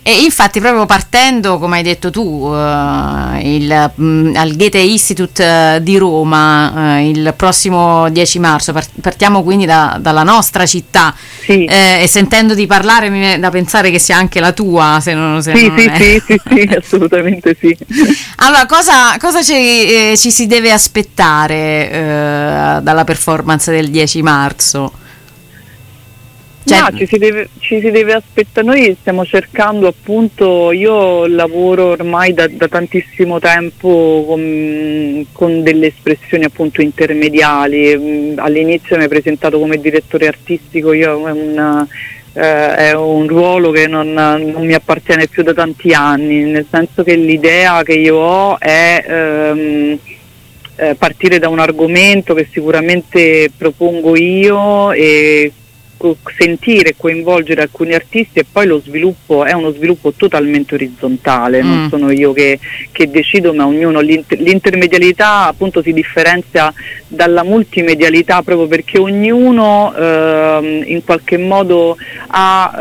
E 0.07 0.23
infatti, 0.23 0.61
proprio 0.61 0.85
partendo, 0.85 1.59
come 1.59 1.79
hai 1.79 1.83
detto 1.83 2.11
tu, 2.11 2.53
eh, 2.55 3.57
il, 3.57 3.91
mh, 3.95 4.33
al 4.37 4.55
Goethe 4.55 4.79
Institute 4.79 5.43
eh, 5.77 5.83
di 5.83 5.97
Roma 5.97 6.99
eh, 6.99 7.09
il 7.09 7.33
prossimo 7.35 8.11
10 8.11 8.39
marzo, 8.39 8.75
par- 8.75 8.85
partiamo 9.01 9.43
quindi 9.43 9.65
da- 9.65 9.97
dalla 9.99 10.23
nostra 10.23 10.67
città 10.67 11.15
Eh, 11.47 12.03
e 12.03 12.07
sentendo 12.07 12.55
di 12.55 12.67
parlare 12.67 13.09
mi 13.09 13.19
viene 13.19 13.39
da 13.39 13.49
pensare 13.51 13.91
che 13.91 13.99
sia 13.99 14.17
anche 14.19 14.41
la 14.41 14.53
tua, 14.53 14.99
se 15.01 15.15
non, 15.15 15.43
se 15.43 15.55
Sì, 15.57 15.67
non 15.69 15.79
sì, 15.79 15.91
sì, 15.95 16.23
sì, 16.27 16.41
sì, 16.49 16.61
assolutamente 16.77 17.57
sì. 17.59 17.75
Allora, 18.37 18.67
cosa, 18.67 19.17
cosa 19.19 19.43
ci, 19.43 19.53
eh, 19.55 20.15
ci 20.19 20.31
si 20.31 20.47
deve 20.47 20.71
aspettare 20.71 21.91
eh, 21.91 22.79
dalla 22.83 23.05
performance 23.05 23.71
del 23.71 23.89
10 23.91 24.21
marzo? 24.23 24.93
Cioè- 26.67 26.81
No, 26.81 26.97
ci 26.97 27.07
si, 27.07 27.19
deve, 27.19 27.49
ci 27.59 27.79
si 27.81 27.91
deve 27.91 28.15
aspettare, 28.15 28.67
noi 28.67 28.97
stiamo 28.99 29.25
cercando 29.27 29.87
appunto, 29.87 30.73
io 30.73 31.27
lavoro 31.27 31.89
ormai 31.91 32.33
da, 32.33 32.49
da 32.49 32.69
tantissimo 32.69 33.39
tempo 33.39 34.25
con, 34.27 35.27
con 35.33 35.63
delle 35.63 35.89
espressioni 35.89 36.45
appunto 36.45 36.81
intermediali, 36.81 37.97
Mm, 37.99 38.39
all'inizio 38.39 38.97
mi 38.97 39.03
hai 39.03 39.09
presentato 39.09 39.59
come 39.59 39.77
direttore 39.79 40.27
artistico, 40.27 40.93
io 40.95 41.27
è 41.29 41.31
un, 41.33 41.87
eh, 42.33 42.75
è 42.77 42.93
un 42.95 43.27
ruolo 43.29 43.71
che 43.71 43.87
non, 43.87 44.13
non 44.13 44.65
mi 44.65 44.73
appartiene 44.75 45.27
più 45.27 45.43
da 45.43 45.53
tanti 45.53 45.93
anni, 45.93 46.45
nel 46.45 46.67
senso 46.71 47.03
che 47.03 47.15
l'idea 47.15 47.83
che 47.83 47.93
io 47.93 48.17
ho 48.17 48.59
è... 48.59 49.05
ehm, 49.07 49.99
eh, 50.77 50.97
partire 50.97 51.39
da 51.39 51.49
un 51.49 51.61
argomento 51.61 52.35
che 52.35 52.49
sicuramente 52.51 53.49
propongo 53.57 54.17
io 54.17 54.91
e 54.91 55.53
co- 56.05 56.19
sentire 56.37 56.91
e 56.91 56.95
coinvolgere 56.97 57.63
alcuni 57.63 57.95
artisti 57.95 58.41
e 58.41 58.45
poi 58.51 58.67
lo 58.67 58.79
sviluppo 58.85 59.45
è 59.45 59.53
uno 59.53 59.71
sviluppo 59.73 60.13
totalmente 60.13 60.75
orizzontale, 60.75 61.63
non 61.63 61.85
Mm. 61.85 61.89
sono 61.89 62.11
io 62.11 62.33
che, 62.35 62.59
che 62.93 63.09
decido 63.11 63.55
ma 63.55 63.67
ognuno 63.67 64.01
l'inter- 64.01 64.39
l'intermedialità 64.41 65.47
appunto 65.47 65.81
si 65.83 65.93
differenzia 65.95 66.73
dalla 67.09 67.43
multimedialità 67.43 68.43
proprio 68.43 68.67
perché 68.67 68.99
ognuno 68.99 69.95
ehm, 69.97 70.83
in 70.87 71.03
qualche 71.05 71.39
modo 71.39 71.97
ha, 72.29 72.73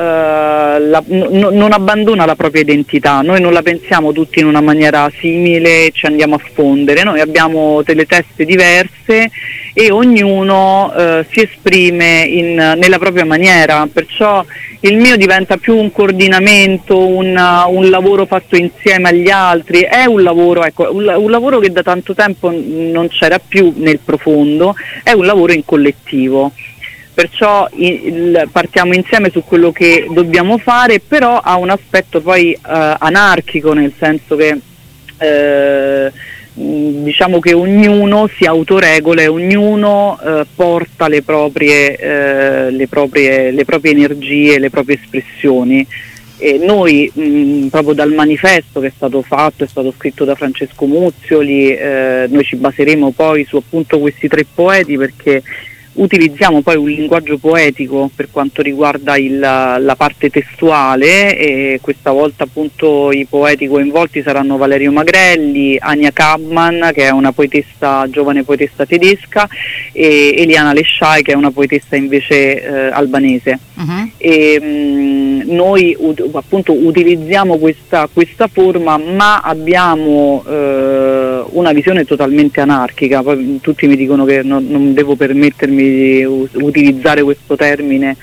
eh, 0.75 0.79
la- 0.81 1.03
no- 1.07 1.49
non 1.51 1.71
abbandona 1.71 2.25
la 2.25 2.35
propria 2.35 2.61
identità, 2.61 3.21
noi 3.21 3.39
non 3.39 3.53
la 3.53 3.61
pensiamo 3.61 4.11
tutti 4.11 4.39
in 4.39 4.47
una 4.47 4.61
maniera 4.61 5.09
simile 5.19 5.91
ci 5.93 6.05
andiamo 6.05 6.35
a 6.35 6.41
fondere, 6.53 7.03
noi 7.03 7.19
abbiamo 7.21 7.81
delle 7.83 8.05
teste 8.05 8.43
diverse 8.45 9.31
e 9.73 9.91
ognuno 9.91 10.93
eh, 10.95 11.25
si 11.31 11.41
esprime 11.41 12.21
in- 12.21 12.75
nella 12.77 12.99
propria 12.99 13.25
maniera, 13.25 13.87
perciò 13.91 14.45
il 14.81 14.97
mio 14.97 15.15
diventa 15.17 15.57
più 15.57 15.75
un 15.77 15.91
coordinamento, 15.91 17.07
un, 17.07 17.35
un 17.67 17.89
lavoro 17.89 18.25
fatto 18.25 18.55
insieme 18.55 19.09
agli 19.09 19.29
altri, 19.29 19.81
è 19.81 20.05
un 20.05 20.21
lavoro, 20.21 20.63
ecco, 20.63 20.89
un, 20.93 21.11
un 21.17 21.31
lavoro 21.31 21.59
che 21.59 21.71
da 21.71 21.81
tanto 21.81 22.13
tempo 22.13 22.51
non 22.51 23.07
c'era 23.09 23.39
più 23.39 23.73
nel 23.77 23.99
profondo, 23.99 24.75
è 25.03 25.11
un 25.11 25.25
lavoro 25.25 25.53
in 25.53 25.65
collettivo. 25.65 26.51
Perciò 27.13 27.69
il- 27.75 28.49
partiamo 28.51 28.93
insieme 28.93 29.29
su 29.29 29.43
quello 29.43 29.71
che 29.71 30.07
dobbiamo 30.09 30.57
fare, 30.57 30.99
però 30.99 31.39
ha 31.39 31.57
un 31.57 31.69
aspetto 31.69 32.21
poi 32.21 32.51
eh, 32.51 32.59
anarchico, 32.99 33.73
nel 33.73 33.93
senso 33.97 34.35
che 34.35 34.57
eh, 35.19 36.11
diciamo 36.55 37.39
che 37.39 37.53
ognuno 37.53 38.29
si 38.35 38.45
autoregola 38.45 39.21
e 39.21 39.27
ognuno 39.27 40.19
eh, 40.23 40.45
porta 40.55 41.07
le 41.07 41.23
proprie, 41.23 41.95
eh, 41.95 42.71
le, 42.71 42.87
proprie, 42.87 43.51
le 43.51 43.65
proprie 43.65 43.91
energie, 43.91 44.59
le 44.59 44.69
proprie 44.69 44.99
espressioni. 45.01 45.85
E 46.37 46.57
noi 46.57 47.09
mh, 47.13 47.67
proprio 47.67 47.93
dal 47.93 48.11
manifesto 48.11 48.79
che 48.79 48.87
è 48.87 48.93
stato 48.95 49.21
fatto, 49.21 49.63
è 49.63 49.67
stato 49.67 49.93
scritto 49.97 50.25
da 50.25 50.35
Francesco 50.35 50.85
Muzzioli, 50.85 51.75
eh, 51.75 52.27
noi 52.29 52.43
ci 52.43 52.55
baseremo 52.55 53.11
poi 53.11 53.45
su 53.45 53.55
appunto 53.55 53.99
questi 53.99 54.27
tre 54.27 54.45
poeti 54.51 54.97
perché 54.97 55.41
utilizziamo 55.93 56.61
poi 56.61 56.75
un 56.75 56.89
linguaggio 56.89 57.37
poetico 57.37 58.09
per 58.15 58.27
quanto 58.31 58.61
riguarda 58.61 59.17
il- 59.17 59.39
la 59.39 59.95
parte 59.97 60.29
testuale 60.29 61.37
e 61.37 61.79
questa 61.81 62.11
volta 62.11 62.43
appunto 62.45 63.11
i 63.11 63.25
poeti 63.29 63.67
coinvolti 63.67 64.21
saranno 64.21 64.57
Valerio 64.57 64.91
Magrelli, 64.91 65.77
Ania 65.79 66.11
Kabman 66.11 66.91
che 66.93 67.05
è 67.07 67.09
una 67.11 67.31
poetessa, 67.31 68.07
giovane 68.09 68.43
poetessa 68.43 68.85
tedesca 68.85 69.47
e 69.91 70.33
Eliana 70.37 70.73
Lesciai 70.73 71.21
che 71.21 71.33
è 71.33 71.35
una 71.35 71.51
poetessa 71.51 71.95
invece 71.95 72.63
eh, 72.63 72.89
albanese. 72.91 73.59
E 74.17 74.59
mh, 74.59 75.51
noi 75.53 75.95
ut- 75.99 76.27
appunto 76.33 76.73
utilizziamo 76.73 77.57
questa, 77.57 78.07
questa 78.11 78.47
forma 78.47 78.97
ma 78.97 79.41
abbiamo 79.41 80.43
eh, 80.47 81.43
una 81.49 81.71
visione 81.73 82.05
totalmente 82.05 82.61
anarchica, 82.61 83.21
poi 83.21 83.59
tutti 83.61 83.87
mi 83.87 83.95
dicono 83.95 84.25
che 84.25 84.41
non, 84.43 84.65
non 84.69 84.93
devo 84.93 85.15
permettermi 85.15 85.82
di 85.83 86.23
utilizzare 86.53 87.23
questo 87.23 87.55
termine 87.55 88.15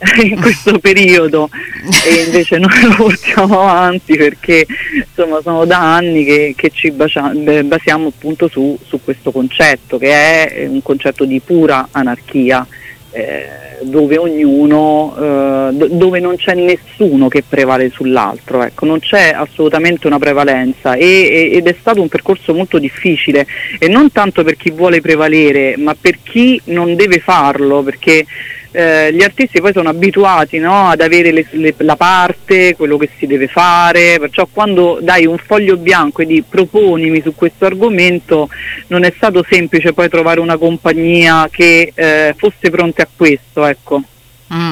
in 0.22 0.40
questo 0.40 0.78
periodo. 0.80 1.48
E 2.06 2.24
invece 2.24 2.58
noi 2.58 2.82
lo 2.82 2.94
portiamo 2.94 3.60
avanti 3.62 4.16
perché 4.16 4.66
insomma 4.94 5.40
sono 5.42 5.64
da 5.64 5.96
anni 5.96 6.24
che, 6.24 6.54
che 6.56 6.70
ci 6.70 6.90
bacia- 6.90 7.32
beh, 7.34 7.64
basiamo 7.64 8.08
appunto 8.08 8.48
su, 8.48 8.78
su 8.84 9.00
questo 9.02 9.30
concetto 9.30 9.98
che 9.98 10.48
è 10.48 10.66
un 10.66 10.82
concetto 10.82 11.24
di 11.24 11.40
pura 11.40 11.88
anarchia 11.90 12.66
eh, 13.12 13.46
dove 13.82 14.18
ognuno, 14.18 15.14
eh, 15.16 15.68
do- 15.72 15.88
dove 15.88 16.20
non 16.20 16.36
c'è 16.36 16.54
nessuno 16.54 17.28
che 17.28 17.42
prevale 17.46 17.90
sull'altro, 17.90 18.62
ecco, 18.62 18.86
non 18.86 18.98
c'è 19.00 19.32
assolutamente 19.34 20.06
una 20.06 20.18
prevalenza 20.18 20.94
e- 20.94 21.50
ed 21.52 21.66
è 21.66 21.74
stato 21.78 22.00
un 22.00 22.08
percorso 22.08 22.54
molto 22.54 22.78
difficile 22.78 23.46
e 23.78 23.88
non 23.88 24.12
tanto 24.12 24.44
per 24.44 24.56
chi 24.56 24.70
vuole 24.70 25.00
prevalere, 25.00 25.76
ma 25.76 25.96
per 25.98 26.18
chi 26.22 26.60
non 26.64 26.94
deve 26.94 27.18
farlo, 27.18 27.82
perché 27.82 28.26
eh, 28.72 29.12
gli 29.12 29.22
artisti 29.22 29.60
poi 29.60 29.72
sono 29.72 29.88
abituati 29.88 30.58
no, 30.58 30.88
ad 30.88 31.00
avere 31.00 31.32
le- 31.32 31.46
le- 31.50 31.74
la 31.78 31.96
parte, 31.96 32.74
quello 32.76 32.96
che 32.96 33.08
si 33.18 33.26
deve 33.26 33.46
fare, 33.48 34.18
perciò 34.18 34.46
quando 34.50 34.98
dai 35.00 35.26
un 35.26 35.38
foglio 35.38 35.76
bianco 35.76 36.22
e 36.22 36.26
di 36.26 36.42
proponimi 36.48 37.20
su 37.22 37.34
questo 37.34 37.66
argomento 37.66 38.48
non 38.88 39.04
è 39.04 39.12
stato 39.16 39.44
semplice 39.48 39.92
poi 39.92 40.08
trovare 40.08 40.40
una 40.40 40.56
compagnia 40.56 41.48
che 41.50 41.92
eh, 41.94 42.34
fosse 42.36 42.70
pronta 42.70 43.02
a 43.02 43.08
questo, 43.14 43.64
ecco. 43.64 44.02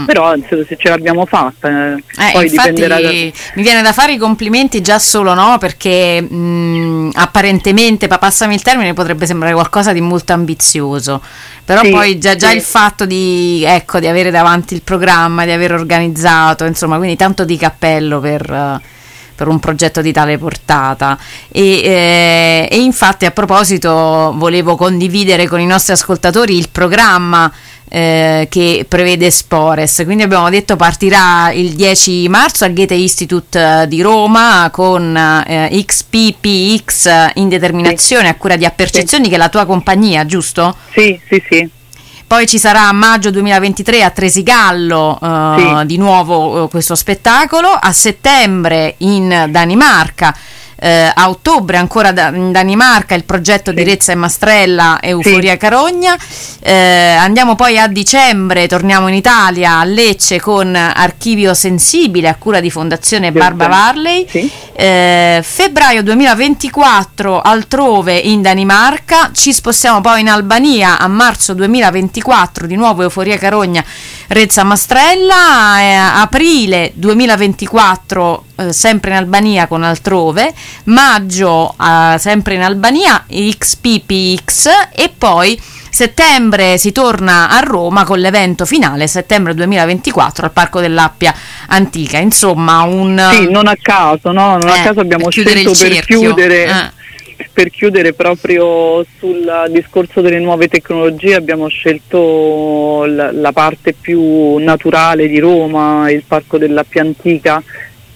Però 0.06 0.34
se, 0.48 0.64
se 0.66 0.76
ce 0.76 0.88
l'abbiamo 0.88 1.24
fatta, 1.24 1.68
eh, 1.68 2.02
Eh, 2.16 2.30
poi 2.32 2.50
dipenderà 2.50 3.00
da... 3.00 3.10
mi 3.10 3.32
viene 3.54 3.80
da 3.80 3.92
fare 3.92 4.14
i 4.14 4.16
complimenti 4.16 4.80
già 4.80 4.98
solo 4.98 5.34
no, 5.34 5.56
perché 5.58 6.20
mh, 6.20 7.10
apparentemente, 7.14 8.08
pa- 8.08 8.18
passami 8.18 8.54
il 8.54 8.62
termine, 8.62 8.92
potrebbe 8.92 9.24
sembrare 9.24 9.54
qualcosa 9.54 9.92
di 9.92 10.00
molto 10.00 10.32
ambizioso, 10.32 11.22
però 11.64 11.82
Sì, 11.84 11.90
poi 11.90 12.18
già, 12.18 12.34
già 12.34 12.48
sì. 12.48 12.56
il 12.56 12.62
fatto 12.62 13.06
di, 13.06 13.62
ecco, 13.64 14.00
di 14.00 14.08
avere 14.08 14.32
davanti 14.32 14.74
il 14.74 14.82
programma, 14.82 15.44
di 15.44 15.52
aver 15.52 15.72
organizzato, 15.74 16.64
insomma, 16.64 16.96
quindi 16.96 17.14
tanto 17.14 17.44
di 17.44 17.56
cappello 17.56 18.18
per... 18.18 18.50
eh, 18.50 18.96
per 19.38 19.46
un 19.46 19.60
progetto 19.60 20.00
di 20.00 20.10
tale 20.10 20.36
portata. 20.36 21.16
E, 21.52 21.62
eh, 21.84 22.68
e 22.68 22.80
infatti 22.80 23.24
a 23.24 23.30
proposito 23.30 24.34
volevo 24.34 24.74
condividere 24.74 25.46
con 25.46 25.60
i 25.60 25.66
nostri 25.66 25.92
ascoltatori 25.92 26.58
il 26.58 26.70
programma 26.72 27.48
eh, 27.88 28.46
che 28.50 28.86
prevede 28.88 29.30
Spores. 29.30 30.02
Quindi 30.04 30.22
abbiamo 30.22 30.48
detto 30.50 30.76
partirà 30.76 31.50
il 31.52 31.74
10 31.74 32.28
marzo 32.28 32.64
al 32.64 32.72
Goethe 32.72 32.94
Institute 32.94 33.82
eh, 33.82 33.88
di 33.88 34.00
Roma 34.02 34.68
con 34.72 35.16
eh, 35.16 35.84
XPPX 35.84 37.32
indeterminazione 37.34 38.28
a 38.28 38.34
cura 38.34 38.56
di 38.56 38.64
Appercezioni 38.64 39.28
che 39.28 39.34
è 39.34 39.38
la 39.38 39.48
tua 39.48 39.66
compagnia 39.66 40.26
giusto? 40.26 40.76
Sì, 40.92 41.18
sì, 41.28 41.42
sì. 41.48 41.68
Poi 42.28 42.46
ci 42.46 42.58
sarà 42.58 42.88
a 42.88 42.92
maggio 42.92 43.30
2023 43.30 44.02
a 44.02 44.10
Tresigallo 44.10 45.18
eh, 45.18 45.86
di 45.86 45.96
nuovo 45.96 46.64
eh, 46.64 46.68
questo 46.68 46.94
spettacolo, 46.94 47.68
a 47.68 47.90
settembre 47.90 48.96
in 48.98 49.46
Danimarca, 49.48 50.36
eh, 50.80 51.10
a 51.12 51.28
ottobre 51.28 51.76
ancora 51.76 52.12
da- 52.12 52.28
in 52.28 52.52
Danimarca 52.52 53.14
il 53.14 53.24
progetto 53.24 53.72
di 53.72 53.82
Rezza 53.82 54.12
e 54.12 54.14
Mastrella 54.14 54.98
Euforia 55.00 55.56
Carogna, 55.56 56.16
Eh, 56.60 57.16
andiamo 57.18 57.54
poi 57.54 57.78
a 57.78 57.86
dicembre, 57.86 58.66
torniamo 58.66 59.08
in 59.08 59.14
Italia 59.14 59.78
a 59.78 59.84
Lecce 59.84 60.40
con 60.40 60.74
Archivio 60.74 61.54
Sensibile 61.54 62.28
a 62.28 62.34
cura 62.34 62.60
di 62.60 62.70
Fondazione 62.70 63.30
Barba 63.32 63.66
Varley, 63.68 64.26
Eh, 64.74 65.40
febbraio 65.42 66.02
2024 66.02 67.40
altrove 67.40 68.16
in 68.16 68.42
Danimarca, 68.42 69.30
ci 69.32 69.52
spostiamo 69.52 70.00
poi 70.00 70.20
in 70.20 70.28
Albania 70.28 70.98
a 70.98 71.06
marzo 71.08 71.54
2024 71.54 72.66
di 72.66 72.76
nuovo 72.76 73.02
Euforia 73.02 73.38
Carogna 73.38 73.84
Rezza 74.28 74.62
Mastrella, 74.64 75.80
eh, 75.80 75.94
aprile 75.94 76.92
2024 76.94 78.44
eh, 78.58 78.72
sempre 78.72 79.10
in 79.10 79.16
Albania 79.16 79.66
con 79.66 79.82
altrove, 79.82 80.52
maggio 80.84 81.74
eh, 81.80 82.18
sempre 82.18 82.54
in 82.54 82.62
Albania 82.62 83.24
XPPX 83.28 84.68
e 84.94 85.10
poi 85.16 85.60
settembre 85.90 86.78
si 86.78 86.92
torna 86.92 87.48
a 87.50 87.60
Roma 87.60 88.04
con 88.04 88.18
l'evento 88.18 88.64
finale, 88.66 89.06
settembre 89.06 89.54
2024 89.54 90.44
al 90.46 90.52
Parco 90.52 90.80
dell'Appia 90.80 91.34
Antica. 91.68 92.18
Insomma, 92.18 92.82
un... 92.82 93.20
Sì, 93.32 93.50
non 93.50 93.66
a 93.66 93.76
caso, 93.80 94.30
no? 94.32 94.58
Non 94.58 94.68
a 94.68 94.80
Eh, 94.80 94.82
caso 94.82 95.00
abbiamo 95.00 95.30
scelto 95.30 95.72
per 95.72 96.04
chiudere, 96.04 96.64
Eh. 96.64 97.46
per 97.52 97.70
chiudere 97.70 98.12
proprio 98.12 99.04
sul 99.18 99.50
discorso 99.70 100.20
delle 100.20 100.38
nuove 100.38 100.68
tecnologie 100.68 101.34
abbiamo 101.34 101.68
scelto 101.68 103.04
la, 103.06 103.32
la 103.32 103.52
parte 103.52 103.92
più 103.92 104.56
naturale 104.58 105.26
di 105.26 105.38
Roma, 105.38 106.10
il 106.10 106.22
Parco 106.26 106.58
dell'Appia 106.58 107.02
Antica. 107.02 107.62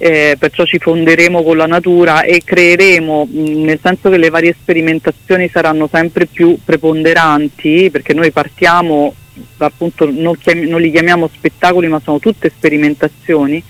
Eh, 0.05 0.35
perciò 0.37 0.65
ci 0.65 0.79
fonderemo 0.81 1.45
con 1.45 1.57
la 1.57 1.67
natura 1.67 2.23
e 2.23 2.43
creeremo, 2.45 3.25
mh, 3.25 3.63
nel 3.63 3.79
senso 3.81 4.11
che 4.11 4.17
le 4.17 4.31
varie 4.31 4.53
sperimentazioni 4.61 5.49
saranno 5.49 5.89
sempre 5.91 6.27
più 6.27 6.59
preponderanti, 6.65 7.89
perché 7.89 8.13
noi 8.13 8.33
partiamo 8.33 9.15
appunto 9.59 10.11
non, 10.11 10.37
chiam- 10.37 10.65
non 10.65 10.81
li 10.81 10.91
chiamiamo 10.91 11.31
spettacoli 11.33 11.87
ma 11.87 12.01
sono 12.03 12.19
tutte 12.19 12.51
sperimentazioni. 12.51 13.63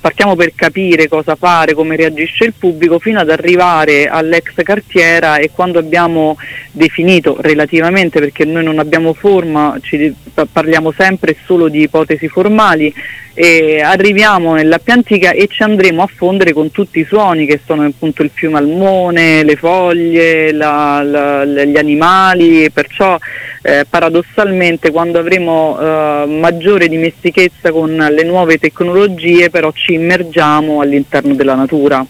Partiamo 0.00 0.36
per 0.36 0.52
capire 0.54 1.08
cosa 1.08 1.34
fare, 1.34 1.74
come 1.74 1.96
reagisce 1.96 2.44
il 2.44 2.54
pubblico 2.56 3.00
fino 3.00 3.18
ad 3.18 3.28
arrivare 3.28 4.06
all'ex 4.06 4.52
cartiera 4.62 5.38
e 5.38 5.50
quando 5.52 5.80
abbiamo 5.80 6.36
definito 6.70 7.36
relativamente 7.40 8.20
perché 8.20 8.44
noi 8.44 8.62
non 8.62 8.78
abbiamo 8.78 9.12
forma, 9.12 9.76
ci 9.82 10.14
pa- 10.32 10.46
parliamo 10.50 10.92
sempre 10.92 11.36
solo 11.44 11.66
di 11.68 11.82
ipotesi 11.82 12.28
formali 12.28 12.94
e 13.34 13.80
arriviamo 13.80 14.54
nell'Appia 14.54 14.94
Antica 14.94 15.30
e 15.30 15.46
ci 15.48 15.62
andremo 15.62 16.02
a 16.02 16.08
fondere 16.14 16.52
con 16.52 16.70
tutti 16.70 16.98
i 16.98 17.04
suoni 17.06 17.46
che 17.46 17.60
sono 17.64 17.84
appunto 17.84 18.22
il 18.22 18.30
fiume 18.32 18.58
Almone, 18.58 19.44
le 19.44 19.56
foglie, 19.56 20.52
la- 20.52 21.02
la- 21.02 21.44
gli 21.44 21.76
animali 21.76 22.64
e 22.64 22.70
perciò 22.70 23.16
eh, 23.62 23.84
paradossalmente 23.88 24.90
quando 24.90 25.18
avremo 25.18 25.78
eh, 25.80 26.24
maggiore 26.26 26.88
dimestichezza 26.88 27.70
con 27.72 27.94
le 27.94 28.22
nuove 28.24 28.58
tecnologie 28.58 29.50
però 29.50 29.70
ci 29.72 29.92
immergiamo 29.94 30.80
all'interno 30.80 31.34
della 31.34 31.54
natura. 31.54 32.04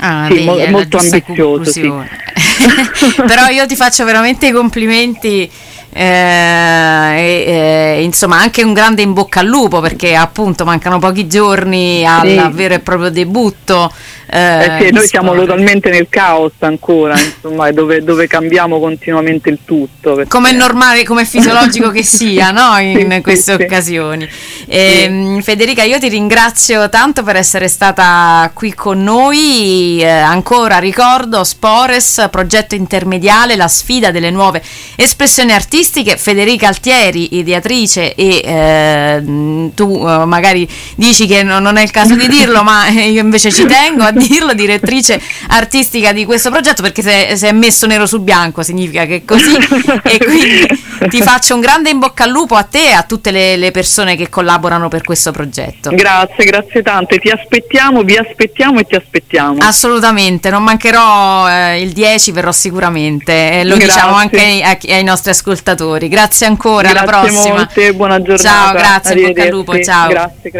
Ah, 0.00 0.28
Sì, 0.30 0.44
mo- 0.44 0.58
molto 0.68 0.98
ambizioso, 0.98 1.70
sì. 1.70 1.90
Però 3.26 3.46
io 3.48 3.66
ti 3.66 3.76
faccio 3.76 4.04
veramente 4.04 4.48
i 4.48 4.50
complimenti. 4.50 5.50
Eh, 5.90 7.14
e, 7.16 7.44
eh, 7.46 8.02
insomma 8.02 8.38
anche 8.40 8.62
un 8.62 8.72
grande 8.72 9.02
in 9.02 9.12
bocca 9.12 9.40
al 9.40 9.46
lupo 9.46 9.80
perché 9.80 10.14
appunto 10.14 10.64
mancano 10.64 10.98
pochi 10.98 11.26
giorni 11.26 12.04
al 12.06 12.26
Sì. 12.26 12.50
vero 12.52 12.74
e 12.74 12.80
proprio 12.80 13.10
debutto 13.10 13.92
eh, 14.28 14.64
Eh 14.64 14.84
sì, 14.86 14.90
noi 14.92 15.06
siamo 15.06 15.34
totalmente 15.34 15.90
nel 15.90 16.08
caos 16.08 16.52
ancora, 16.60 17.18
insomma, 17.20 17.70
dove, 17.72 18.02
dove 18.02 18.26
cambiamo 18.26 18.80
continuamente 18.80 19.48
il 19.50 19.60
tutto. 19.64 20.14
perché- 20.14 20.28
come 20.28 20.50
è 20.50 20.52
normale, 20.52 21.04
come 21.04 21.22
è 21.22 21.24
fisiologico 21.24 21.90
che 21.90 22.02
sia 22.04 22.50
no? 22.50 22.78
in 22.78 23.20
Sì, 23.22 23.22
queste 23.22 23.54
sì, 23.56 23.62
occasioni. 23.62 24.28
Ehm, 24.66 25.40
Federica, 25.42 25.82
io 25.84 25.98
ti 25.98 26.08
ringrazio 26.08 26.88
tanto 26.88 27.22
per 27.22 27.36
essere 27.36 27.68
stata 27.68 28.50
qui 28.54 28.74
con 28.74 29.02
noi. 29.02 30.00
Eh, 30.00 30.08
ancora 30.08 30.78
ricordo 30.78 31.44
Spores, 31.44 32.26
progetto 32.30 32.74
intermediale, 32.74 33.56
la 33.56 33.68
sfida 33.68 34.10
delle 34.10 34.30
nuove 34.30 34.62
espressioni 34.96 35.52
artistiche. 35.52 36.16
Federica 36.16 36.68
Altieri, 36.68 37.36
ideatrice, 37.36 38.14
e 38.14 38.42
eh, 38.44 39.70
tu 39.74 40.04
eh, 40.06 40.24
magari 40.24 40.68
dici 40.96 41.26
che 41.26 41.42
no- 41.42 41.58
non 41.60 41.76
è 41.76 41.82
il 41.82 41.90
caso 41.90 42.14
di 42.14 42.26
dirlo, 42.28 42.62
ma 42.62 42.88
io 42.88 43.20
invece 43.20 43.52
ci 43.52 43.64
tengo 43.66 44.02
a 44.02 44.12
dirlo, 44.26 44.54
direttrice 44.54 45.20
artistica 45.48 46.12
di 46.12 46.24
questo 46.24 46.50
progetto 46.50 46.82
perché 46.82 47.02
se, 47.02 47.36
se 47.36 47.48
è 47.48 47.52
messo 47.52 47.86
nero 47.86 48.06
su 48.06 48.20
bianco 48.20 48.62
significa 48.62 49.04
che 49.04 49.16
è 49.16 49.24
così 49.24 49.54
e 50.04 50.18
quindi 50.18 50.66
ti 51.08 51.22
faccio 51.22 51.54
un 51.54 51.60
grande 51.60 51.90
in 51.90 51.98
bocca 51.98 52.24
al 52.24 52.30
lupo 52.30 52.54
a 52.54 52.62
te 52.62 52.88
e 52.88 52.92
a 52.92 53.02
tutte 53.02 53.30
le, 53.30 53.56
le 53.56 53.70
persone 53.70 54.16
che 54.16 54.28
collaborano 54.28 54.88
per 54.88 55.02
questo 55.02 55.30
progetto. 55.30 55.90
Grazie, 55.90 56.44
grazie 56.44 56.82
tante, 56.82 57.18
ti 57.18 57.28
aspettiamo, 57.28 58.02
vi 58.02 58.16
aspettiamo 58.16 58.80
e 58.80 58.84
ti 58.84 58.94
aspettiamo. 58.94 59.58
Assolutamente, 59.60 60.50
non 60.50 60.62
mancherò 60.62 61.48
eh, 61.48 61.82
il 61.82 61.92
10, 61.92 62.32
verrò 62.32 62.52
sicuramente, 62.52 63.60
e 63.60 63.64
lo 63.64 63.76
Grazie. 63.76 63.94
diciamo 63.94 64.14
anche 64.14 64.38
ai, 64.40 64.78
ai 64.92 65.04
nostri 65.04 65.30
ascoltatori. 65.30 66.08
Grazie 66.08 66.46
ancora, 66.46 66.90
alla 66.90 67.02
Grazie 67.02 67.30
prossima. 67.30 67.54
molte, 67.54 67.92
buona 67.92 68.22
giornata. 68.22 68.48
Ciao, 68.48 68.72
grazie, 68.72 69.14
in 69.20 69.26
bocca 69.26 69.42
al 69.42 69.48
lupo, 69.48 69.70
Arrivederci. 69.72 69.90
ciao. 69.90 70.08
Grazie, 70.08 70.50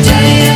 Crepi. 0.00 0.42
E 0.48 0.51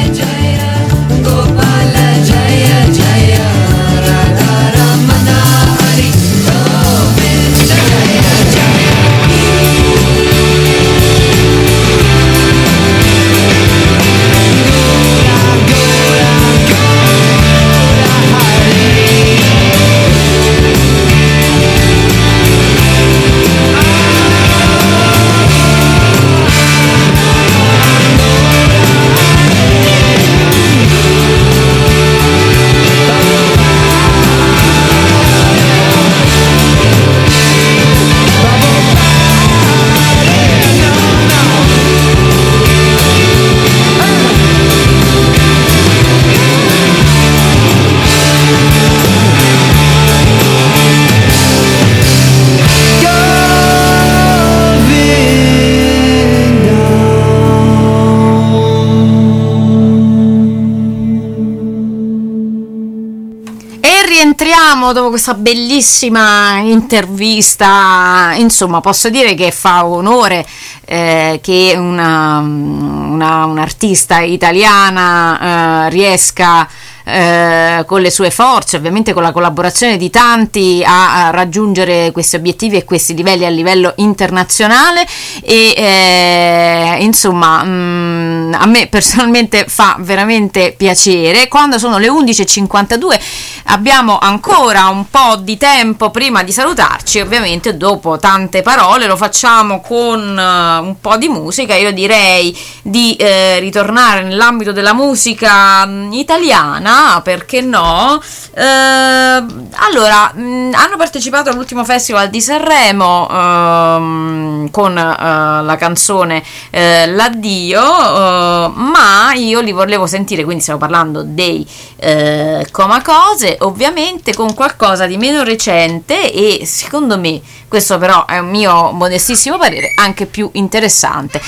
rientriamo 64.87 64.93
dopo 64.93 65.09
questa 65.11 65.35
bellissima 65.35 66.59
intervista. 66.59 68.33
Insomma, 68.37 68.81
posso 68.81 69.09
dire 69.09 69.35
che 69.35 69.51
fa 69.51 69.85
onore 69.87 70.47
eh, 70.85 71.41
che 71.43 71.75
una, 71.77 72.39
una- 72.39 73.45
un'artista 73.47 74.21
italiana 74.21 75.87
eh, 75.87 75.91
riesca 75.91 76.69
eh, 77.09 77.85
con 77.87 78.01
le 78.01 78.11
sue 78.11 78.33
forze, 78.33 78.77
ovviamente 78.77 79.13
con 79.13 79.23
la 79.23 79.31
collaborazione 79.31 79.97
di 79.97 80.11
tanti, 80.11 80.83
a, 80.85 81.27
a 81.27 81.31
raggiungere 81.31 82.11
questi 82.11 82.35
obiettivi 82.35 82.77
e 82.77 82.85
questi 82.85 83.15
livelli 83.15 83.45
a 83.45 83.49
livello 83.49 83.93
internazionale. 83.97 85.07
E 85.41 85.73
eh, 85.77 86.97
insomma, 87.01 87.63
mm, 87.63 88.55
a 88.55 88.67
me 88.67 88.89
personalmente 88.89 89.67
fa 89.69 89.97
veramente 90.01 90.75
piacere. 90.77 91.47
Quando 91.47 91.79
sono 91.79 91.99
le 91.99 92.09
11.52 92.09 93.21
abbiamo 93.67 94.19
ancora 94.19 94.87
un 94.89 95.09
po' 95.09 95.37
di 95.37 95.57
tempo 95.57 96.11
prima 96.11 96.43
di 96.43 96.51
salutarci, 96.51 97.21
ovviamente 97.21 97.77
dopo 97.77 98.19
tante 98.19 98.63
parole 98.63 99.07
lo 99.07 99.17
facciamo 99.17 99.81
con 99.81 100.37
eh, 100.37 100.79
un 100.79 100.97
po' 101.01 101.17
di 101.17 101.29
musica. 101.29 101.77
Io 101.77 101.93
direi 101.93 102.57
di 102.83 103.15
eh, 103.15 103.61
ritornare 103.61 104.25
nell'ambito 104.25 104.73
della 104.73 104.93
musica 104.93 105.87
mm, 105.87 106.13
italiana, 106.13 106.96
perché 107.23 107.61
no? 107.61 108.21
Eh, 108.55 108.63
allora, 108.63 110.33
mh, 110.33 110.71
hanno 110.75 110.97
partecipato 110.97 111.51
all'ultimo 111.51 111.85
festival 111.85 112.29
di 112.31 112.41
Sanremo 112.41 113.29
ehm, 113.31 114.71
con 114.71 114.97
eh, 114.97 115.63
la 115.63 115.77
canzone 115.79 116.43
eh, 116.71 117.07
L'addio, 117.07 117.83
eh, 117.83 118.71
ma 118.75 119.33
io 119.35 119.61
li 119.61 119.73
volevo 119.73 120.07
sentire, 120.07 120.45
quindi 120.45 120.63
stiamo 120.63 120.79
parlando 120.81 121.23
dei 121.25 121.67
eh, 121.97 122.67
Comacose, 122.71 123.57
ovviamente 123.61 124.35
con 124.35 124.55
qualcosa 124.55 125.07
di 125.07 125.17
meno 125.17 125.43
recente 125.43 126.33
e 126.33 126.67
secondo 126.67 127.19
me, 127.19 127.41
questo 127.69 127.99
però 127.99 128.27
è 128.27 128.39
un 128.39 128.51
mio 128.51 128.93
modestissimo 128.93 129.59
parere, 129.59 129.95
anche 129.97 130.27
più 130.27 130.49
interessante. 130.53 131.41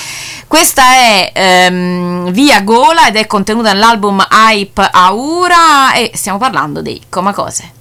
Questa 0.47 0.81
è 0.81 1.31
ehm, 1.33 2.31
Via 2.31 2.61
Gola 2.61 3.07
ed 3.07 3.17
è 3.17 3.27
contenuta 3.27 3.71
nell'album 3.71 4.25
Hype 4.31 4.89
Aura 5.39 5.93
e 5.93 6.11
stiamo 6.15 6.37
parlando 6.37 6.81
dei 6.81 7.01
Comacose. 7.07 7.71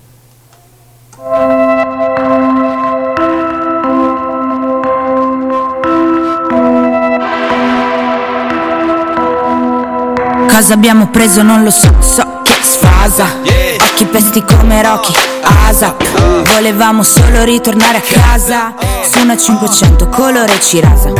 Cosa 10.48 10.74
abbiamo 10.74 11.08
preso 11.08 11.42
non 11.42 11.64
lo 11.64 11.70
so, 11.70 11.92
so 11.98 12.42
che 12.44 12.52
sfasa. 12.60 13.24
Occhi 13.24 13.78
occhi 13.80 14.04
pesti 14.06 14.44
come 14.44 14.80
Rocky. 14.80 15.12
ASAP 15.42 16.44
Volevamo 16.52 17.02
solo 17.02 17.42
ritornare 17.42 17.96
a 17.96 18.00
casa. 18.00 18.72
Su 19.02 19.20
una 19.20 19.36
500 19.36 20.08
colore 20.08 20.60
cirasa 20.60 21.10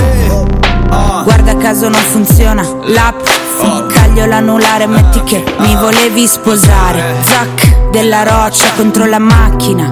Guarda 1.24 1.56
caso 1.56 1.89
non 1.89 2.01
funziona. 2.01 2.62
L'app 2.85 3.27
Caglio 4.18 4.32
l'anulare 4.32 4.88
Metti 4.88 5.22
che 5.22 5.44
mi 5.58 5.76
volevi 5.76 6.26
sposare. 6.26 7.14
Zac 7.22 7.90
della 7.90 8.24
roccia 8.24 8.64
contro 8.74 9.04
la 9.04 9.20
macchina. 9.20 9.88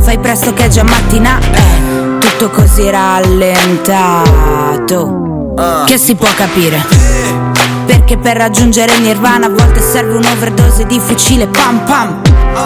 Fai 0.00 0.18
presto 0.18 0.52
che 0.52 0.66
è 0.66 0.68
già 0.68 0.82
mattina 0.82 1.38
Eh. 1.38 2.18
Tutto 2.18 2.50
così 2.50 2.90
rallentato. 2.90 4.34
Che 5.86 5.96
si 5.96 6.14
può 6.14 6.28
capire? 6.36 6.84
Perché 7.86 8.18
per 8.18 8.36
raggiungere 8.36 8.96
il 8.96 9.00
nirvana 9.00 9.46
a 9.46 9.50
volte 9.50 9.80
serve 9.80 10.14
un'overdose 10.14 10.84
di 10.84 11.00
fucile 11.00 11.46
pam 11.46 11.78
pam. 11.86 12.20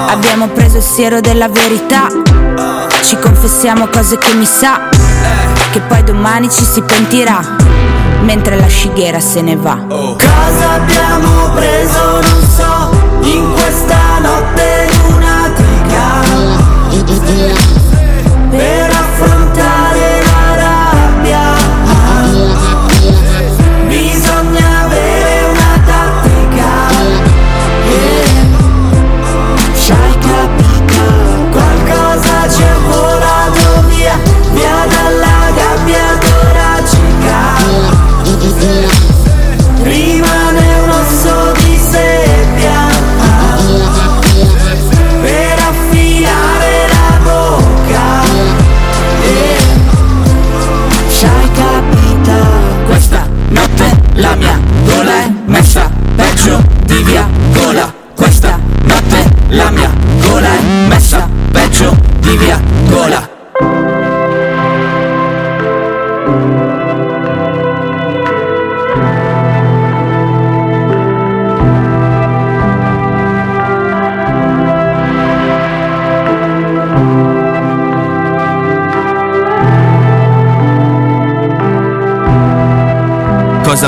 Abbiamo 0.09 0.49
preso 0.49 0.79
il 0.79 0.83
siero 0.83 1.21
della 1.21 1.49
verità. 1.49 2.09
Ci 3.03 3.17
confessiamo 3.21 3.87
cose 3.87 4.19
che 4.19 4.35
mi 4.35 4.47
sa 4.47 4.89
Che 5.71 5.81
poi 5.81 6.03
domani 6.03 6.51
ci 6.51 6.65
si 6.65 6.81
pentirà 6.81 7.64
Mentre 8.25 8.57
la 8.57 8.69
scighera 8.69 9.21
se 9.21 9.43
ne 9.43 9.55
va. 9.55 9.85
Cosa 9.87 10.73
abbiamo 10.73 11.44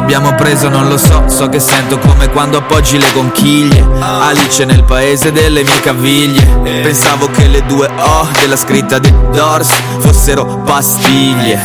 abbiamo 0.06 0.35
preso 0.46 0.68
non 0.68 0.86
lo 0.86 0.96
so, 0.96 1.24
so 1.26 1.48
che 1.48 1.58
sento 1.58 1.98
come 1.98 2.30
quando 2.30 2.58
appoggi 2.58 3.00
le 3.00 3.12
conchiglie. 3.12 3.84
Alice 3.98 4.64
nel 4.64 4.84
paese 4.84 5.32
delle 5.32 5.64
mie 5.64 5.80
caviglie. 5.80 6.40
Pensavo 6.82 7.28
che 7.28 7.48
le 7.48 7.66
due 7.66 7.90
O 7.98 8.28
della 8.38 8.54
scritta 8.54 9.00
dei 9.00 9.12
Doors 9.32 9.68
fossero 9.98 10.60
pastiglie. 10.64 11.60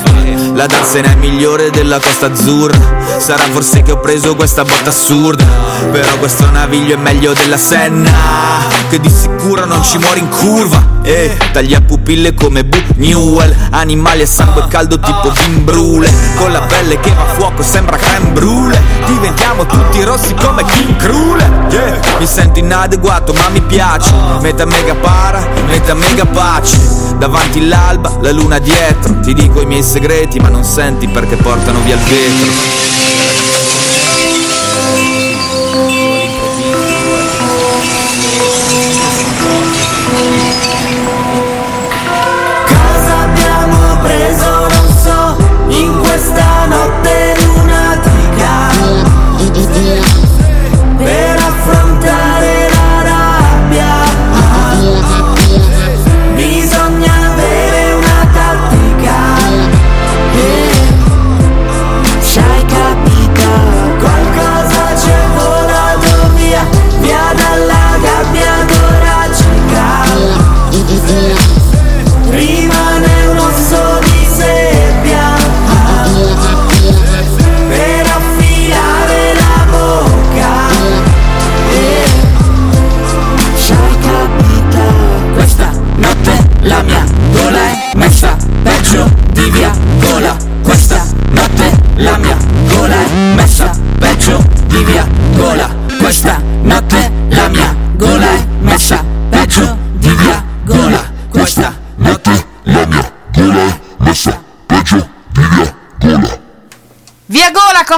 La 0.55 0.65
darsena 0.65 1.11
è 1.11 1.15
migliore 1.15 1.69
della 1.69 1.99
Costa 1.99 2.25
Azzurra. 2.25 2.77
Sarà 3.19 3.43
forse 3.51 3.83
che 3.83 3.91
ho 3.91 3.99
preso 3.99 4.35
questa 4.35 4.63
botta 4.63 4.89
assurda. 4.89 5.45
Però 5.91 6.17
questo 6.17 6.49
naviglio 6.49 6.95
è 6.95 6.97
meglio 6.97 7.33
della 7.33 7.57
Senna 7.57 8.11
Che 8.89 8.99
di 8.99 9.09
sicuro 9.09 9.65
non 9.65 9.83
ci 9.83 9.99
muore 9.99 10.19
in 10.19 10.29
curva. 10.29 10.99
E 11.03 11.37
taglia 11.51 11.81
pupille 11.81 12.33
come 12.33 12.63
Bu 12.65 12.77
Newell. 12.95 13.55
Animali 13.69 14.23
a 14.23 14.27
sangue 14.27 14.65
caldo 14.67 14.99
tipo 14.99 15.31
Vin 15.31 15.63
Con 16.35 16.51
la 16.51 16.61
pelle 16.61 16.99
che 16.99 17.11
va 17.13 17.21
a 17.21 17.33
fuoco 17.33 17.61
sembra 17.61 17.97
creme 17.97 18.31
brule 18.71 18.91
Diventiamo 19.05 19.65
tutti 19.65 20.03
rossi 20.03 20.33
come 20.33 20.63
King 20.65 20.95
Krule. 20.95 21.43
Yeah. 21.69 21.99
Mi 22.17 22.25
sento 22.25 22.59
inadeguato 22.59 23.33
ma 23.33 23.49
mi 23.49 23.61
piace. 23.61 24.11
Metà 24.41 24.65
mega 24.65 24.95
para, 24.95 25.47
metà 25.67 25.93
mega 25.93 26.25
pace. 26.25 26.77
Davanti 27.17 27.67
l'alba, 27.67 28.17
la 28.21 28.31
luna 28.31 28.57
dietro. 28.59 29.19
Ti 29.19 29.33
dico 29.33 29.61
i 29.61 29.65
miei 29.65 29.83
segreti 29.83 30.39
ma 30.39 30.49
non 30.49 30.63
senti 30.63 31.07
perché 31.07 31.35
portano 31.35 31.79
via 31.81 31.95
il 31.95 32.01
vetro 32.01 32.90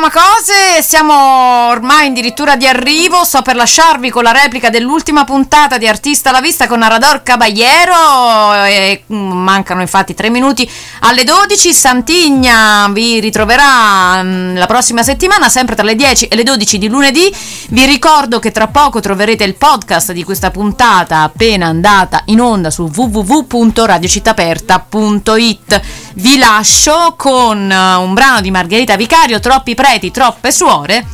Gola 0.03 0.11
come 0.11 0.32
cose, 0.43 0.81
siamo 0.81 1.69
ormai 1.69 2.07
addirittura 2.07 2.57
di 2.57 2.67
arrivo, 2.67 3.23
sto 3.23 3.41
per 3.41 3.55
lasciarvi 3.55 4.09
con 4.09 4.23
la 4.23 4.33
replica 4.33 4.69
dell'ultima 4.69 5.23
puntata 5.23 5.77
di 5.77 5.87
Artista 5.87 6.27
alla 6.29 6.41
Vista 6.41 6.67
con 6.67 6.83
Arador 6.83 7.23
Caballero. 7.23 8.65
E 8.65 9.05
mm, 9.11 9.31
mancano 9.31 9.79
infatti 9.79 10.13
tre 10.13 10.29
minuti 10.29 10.69
alle 10.99 11.23
12, 11.23 11.73
Santigna 11.73 12.89
vi 12.89 13.21
ritroverà 13.21 14.21
mm, 14.21 14.57
la 14.57 14.65
prossima 14.65 15.01
settimana 15.01 15.47
sempre 15.47 15.75
tra 15.75 15.85
le 15.85 15.95
10 15.95 16.27
e 16.27 16.35
le 16.35 16.43
12 16.43 16.77
di 16.77 16.89
lunedì, 16.89 17.33
vi 17.69 17.85
ricordo 17.85 18.39
che 18.39 18.51
tra 18.51 18.67
poco 18.67 18.99
troverete 18.99 19.45
il 19.45 19.55
podcast 19.55 20.11
di 20.11 20.25
questa 20.25 20.51
puntata 20.51 21.21
appena 21.21 21.67
andata 21.67 22.23
in 22.25 22.41
onda 22.41 22.69
su 22.69 22.91
www.radiocittaperta.it 22.93 25.81
vi 26.15 26.37
lascio 26.37 27.15
con 27.17 27.71
eh, 27.71 27.95
un 27.95 28.13
brano 28.13 28.41
di 28.41 28.51
Margherita 28.51 28.95
Vicario, 28.95 29.39
Troppi 29.39 29.73
preti, 29.73 30.11
troppe 30.33 30.51
suore. 30.51 31.05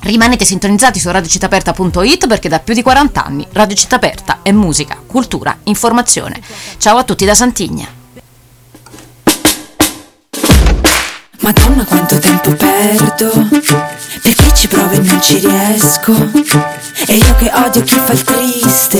Rimanete 0.00 0.44
sintonizzati 0.44 0.98
su 0.98 1.10
radiocittaperta.it 1.10 2.26
perché 2.26 2.48
da 2.48 2.58
più 2.58 2.74
di 2.74 2.82
40 2.82 3.24
anni 3.24 3.46
Radio 3.52 3.76
Città 3.76 3.96
Aperta 3.96 4.40
è 4.42 4.50
musica, 4.50 4.98
cultura, 5.06 5.56
informazione. 5.64 6.40
Ciao 6.78 6.96
a 6.98 7.04
tutti 7.04 7.24
da 7.24 7.34
Santigna. 7.34 7.86
Madonna 11.42 11.84
quanto 11.84 12.18
tempo 12.18 12.52
perdo 12.54 13.30
Perché 14.20 14.52
ci 14.54 14.68
provo 14.68 14.90
e 14.90 14.98
non 14.98 15.22
ci 15.22 15.38
riesco 15.38 16.12
E 17.06 17.14
io 17.14 17.34
che 17.36 17.50
odio 17.54 17.82
chi 17.82 17.94
fa 17.94 18.12
il 18.12 18.22
triste 18.22 18.98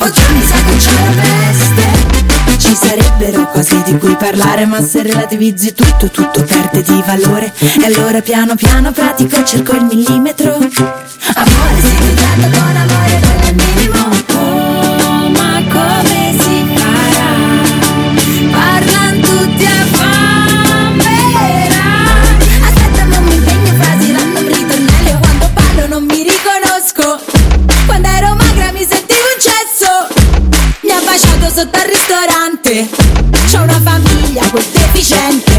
Oggi 0.00 0.20
mi 0.32 0.42
sa 0.42 0.56
che 0.64 0.76
c'è 0.76 1.04
la 1.04 1.22
veste 1.22 2.33
Ci 2.64 2.74
sarebbero 2.74 3.50
cose 3.50 3.82
di 3.82 3.98
cui 3.98 4.16
parlare 4.16 4.64
Ma 4.64 4.80
se 4.80 5.02
relativizzi 5.02 5.74
tutto, 5.74 6.08
tutto 6.08 6.42
perde 6.42 6.80
di 6.80 7.02
valore. 7.04 7.52
E 7.58 7.84
allora 7.84 8.22
piano 8.22 8.54
piano 8.54 8.90
pratico 8.90 9.44
cerco 9.44 9.76
il 9.76 9.84
millimetro. 9.84 10.54
Amore, 10.54 11.80
sei 11.82 12.14
con 12.40 12.76
amore, 12.76 13.20
è 13.20 13.48
il 13.48 13.54
minimo 13.54 14.63
ristorante. 31.62 32.88
C'ho 33.48 33.62
una 33.62 33.80
famiglia, 33.80 34.42
quel 34.50 34.64
deficiente. 34.72 35.52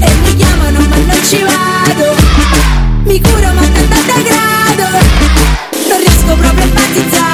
E 0.00 0.14
mi 0.22 0.36
chiamano 0.36 0.80
ma 0.80 0.96
non 0.96 1.24
ci 1.24 1.42
vado. 1.42 2.14
Mi 3.04 3.20
curo 3.20 3.52
ma 3.54 3.62
tanto 3.62 3.94
a 3.94 4.16
degrado 4.16 4.98
Non 5.88 5.98
riesco 5.98 6.34
proprio 6.34 6.60
a 6.60 6.64
empatizzare 6.64 7.27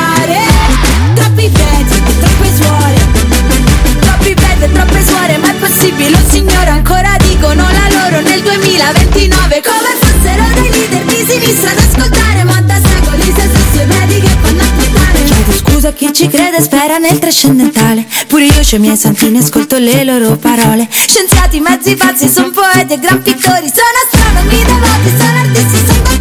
scusa 15.84 15.92
chi 15.92 16.12
ci 16.14 16.28
crede 16.28 16.62
spera 16.62 16.96
nel 16.96 17.18
trascendentale. 17.18 18.06
Pure 18.26 18.44
io 18.44 18.60
c'ho 18.60 18.76
i 18.76 18.78
miei 18.78 18.96
santini 18.96 19.38
ascolto 19.38 19.76
le 19.76 20.02
loro 20.04 20.36
parole. 20.36 20.88
Scienziati, 20.90 21.60
mezzi 21.60 21.94
pazzi, 21.94 22.28
son 22.28 22.50
poeti 22.52 22.94
e 22.94 22.98
gran 22.98 23.20
pittori. 23.20 23.68
Sono 23.68 23.98
astronomi, 24.06 24.64
devoti, 24.64 25.10
sono 25.18 25.38
artisti, 25.40 25.86
sono 25.86 26.13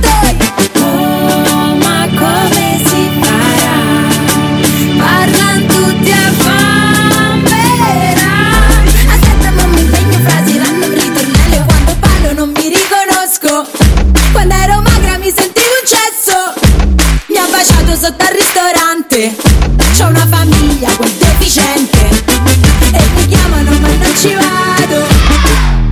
baciato 17.64 17.96
sotto 17.96 18.26
al 18.26 18.34
ristorante. 18.34 19.36
C'ho 19.96 20.08
una 20.08 20.28
famiglia 20.28 20.90
quel 20.98 21.12
deficiente. 21.12 22.10
E 22.92 23.02
mi 23.16 23.28
chiamano 23.28 23.72
ma 23.80 23.88
non 23.88 24.18
ci 24.18 24.34
vado. 24.34 25.06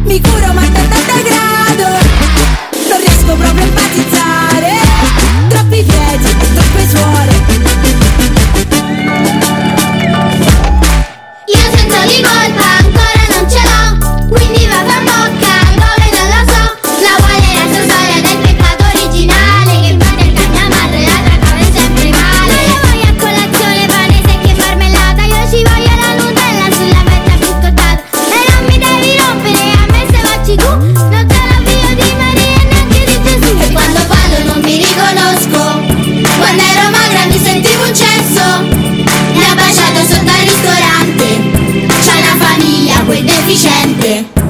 Mi 0.03 0.19
curo 0.19 0.53
ma 0.53 0.67
da 0.67 0.81
grado. 1.23 1.87
Non 2.89 2.97
riesco 2.99 3.35
proprio 3.35 3.61
a 3.61 3.65
empatizzare. 3.65 4.71
Troppi 5.47 5.83
piedi 5.83 6.29
e 6.29 6.53
troppe 6.53 6.89
suore. 6.89 7.33
Io 11.45 11.77
sento 11.77 12.07
di 12.07 12.21
colpa 12.21 12.70
sufficiente. 43.51 44.40